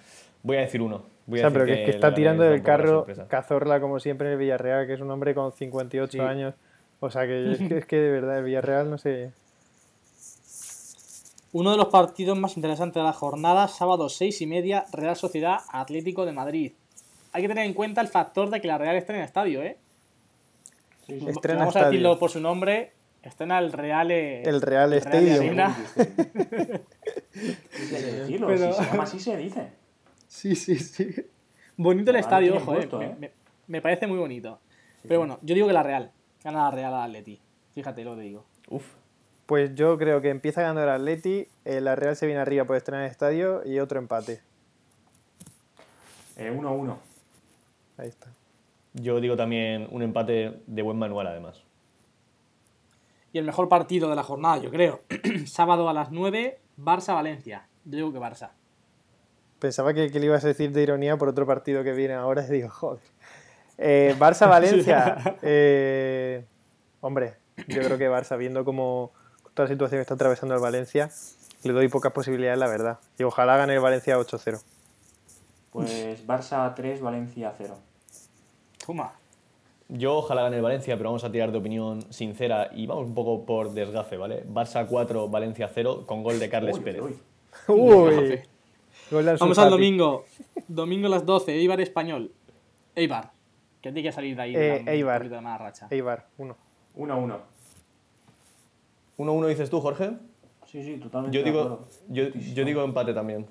Voy 0.43 0.57
a 0.57 0.61
decir 0.61 0.81
uno. 0.81 1.03
Voy 1.25 1.39
o 1.39 1.41
sea, 1.41 1.47
a 1.47 1.49
decir 1.49 1.53
pero 1.53 1.65
que, 1.65 1.81
es 1.81 1.85
que 1.85 1.91
está 1.95 2.07
Leganés 2.09 2.15
tirando 2.15 2.43
del 2.43 2.61
carro. 2.61 3.07
Cazorla, 3.27 3.81
como 3.81 3.99
siempre, 3.99 4.27
en 4.27 4.33
el 4.33 4.39
Villarreal, 4.39 4.85
que 4.85 4.93
es 4.93 5.01
un 5.01 5.09
hombre 5.09 5.33
con 5.33 5.51
58 5.51 6.11
Sí. 6.11 6.19
años. 6.19 6.53
O 6.99 7.09
sea, 7.09 7.25
que 7.25 7.53
es, 7.53 7.57
que 7.67 7.77
es 7.79 7.85
que 7.85 7.97
de 7.97 8.11
verdad 8.11 8.37
el 8.37 8.43
Villarreal 8.45 8.89
no 8.89 8.97
sé. 8.97 9.31
Uno 11.53 11.71
de 11.71 11.77
los 11.77 11.87
partidos 11.87 12.37
más 12.37 12.57
interesantes 12.57 12.95
de 12.95 13.03
la 13.05 13.13
jornada, 13.13 13.67
sábado 13.67 14.09
6 14.09 14.41
y 14.41 14.47
media, 14.47 14.85
Real 14.91 15.15
Sociedad 15.15 15.59
Atlético 15.71 16.25
de 16.25 16.31
Madrid. 16.33 16.73
Hay 17.31 17.41
que 17.43 17.47
tener 17.47 17.65
en 17.65 17.73
cuenta 17.73 18.01
el 18.01 18.07
factor 18.07 18.49
de 18.49 18.59
que 18.59 18.67
la 18.67 18.77
Real 18.77 18.95
está 18.95 19.13
en 19.15 19.21
estadio, 19.21 19.61
¿eh? 19.63 19.77
Sí, 21.05 21.19
sí. 21.19 21.25
Estrena 21.29 21.59
Vamos 21.59 21.75
a 21.75 21.85
decirlo 21.85 22.17
por 22.19 22.29
su 22.31 22.39
nombre, 22.39 22.93
estrena 23.21 23.59
el 23.59 23.71
Real... 23.71 24.09
eh, 24.11 24.41
El 24.43 24.61
Real 24.61 24.89
Real 24.89 24.93
Stadium. 25.01 25.35
Arena. 25.59 25.77
Hay 25.95 27.87
que 27.89 28.01
decirlo, 28.01 28.47
Pero- 28.47 28.73
si 28.73 28.83
se 28.83 28.89
llama 28.89 29.03
así 29.03 29.19
se 29.19 29.37
dice. 29.37 29.67
Sí, 30.27 30.55
sí, 30.55 30.75
sí. 30.77 31.07
Bonito 31.77 32.09
el 32.11 32.17
estadio, 32.17 32.55
ojo, 32.57 32.73
eh. 32.73 32.77
gusto, 32.77 32.97
Me, 32.99 33.05
eh. 33.05 33.15
me- 33.19 33.31
me 33.67 33.81
parece 33.81 34.07
muy 34.07 34.17
bonito. 34.17 34.59
Pero 35.07 35.19
bueno, 35.19 35.37
yo 35.41 35.53
digo 35.55 35.67
que 35.67 35.73
la 35.73 35.83
Real. 35.83 36.11
Gana 36.43 36.63
la 36.65 36.71
Real 36.71 36.93
al 36.93 37.03
Atleti. 37.09 37.39
Fíjate 37.73 38.03
lo 38.03 38.15
que 38.15 38.21
digo. 38.21 38.45
Uf, 38.69 38.85
Pues 39.45 39.75
yo 39.75 39.97
creo 39.97 40.21
que 40.21 40.29
empieza 40.29 40.61
ganando 40.61 40.83
el 40.83 40.89
Atleti, 40.89 41.47
eh, 41.65 41.81
la 41.81 41.95
Real 41.95 42.15
se 42.15 42.25
viene 42.25 42.41
arriba 42.41 42.65
por 42.65 42.77
estrenar 42.77 43.05
estadio 43.05 43.61
y 43.65 43.79
otro 43.79 43.99
empate. 43.99 44.41
Eh, 46.37 46.51
1-1. 46.55 46.97
Ahí 47.97 48.07
está. 48.07 48.27
yo 48.93 49.19
digo 49.19 49.35
también 49.35 49.87
un 49.91 50.01
empate 50.01 50.61
de 50.65 50.81
buen 50.81 50.97
manual 50.97 51.27
además. 51.27 51.61
Y 53.31 53.39
el 53.39 53.45
mejor 53.45 53.67
partido 53.67 54.09
de 54.09 54.15
la 54.15 54.23
jornada, 54.23 54.57
yo 54.57 54.69
creo. 54.69 55.01
Sábado 55.45 55.89
a 55.89 55.93
las 55.93 56.11
9, 56.11 56.59
Barça-Valencia. 56.77 57.67
Yo 57.85 57.97
digo 57.97 58.13
que 58.13 58.19
Barça. 58.19 58.51
Pensaba 59.59 59.93
que, 59.93 60.11
que 60.11 60.19
le 60.19 60.27
ibas 60.27 60.43
a 60.45 60.47
decir 60.47 60.71
de 60.71 60.83
ironía 60.83 61.17
por 61.17 61.29
otro 61.29 61.45
partido 61.45 61.83
que 61.83 61.93
viene 61.93 62.13
ahora 62.13 62.45
y 62.47 62.51
digo, 62.51 62.69
joder. 62.69 63.01
Eh, 63.77 64.15
Barça-Valencia. 64.19 65.37
eh, 65.41 66.45
hombre, 67.01 67.33
yo 67.67 67.81
creo 67.81 67.97
que 67.97 68.09
Barça, 68.09 68.37
viendo 68.37 68.63
cómo 68.63 69.11
toda 69.53 69.67
la 69.67 69.73
situación 69.73 69.97
que 69.99 70.01
está 70.01 70.13
atravesando 70.15 70.55
el 70.55 70.61
Valencia, 70.61 71.09
le 71.63 71.73
doy 71.73 71.87
pocas 71.87 72.11
posibilidades, 72.11 72.59
la 72.59 72.67
verdad. 72.67 72.99
Y 73.17 73.23
ojalá 73.23 73.57
gane 73.57 73.73
el 73.73 73.79
Valencia 73.79 74.17
8-0. 74.17 74.61
Pues 75.71 76.25
Barça 76.27 76.73
3, 76.75 77.01
Valencia 77.01 77.53
0. 77.57 77.75
Toma. 78.85 79.13
Yo 79.89 80.15
ojalá 80.17 80.43
gane 80.43 80.57
el 80.57 80.61
Valencia, 80.61 80.95
pero 80.97 81.09
vamos 81.09 81.23
a 81.23 81.31
tirar 81.31 81.51
de 81.51 81.57
opinión 81.57 82.01
sincera 82.11 82.69
y 82.73 82.87
vamos 82.87 83.05
un 83.07 83.13
poco 83.15 83.45
por 83.45 83.71
desgafe, 83.73 84.17
¿vale? 84.17 84.45
Barça 84.47 84.87
4, 84.87 85.29
Valencia 85.29 85.69
0, 85.73 86.05
con 86.05 86.23
gol 86.23 86.39
de 86.39 86.49
Carles 86.49 86.77
Uy, 86.77 86.83
Pérez. 86.83 87.01
uy. 87.01 87.19
Uy. 87.67 88.41
Gol 89.11 89.25
de 89.25 89.35
Vamos 89.35 89.57
al 89.57 89.69
domingo. 89.69 90.25
Domingo 90.67 91.07
a 91.07 91.09
las 91.09 91.25
12, 91.25 91.53
Eibar 91.53 91.79
Español. 91.81 92.31
Eibar. 92.95 93.31
Que 93.81 93.91
tiene 93.91 94.03
que 94.07 94.11
salir 94.13 94.35
de 94.35 94.41
ahí. 94.41 94.53
de 94.53 94.75
Eh, 94.77 94.83
la- 94.85 94.91
Eibar. 94.93 95.29
de 95.29 95.41
mala 95.41 95.57
racha. 95.57 95.87
Eibar, 95.89 96.27
uno. 96.37 96.55
1-1. 96.95 97.39
1-1 99.23 99.47
dices 99.47 99.69
tú, 99.69 99.81
Jorge. 99.81 100.11
Sí, 100.65 100.83
sí, 100.83 100.97
totalmente. 100.97 101.37
Yo 101.37 101.43
digo, 101.43 101.87
yo, 102.09 102.29
yo 102.29 102.65
digo 102.65 102.83
empate 102.83 103.13
también. 103.13 103.47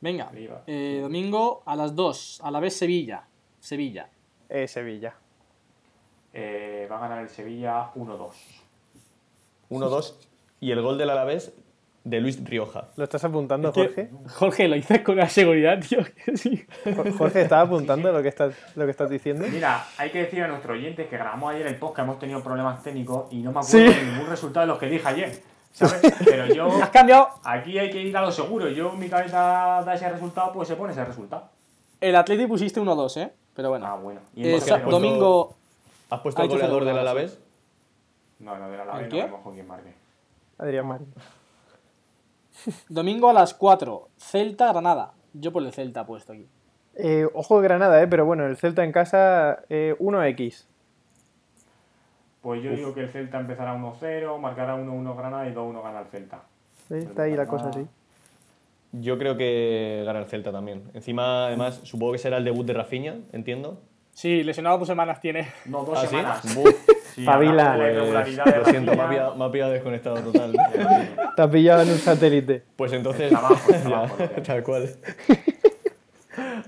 Venga. 0.00 0.30
Eh, 0.66 0.98
domingo 1.00 1.62
a 1.64 1.74
las 1.76 1.94
2, 1.94 2.40
a 2.44 2.50
la 2.50 2.60
vez 2.60 2.76
Sevilla. 2.76 3.26
Sevilla. 3.58 4.10
Eh, 4.48 4.68
Sevilla. 4.68 5.14
Eh, 6.32 6.86
va 6.90 6.98
a 6.98 7.00
ganar 7.00 7.22
el 7.22 7.30
Sevilla 7.30 7.90
1-2. 7.94 8.32
1-2 9.70 10.14
y 10.60 10.70
el 10.72 10.82
gol 10.82 10.98
del 10.98 11.10
Alavés 11.10 11.54
de 12.04 12.20
Luis 12.20 12.42
Rioja. 12.44 12.88
¿Lo 12.96 13.04
estás 13.04 13.24
apuntando, 13.24 13.72
Que- 13.72 13.84
Jorge? 13.86 14.10
Jorge, 14.28 14.68
lo 14.68 14.74
dices 14.76 15.00
con 15.00 15.14
una 15.16 15.28
seguridad, 15.28 15.80
tío. 15.80 16.00
sí. 16.34 16.64
Jorge, 17.16 17.42
¿estás 17.42 17.64
apuntando 17.66 18.12
lo 18.12 18.22
que 18.22 18.28
estás, 18.28 18.54
lo 18.76 18.84
que 18.84 18.90
estás 18.90 19.08
diciendo? 19.08 19.46
Mira, 19.50 19.86
hay 19.96 20.10
que 20.10 20.18
decir 20.20 20.42
a 20.42 20.48
nuestros 20.48 20.76
oyentes 20.76 21.08
que 21.08 21.16
grabamos 21.16 21.54
ayer 21.54 21.66
el 21.66 21.76
podcast, 21.76 22.06
hemos 22.06 22.18
tenido 22.18 22.42
problemas 22.42 22.82
técnicos 22.82 23.32
y 23.32 23.38
no 23.38 23.52
me 23.52 23.60
acuerdo 23.60 23.92
Sí. 23.92 23.98
de 23.98 24.04
ningún 24.12 24.26
resultado 24.28 24.66
de 24.66 24.72
los 24.72 24.78
que 24.78 24.86
dije 24.86 25.08
ayer. 25.08 25.42
¿Sabes? 25.72 26.00
Pero 26.24 26.46
yo, 26.54 26.66
Has 26.82 26.90
cambiado. 26.90 27.30
aquí 27.42 27.78
hay 27.78 27.90
que 27.90 28.00
ir 28.00 28.16
a 28.16 28.20
lo 28.22 28.30
seguro. 28.30 28.68
Yo, 28.68 28.92
mi 28.92 29.08
cabeza 29.08 29.82
da 29.84 29.94
ese 29.94 30.08
resultado, 30.10 30.52
pues 30.52 30.68
se 30.68 30.76
pone 30.76 30.92
ese 30.92 31.04
resultado. 31.04 31.48
El 32.00 32.14
Atleti 32.16 32.46
pusiste 32.46 32.80
1-2, 32.80 33.16
¿eh? 33.16 33.32
Pero 33.56 33.70
bueno. 33.70 33.86
Ah, 33.86 33.96
bueno. 33.96 34.20
Y 34.36 34.46
Eh, 34.46 34.52
puesto- 34.52 34.78
domingo. 34.90 35.56
¿Has 36.10 36.20
puesto 36.20 36.42
el 36.42 36.48
goleador 36.48 36.84
del 36.84 36.98
Alavés? 36.98 37.40
No, 38.40 38.56
no, 38.58 38.68
de 38.68 38.76
la 38.76 38.82
¿El 39.00 39.08
no 39.08 39.16
vemos 39.16 39.40
con 39.42 39.54
quién 39.54 39.66
marque. 39.66 39.94
Adrián 40.58 40.86
Marín. 40.86 41.06
Domingo 42.88 43.28
a 43.28 43.32
las 43.32 43.54
4, 43.54 44.08
Celta-Granada. 44.18 45.12
Yo 45.32 45.52
por 45.52 45.62
el 45.62 45.72
Celta 45.72 46.02
he 46.02 46.04
puesto 46.04 46.32
aquí. 46.32 46.46
Eh, 46.96 47.26
ojo 47.34 47.60
de 47.60 47.64
Granada, 47.68 48.00
eh, 48.02 48.06
pero 48.06 48.24
bueno, 48.24 48.46
el 48.46 48.56
Celta 48.56 48.84
en 48.84 48.92
casa 48.92 49.62
eh, 49.68 49.96
1x. 49.98 50.64
Pues 52.40 52.62
yo 52.62 52.70
digo 52.72 52.94
que 52.94 53.00
el 53.00 53.08
Celta 53.08 53.40
empezará 53.40 53.74
1-0, 53.74 54.38
marcará 54.38 54.76
1-1 54.76 55.16
Granada 55.16 55.48
y 55.48 55.52
2-1 55.54 55.82
gana 55.82 56.00
el 56.00 56.06
Celta. 56.06 56.42
Eh, 56.90 56.98
Está 57.08 57.22
ahí 57.22 57.34
la 57.34 57.46
cosa 57.46 57.70
así. 57.70 57.86
Yo 58.92 59.18
creo 59.18 59.36
que 59.36 60.02
gana 60.06 60.20
el 60.20 60.26
Celta 60.26 60.52
también. 60.52 60.84
Encima, 60.94 61.46
además, 61.46 61.80
supongo 61.82 62.12
que 62.12 62.18
será 62.18 62.36
el 62.36 62.44
debut 62.44 62.64
de 62.66 62.74
Rafinha, 62.74 63.16
entiendo. 63.32 63.80
Sí, 64.12 64.44
lesionado 64.44 64.78
dos 64.78 64.86
semanas 64.86 65.20
tiene. 65.20 65.48
No, 65.64 65.84
dos 65.84 65.98
¿Ah, 65.98 66.02
sí? 66.02 66.06
semanas. 66.08 66.54
Buf, 66.54 66.86
Sí, 67.14 67.24
Pavila. 67.24 67.74
pues, 67.76 68.36
lo 68.36 68.64
siento, 68.64 68.94
me 68.96 69.02
ha, 69.02 69.08
pillado, 69.08 69.34
me 69.36 69.44
ha 69.44 69.50
pillado 69.52 69.72
desconectado 69.72 70.16
total. 70.20 70.52
Te 71.36 71.42
has 71.42 71.50
pillado 71.50 71.82
en 71.82 71.90
un 71.90 71.98
satélite. 71.98 72.62
Pues 72.76 72.92
entonces. 72.92 73.32
Está 73.32 73.38
abajo, 73.38 73.70
está 73.72 73.88
Ya, 73.88 73.96
abajo, 73.98 74.16
ya. 74.18 74.42
tal 74.42 74.62
cual. 74.64 74.90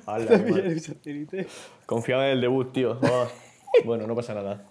Confiaba 1.86 2.26
en 2.26 2.32
el 2.32 2.40
debut, 2.40 2.72
tío. 2.72 2.98
Oh, 3.02 3.26
Bueno, 3.84 4.06
no 4.06 4.14
pasa 4.14 4.34
nada. 4.34 4.64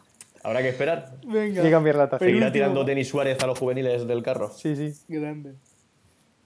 Habrá 0.43 0.61
que 0.61 0.69
esperar. 0.69 1.15
Que 1.31 1.69
cambiar 1.71 1.95
la 1.95 2.09
taza. 2.09 2.23
Seguirá 2.23 2.51
tirando 2.51 2.83
Denis 2.83 3.09
Suárez 3.09 3.41
a 3.43 3.47
los 3.47 3.57
juveniles 3.57 4.07
del 4.07 4.21
carro. 4.23 4.49
Sí, 4.51 4.75
sí. 4.75 4.93
Grande. 5.07 5.53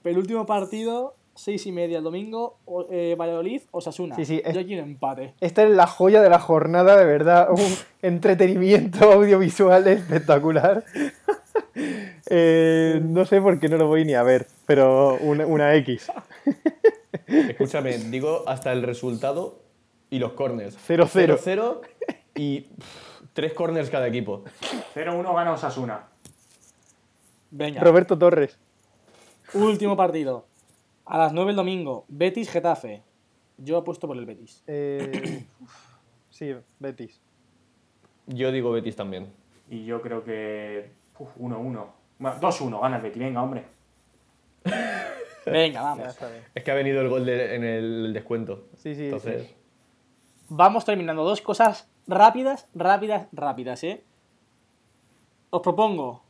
Penúltimo 0.02 0.46
partido, 0.46 1.14
6 1.34 1.66
y 1.66 1.72
media 1.72 1.98
el 1.98 2.04
domingo, 2.04 2.58
o- 2.66 2.86
eh, 2.90 3.14
Valladolid 3.18 3.62
o 3.70 3.80
Sasuna. 3.80 4.14
Sí, 4.16 4.24
sí, 4.24 4.42
es- 4.44 4.54
Yo 4.54 4.64
quiero 4.66 4.82
empate. 4.82 5.34
Esta 5.40 5.62
es 5.62 5.70
la 5.70 5.86
joya 5.86 6.20
de 6.22 6.28
la 6.28 6.38
jornada, 6.38 6.96
de 6.96 7.04
verdad. 7.04 7.48
Un 7.52 7.74
entretenimiento 8.02 9.04
audiovisual 9.12 9.86
espectacular. 9.88 10.84
Eh, 12.32 13.00
no 13.02 13.24
sé 13.24 13.40
por 13.40 13.58
qué 13.58 13.68
no 13.68 13.76
lo 13.76 13.86
voy 13.86 14.04
ni 14.04 14.14
a 14.14 14.22
ver, 14.22 14.46
pero 14.66 15.16
una, 15.20 15.46
una 15.46 15.74
X. 15.76 16.10
Escúchame, 17.26 17.96
digo 17.98 18.44
hasta 18.46 18.72
el 18.72 18.82
resultado 18.82 19.60
y 20.10 20.18
los 20.18 20.32
corners. 20.32 20.76
0-0. 20.88 21.38
0-0 21.38 21.80
y 22.36 22.60
pff, 22.62 23.22
tres 23.32 23.52
corners 23.52 23.90
cada 23.90 24.06
equipo. 24.08 24.44
0-1 24.94 25.34
gana 25.34 25.52
Osasuna. 25.52 26.08
Venga. 27.50 27.80
Roberto 27.80 28.16
Torres. 28.18 28.58
Último 29.54 29.96
partido. 29.96 30.46
A 31.10 31.18
las 31.18 31.32
9 31.32 31.50
el 31.50 31.56
domingo, 31.56 32.04
Betis-Getafe. 32.08 33.02
Yo 33.58 33.76
apuesto 33.78 34.06
por 34.06 34.16
el 34.16 34.24
Betis. 34.26 34.62
Eh, 34.68 35.44
sí, 36.30 36.54
Betis. 36.78 37.20
Yo 38.26 38.52
digo 38.52 38.70
Betis 38.70 38.94
también. 38.94 39.32
Y 39.68 39.84
yo 39.84 40.00
creo 40.02 40.22
que. 40.24 40.92
uf, 41.18 41.36
1-1. 41.36 41.86
Bueno, 42.18 42.40
2-1 42.40 42.80
gana 42.80 42.96
el 42.96 43.02
Betis, 43.02 43.20
venga, 43.22 43.42
hombre. 43.42 43.64
Venga, 45.46 45.82
vamos. 45.82 46.16
Es 46.54 46.62
que 46.62 46.70
ha 46.70 46.74
venido 46.74 47.00
el 47.00 47.08
gol 47.08 47.24
de- 47.24 47.54
en 47.56 47.64
el 47.64 48.12
descuento. 48.12 48.66
Sí, 48.76 48.94
sí, 48.94 49.04
Entonces, 49.06 49.46
sí. 49.48 49.54
Vamos 50.50 50.84
terminando. 50.84 51.24
Dos 51.24 51.40
cosas 51.40 51.90
rápidas, 52.06 52.68
rápidas, 52.74 53.26
rápidas, 53.32 53.82
¿eh? 53.84 54.04
Os 55.48 55.62
propongo 55.62 56.22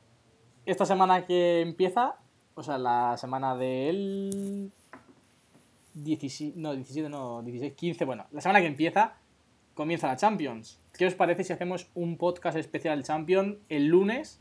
esta 0.65 0.87
semana 0.87 1.27
que 1.27 1.61
empieza, 1.61 2.15
o 2.55 2.63
sea, 2.63 2.79
la 2.79 3.17
semana 3.17 3.57
del 3.57 4.71
17, 5.95 6.59
no, 6.59 6.75
17 6.75 7.09
no, 7.09 7.43
16, 7.43 7.75
15, 7.75 8.05
bueno, 8.05 8.27
la 8.33 8.41
semana 8.41 8.61
que 8.61 8.67
empieza 8.67 9.15
comienza 9.75 10.07
la 10.07 10.17
Champions. 10.17 10.79
¿Qué 10.97 11.07
os 11.07 11.15
parece 11.15 11.45
si 11.45 11.53
hacemos 11.53 11.89
un 11.95 12.17
podcast 12.17 12.57
especial 12.59 13.03
Champions 13.03 13.57
el 13.69 13.87
lunes 13.87 14.41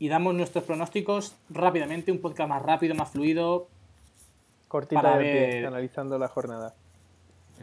y 0.00 0.08
damos 0.08 0.34
nuestros 0.34 0.64
pronósticos 0.64 1.36
rápidamente, 1.50 2.10
un 2.10 2.20
podcast 2.20 2.48
más 2.48 2.62
rápido, 2.62 2.94
más 2.94 3.10
fluido. 3.10 3.68
Cortito 4.66 5.02
de 5.02 5.18
pie, 5.18 5.66
analizando 5.66 6.18
la 6.18 6.28
jornada. 6.28 6.74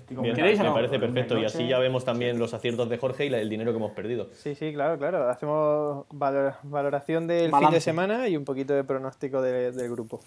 Bien, 0.09 0.35
me 0.35 0.71
parece 0.71 0.99
perfecto. 0.99 1.37
Y 1.37 1.45
así 1.45 1.67
ya 1.67 1.79
vemos 1.79 2.05
también 2.05 2.39
los 2.39 2.53
aciertos 2.53 2.89
de 2.89 2.97
Jorge 2.97 3.25
y 3.25 3.33
el 3.33 3.49
dinero 3.49 3.71
que 3.71 3.77
hemos 3.77 3.91
perdido. 3.91 4.29
Sí, 4.33 4.55
sí, 4.55 4.73
claro, 4.73 4.97
claro. 4.97 5.29
Hacemos 5.29 6.05
valoración 6.11 7.27
del 7.27 7.51
fin 7.51 7.69
de 7.71 7.81
semana 7.81 8.27
y 8.27 8.37
un 8.37 8.45
poquito 8.45 8.73
de 8.73 8.83
pronóstico 8.83 9.41
del 9.41 9.89
grupo. 9.89 10.21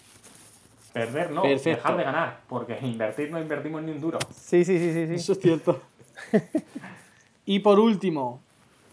Perder 0.93 1.31
no, 1.31 1.43
dejar 1.43 1.95
de 1.95 2.03
ganar, 2.03 2.41
porque 2.49 2.77
invertir 2.81 3.31
no 3.31 3.39
invertimos 3.39 3.81
ni 3.81 3.91
un 3.91 4.01
duro. 4.01 4.19
Sí, 4.35 4.65
sí, 4.65 4.77
sí, 4.77 4.91
sí. 4.91 5.07
sí. 5.07 5.13
Eso 5.13 5.31
es 5.31 5.39
cierto. 5.39 5.81
y 7.45 7.59
por 7.59 7.79
último, 7.79 8.41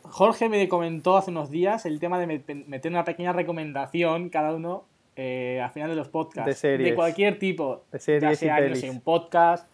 Jorge 0.05 0.49
me 0.49 0.69
comentó 0.69 1.17
hace 1.17 1.33
unos 1.33 1.51
días 1.51 1.87
el 1.87 1.99
tema 1.99 2.21
de 2.21 2.27
meter 2.67 2.93
una 2.93 3.05
pequeña 3.05 3.33
recomendación 3.33 4.29
cada 4.29 4.55
uno 4.55 4.85
eh, 5.17 5.61
al 5.61 5.71
final 5.71 5.91
de 5.91 5.97
los 5.97 6.09
podcasts. 6.09 6.47
De 6.47 6.55
series. 6.55 6.91
De 6.91 6.95
cualquier 6.95 7.41
tipo. 7.41 7.83
De 7.91 7.99
series 7.99 8.41
ya 8.41 8.57
sea, 8.57 8.87
y 8.87 8.89
un 8.89 9.01
podcast, 9.01 9.69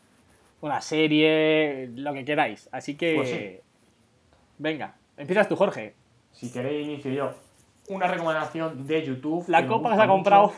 una 0.64 0.80
serie, 0.80 1.90
lo 1.94 2.14
que 2.14 2.24
queráis. 2.24 2.70
Así 2.72 2.96
que. 2.96 3.14
Pues 3.14 3.60
venga, 4.56 4.94
empiezas 5.18 5.46
tú, 5.46 5.56
Jorge. 5.56 5.94
Si 6.32 6.50
queréis, 6.50 6.86
inicio 6.86 7.12
yo. 7.12 7.34
Una 7.88 8.06
recomendación 8.06 8.86
de 8.86 9.04
YouTube. 9.04 9.44
La 9.48 9.66
copa 9.66 9.90
que 9.90 9.96
se 9.96 10.02
ha 10.02 10.08
comprado. 10.08 10.52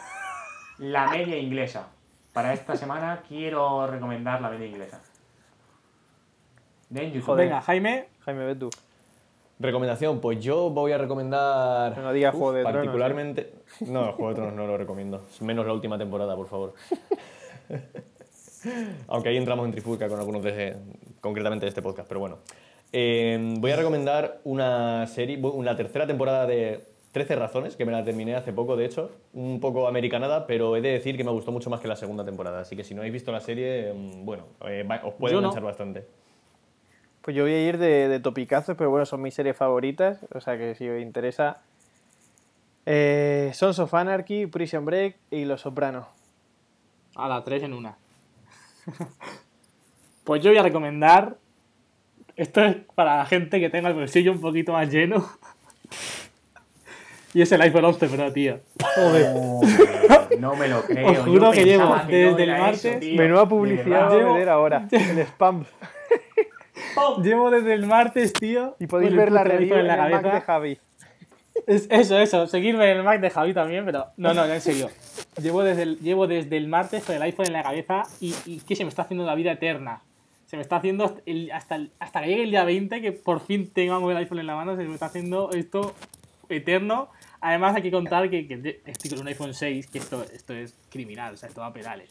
La 0.79 1.11
media 1.11 1.37
inglesa. 1.37 1.89
Para 2.33 2.53
esta 2.53 2.77
semana 2.77 3.25
quiero 3.27 3.89
recomendar 3.89 4.41
la 4.41 4.51
media 4.51 4.67
inglesa. 4.67 5.03
De 6.89 7.11
YouTube. 7.11 7.37
Venga, 7.37 7.61
Jaime. 7.63 8.09
Jaime, 8.21 8.45
ve 8.45 8.55
tú. 8.55 8.71
Recomendación, 9.59 10.21
pues 10.21 10.39
yo 10.39 10.71
voy 10.71 10.93
a 10.93 10.99
recomendar. 10.99 11.99
No 11.99 12.13
diga 12.13 12.31
Juego 12.31 12.53
de 12.53 12.63
particularmente... 12.63 13.43
Tronos. 13.43 13.81
¿eh? 13.81 13.85
No, 13.91 14.13
Juego 14.13 14.29
de 14.29 14.35
Tronos 14.37 14.55
no 14.55 14.67
lo 14.69 14.79
recomiendo. 14.79 15.27
Menos 15.41 15.67
la 15.67 15.73
última 15.73 15.99
temporada, 15.99 16.37
por 16.37 16.47
favor. 16.47 16.75
Aunque 19.09 19.29
ahí 19.29 19.37
entramos 19.37 19.67
en 19.67 19.73
trifulca 19.73 20.09
con 20.09 20.19
algunos 20.19 20.43
de, 20.43 20.77
concretamente 21.21 21.67
de 21.67 21.69
este 21.69 21.83
podcast, 21.83 22.09
pero 22.09 22.21
bueno. 22.21 22.39
Eh, 22.93 23.55
voy 23.59 23.73
a 23.73 23.77
recomendar 23.77 24.41
una 24.45 25.07
serie, 25.07 25.41
la 25.63 25.77
tercera 25.77 26.07
temporada 26.07 26.47
de 26.47 26.85
13 27.13 27.37
razones, 27.37 27.77
que 27.77 27.85
me 27.85 27.93
la 27.93 28.05
terminé 28.05 28.37
hace 28.37 28.53
poco, 28.53 28.77
de 28.77 28.87
hecho, 28.87 29.11
un 29.33 29.61
poco 29.61 29.89
americanada, 29.89 30.47
pero 30.47 30.77
he 30.77 30.81
de 30.81 30.91
decir 30.93 31.17
que 31.17 31.25
me 31.25 31.31
gustó 31.31 31.51
mucho 31.51 31.71
más 31.71 31.81
que 31.81 31.89
la 31.89 31.97
segunda 31.97 32.25
temporada, 32.25 32.61
así 32.61 32.77
que 32.77 32.85
si 32.85 32.95
no 32.95 33.01
habéis 33.01 33.15
visto 33.15 33.33
la 33.33 33.41
serie, 33.41 33.93
mm, 33.93 34.25
bueno, 34.25 34.45
eh, 34.67 34.87
os 35.03 35.15
puede 35.15 35.35
enganchar 35.35 35.63
bastante. 35.63 36.07
Pues 37.23 37.37
yo 37.37 37.43
voy 37.43 37.53
a 37.53 37.69
ir 37.69 37.79
de, 37.79 38.09
de 38.09 38.21
topicazos, 38.21 38.77
pero 38.77 38.91
bueno, 38.91 39.05
son 39.05 39.21
mis 39.21 39.35
series 39.35 39.57
favoritas, 39.57 40.21
o 40.33 40.41
sea 40.41 40.57
que 40.57 40.75
si 40.77 40.89
os 40.89 41.03
interesa, 41.03 41.63
eh, 42.89 43.51
Sons 43.53 43.81
of 43.81 43.93
Anarchy, 43.93 44.47
Prison 44.47 44.85
Break 44.85 45.17
y 45.33 45.45
Los 45.45 45.63
Sopranos. 45.63 46.07
A 47.17 47.29
la 47.29 47.43
tres 47.43 47.65
en 47.65 47.73
una. 47.73 47.99
Pues 50.25 50.43
yo 50.43 50.51
voy 50.51 50.59
a 50.59 50.63
recomendar. 50.63 51.37
Esto 52.37 52.65
es 52.65 52.77
para 52.95 53.17
la 53.17 53.27
gente 53.27 53.61
que 53.61 53.71
tenga 53.71 53.89
el 53.89 53.95
bolsillo 53.95 54.33
un 54.33 54.41
poquito 54.41 54.73
más 54.73 54.91
lleno. 54.91 55.27
y 57.33 57.43
es 57.43 57.51
el 57.53 57.63
iPhone 57.63 57.87
11 57.87 58.09
pero 58.09 58.33
tío. 58.33 58.61
Joder. 58.95 59.35
no 60.39 60.55
me 60.57 60.69
lo 60.69 60.83
creo. 60.83 61.11
Os 61.11 61.19
juro 61.19 61.51
que 61.53 61.65
llevo 61.65 61.97
desde 62.07 62.43
el 62.43 62.59
martes. 62.59 63.05
Menuda 63.17 63.49
publicidad 63.49 64.13
a 64.13 64.33
ver 64.35 64.49
ahora. 64.49 64.89
El 64.91 65.19
spam. 65.21 65.65
llevo 67.23 67.51
desde 67.51 67.75
el 67.75 67.87
martes, 67.87 68.33
tío. 68.33 68.77
Y 68.79 68.87
podéis 68.87 69.15
ver 69.15 69.33
la 69.33 69.45
review 69.45 69.77
en 69.77 69.87
la 69.87 69.97
cabeza. 69.97 70.35
de 70.35 70.41
Javi. 70.41 70.81
Eso, 71.67 72.19
eso. 72.19 72.47
Seguirme 72.47 72.91
en 72.91 72.99
el 72.99 73.03
Mac 73.03 73.21
de 73.21 73.31
Javi 73.31 73.53
también, 73.53 73.85
pero. 73.85 74.07
No, 74.17 74.35
no, 74.35 74.45
en 74.45 74.61
serio. 74.61 74.91
Llevo 75.41 75.63
desde 75.63 75.83
el, 75.83 75.99
llevo 76.01 76.27
desde 76.27 76.57
el 76.57 76.69
martes 76.69 77.05
con 77.05 77.17
el 77.17 77.23
iPhone 77.23 77.47
en 77.47 77.53
la 77.53 77.63
cabeza 77.63 78.03
y, 78.21 78.35
y 78.45 78.61
que 78.61 78.77
se 78.77 78.85
me 78.85 78.89
está 78.89 79.03
haciendo 79.03 79.25
la 79.25 79.35
vida 79.35 79.53
eterna. 79.53 80.03
Se 80.47 80.57
me 80.57 80.63
está 80.63 80.77
haciendo 80.77 81.17
hasta, 81.53 81.81
hasta 81.99 82.23
que 82.23 82.29
llegue 82.29 82.45
el 82.45 82.51
día 82.51 82.65
20, 82.65 83.01
que 83.01 83.13
por 83.13 83.41
fin 83.41 83.69
tengamos 83.69 84.09
el 84.11 84.17
iPhone 84.17 84.39
en 84.39 84.47
la 84.47 84.55
mano, 84.55 84.77
se 84.77 84.85
me 84.85 84.95
está 84.95 85.07
haciendo 85.07 85.51
esto 85.51 85.95
eterno. 86.49 87.09
Además, 87.41 87.75
hay 87.75 87.83
que 87.83 87.91
contar 87.91 88.31
que, 88.31 88.47
que 88.47 88.81
estoy 88.87 89.11
con 89.11 89.21
un 89.21 89.29
iPhone 89.29 89.55
6, 89.55 89.89
que 89.89 89.99
esto, 89.99 90.23
esto 90.23 90.55
es 90.55 90.77
criminal, 90.89 91.35
o 91.35 91.37
sea, 91.37 91.49
esto 91.49 91.63
va 91.63 91.69
a 91.69 91.73
pedales. 91.73 92.11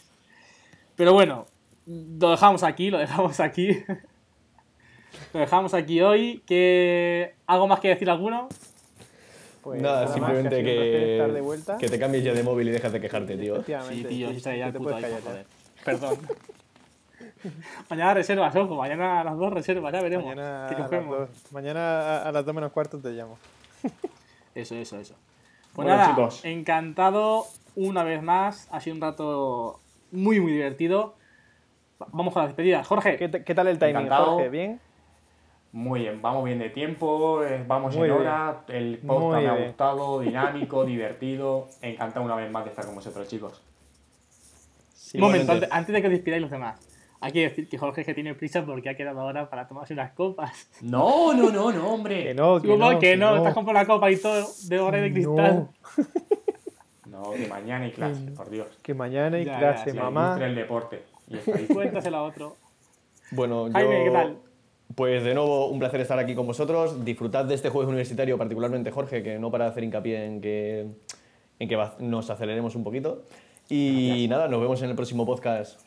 Pero 0.97 1.14
bueno, 1.14 1.45
lo 1.86 2.32
dejamos 2.32 2.64
aquí, 2.64 2.89
lo 2.89 2.97
dejamos 2.97 3.39
aquí. 3.39 3.70
lo 5.34 5.39
dejamos 5.39 5.74
aquí 5.74 6.01
hoy. 6.01 6.43
Que... 6.45 7.36
¿Algo 7.47 7.68
más 7.68 7.80
que 7.80 7.89
decir 7.89 8.10
alguno? 8.10 8.49
Pues 9.66 9.82
nada, 9.82 10.07
simplemente 10.07 10.63
que, 10.63 11.76
que 11.80 11.89
te 11.89 11.97
cambies 11.97 12.24
ya 12.24 12.34
de 12.34 12.43
móvil 12.43 12.68
y 12.68 12.72
dejas 12.72 12.93
de 12.93 13.01
quejarte, 13.01 13.36
tío. 13.36 13.63
Sí, 13.63 14.03
tío, 14.03 14.30
si 14.30 14.38
está 14.38 14.55
ya 14.55 14.68
el 14.68 14.74
puto 14.74 14.95
iPhone, 14.95 15.22
joder. 15.24 15.45
Perdón. 15.84 16.20
mañana 17.89 18.13
reservas, 18.13 18.55
ojo, 18.55 18.76
mañana 18.76 19.22
a 19.22 19.24
las 19.24 19.36
dos 19.36 19.51
reservas, 19.51 19.91
ya 19.91 20.03
veremos. 20.03 20.28
Mañana, 20.28 20.68
a, 20.68 20.72
las 20.72 20.91
dos. 20.91 21.30
mañana 21.49 22.22
a 22.22 22.32
las 22.32 22.45
dos 22.45 22.53
menos 22.53 22.72
cuarto 22.74 22.99
te 22.99 23.09
llamo. 23.09 23.39
eso, 24.53 24.76
eso, 24.76 24.99
eso. 24.99 25.16
Pues 25.74 25.88
bueno, 25.88 25.97
nada, 25.97 26.09
chicos. 26.11 26.45
encantado 26.45 27.47
una 27.76 28.03
vez 28.03 28.22
más. 28.22 28.68
Ha 28.72 28.80
sido 28.82 28.97
un 28.97 29.01
rato 29.01 29.80
muy, 30.11 30.39
muy 30.39 30.51
divertido. 30.51 31.16
Vamos 31.97 32.36
con 32.36 32.43
las 32.43 32.49
despedidas. 32.51 32.86
Jorge. 32.86 33.18
¿Qué, 33.18 33.43
qué 33.43 33.55
tal 33.55 33.66
el 33.66 33.80
timing, 33.80 34.09
Jorge? 34.09 34.49
¿Bien? 34.49 34.80
Muy 35.76 35.99
bien, 35.99 36.21
vamos 36.21 36.45
bien 36.45 36.57
de 36.57 36.69
tiempo, 36.69 37.43
eh, 37.43 37.61
vamos 37.67 37.93
en 37.97 38.09
hora, 38.09 38.61
el 38.69 38.97
podcast 38.99 39.43
me 39.43 39.49
ha 39.49 39.65
gustado, 39.65 40.19
dinámico, 40.21 40.86
divertido, 40.86 41.67
encantado 41.82 42.26
una 42.26 42.36
vez 42.38 42.49
más 42.49 42.63
de 42.63 42.69
estar 42.69 42.86
con 42.86 42.95
vosotros, 42.95 43.28
chicos. 43.28 43.61
Un 45.15 45.19
momento, 45.19 45.51
antes, 45.51 45.93
de 45.93 46.01
que 46.01 46.07
despidáis 46.07 46.41
los 46.41 46.49
demás, 46.49 46.80
hay 47.19 47.34
que 47.34 47.41
decir 47.41 47.67
que 47.67 47.78
Jorge 47.78 48.05
que 48.05 48.13
tiene 48.13 48.34
prisa 48.36 48.65
porque 48.65 48.88
ha 48.88 48.95
quedado 48.95 49.19
ahora 49.19 49.49
para 49.49 49.67
tomarse 49.67 49.91
unas 49.91 50.13
copas. 50.13 50.69
No, 50.80 51.34
no, 51.34 51.51
no, 51.51 51.73
no, 51.73 51.93
hombre. 51.93 52.23
Que 52.28 52.34
no, 52.34 52.61
que 52.61 52.78
no, 52.78 52.97
que, 52.97 53.17
no, 53.17 53.36
estás 53.36 53.53
comprando 53.53 53.82
la 53.82 53.86
copa 53.86 54.09
y 54.09 54.15
todo 54.15 54.47
de 54.69 54.80
hora 54.80 54.99
de 54.99 55.11
cristal. 55.11 55.67
No, 57.05 57.32
que 57.32 57.47
mañana 57.47 57.84
hay 57.84 57.91
clase, 57.91 58.21
por 58.32 58.49
Dios. 58.49 58.67
Que 58.82 58.93
mañana 58.93 59.36
hay 59.36 59.43
clase, 59.43 59.93
mamá. 59.93 60.38
el 60.41 60.55
deporte. 60.55 61.03
Y 61.28 61.38
Cuéntaselo 61.73 62.17
a 62.17 62.23
otro. 62.23 62.55
Bueno, 63.32 63.69
Jaime, 63.71 64.03
¿qué 64.05 64.11
tal? 64.11 64.38
Pues 64.94 65.24
de 65.24 65.34
nuevo, 65.34 65.68
un 65.68 65.80
placer 65.80 66.00
estar 66.00 66.20
aquí 66.20 66.36
con 66.36 66.46
vosotros. 66.46 67.04
Disfrutad 67.04 67.46
de 67.46 67.56
este 67.56 67.70
jueves 67.70 67.88
universitario, 67.88 68.38
particularmente 68.38 68.92
Jorge, 68.92 69.24
que 69.24 69.40
no 69.40 69.50
para 69.52 69.66
de 69.66 69.72
hacer 69.72 69.84
hincapié 69.84 70.26
en 70.26 70.42
que, 70.42 70.88
en 71.60 71.68
que 71.68 71.88
nos 72.00 72.30
aceleremos 72.30 72.76
un 72.76 72.84
poquito. 72.84 73.24
Y 73.68 74.28
nada, 74.30 74.48
nos 74.48 74.62
vemos 74.62 74.82
en 74.84 74.92
el 74.92 74.96
próximo 74.96 75.26
podcast 75.26 75.82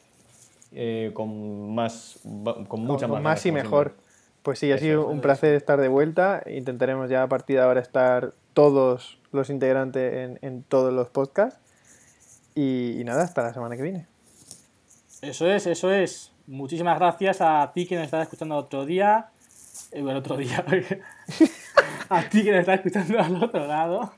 eh, 0.73 1.13
con 1.15 1.75
más, 1.75 2.19
con 2.67 2.81
mucha 2.81 3.07
más. 3.07 3.23
más 3.23 3.47
y 3.47 3.53
mejor. 3.53 3.95
Pues 4.43 4.59
sí, 4.59 4.73
ha 4.73 4.79
sido 4.79 5.07
un 5.07 5.21
placer 5.21 5.55
estar 5.55 5.81
de 5.81 5.89
vuelta. 5.89 6.43
Intentaremos 6.47 7.09
ya 7.09 7.23
a 7.23 7.29
partir 7.29 7.57
de 7.57 7.63
ahora 7.63 7.81
estar 7.81 8.35
todos 8.53 9.19
los 9.31 9.49
integrantes 9.49 10.39
en, 10.43 10.63
todos 10.65 10.93
los 10.93 11.09
podcasts. 11.09 11.61
y 12.55 13.01
nada, 13.05 13.23
hasta 13.23 13.43
la 13.43 13.55
semana 13.55 13.77
que 13.77 13.83
viene. 13.83 14.07
Eso 15.23 15.51
es, 15.51 15.67
eso 15.67 15.91
es 15.91 16.33
muchísimas 16.49 16.99
gracias 16.99 17.41
a 17.41 17.71
ti 17.73 17.87
que 17.87 17.95
nos 17.95 18.07
estás 18.07 18.23
escuchando 18.23 18.57
otro 18.57 18.85
día. 18.85 19.29
Eh, 19.93 20.03
bueno, 20.03 20.19
otro 20.19 20.37
día. 20.37 20.65
a 22.09 22.29
ti 22.29 22.43
que 22.43 22.51
nos 22.51 22.61
estás 22.61 22.81
escuchando 22.81 23.21
al 23.21 23.45
otro 23.45 23.67
lado. 23.67 24.13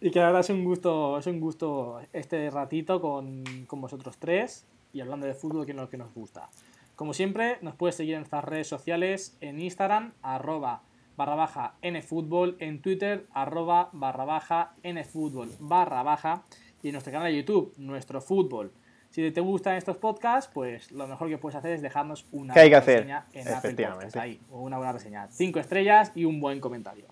Y 0.00 0.10
que 0.10 0.18
la 0.18 0.26
verdad 0.26 0.40
es 0.40 0.50
un 0.50 0.64
gusto, 0.64 1.18
es 1.18 1.26
un 1.26 1.40
gusto 1.40 2.00
este 2.12 2.50
ratito 2.50 3.00
con, 3.00 3.44
con 3.66 3.80
vosotros 3.80 4.16
tres 4.18 4.66
y 4.92 5.00
hablando 5.00 5.26
de 5.26 5.34
fútbol 5.34 5.64
que 5.64 5.72
es 5.72 5.76
lo 5.76 5.88
que 5.88 5.96
nos 5.96 6.12
gusta. 6.12 6.48
Como 6.94 7.14
siempre, 7.14 7.58
nos 7.62 7.74
puedes 7.74 7.94
seguir 7.94 8.14
en 8.14 8.20
nuestras 8.20 8.44
redes 8.44 8.68
sociales, 8.68 9.36
en 9.40 9.60
Instagram, 9.60 10.12
arroba 10.22 10.82
barra 11.16 11.34
baja 11.34 11.74
nfutbol, 11.82 12.56
en 12.60 12.80
Twitter, 12.80 13.26
arroba 13.32 13.90
barra 13.92 14.24
baja 14.24 14.74
nfutbol 14.84 15.50
barra 15.58 16.02
baja 16.04 16.44
y 16.82 16.88
en 16.88 16.92
nuestro 16.92 17.12
canal 17.12 17.32
de 17.32 17.38
YouTube, 17.38 17.74
Nuestro 17.76 18.20
Fútbol. 18.20 18.72
Si 19.10 19.30
te 19.30 19.40
gustan 19.40 19.76
estos 19.76 19.96
podcasts, 19.96 20.50
pues 20.52 20.92
lo 20.92 21.06
mejor 21.06 21.28
que 21.28 21.38
puedes 21.38 21.56
hacer 21.56 21.72
es 21.72 21.82
dejarnos 21.82 22.26
una 22.30 22.54
buena 22.54 22.80
reseña 22.80 23.26
en 23.32 23.48
Apple 23.48 23.74
Podcasts. 23.74 24.16
Ahí, 24.16 24.40
una 24.50 24.76
buena 24.76 24.92
reseña. 24.92 25.28
Cinco 25.30 25.58
estrellas 25.60 26.12
y 26.14 26.24
un 26.24 26.40
buen 26.40 26.60
comentario. 26.60 27.06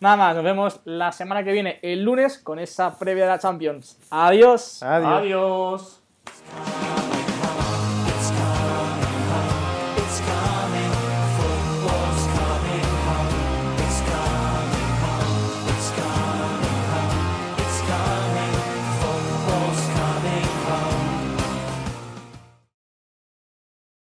Nada 0.00 0.16
más, 0.16 0.34
nos 0.34 0.44
vemos 0.44 0.80
la 0.84 1.10
semana 1.12 1.42
que 1.42 1.52
viene, 1.52 1.78
el 1.82 2.02
lunes, 2.02 2.38
con 2.38 2.58
esa 2.58 2.98
previa 2.98 3.24
de 3.24 3.30
la 3.30 3.38
Champions. 3.38 3.98
Adiós. 4.10 4.82
Adiós. 4.82 6.02
Adiós. 6.12 7.15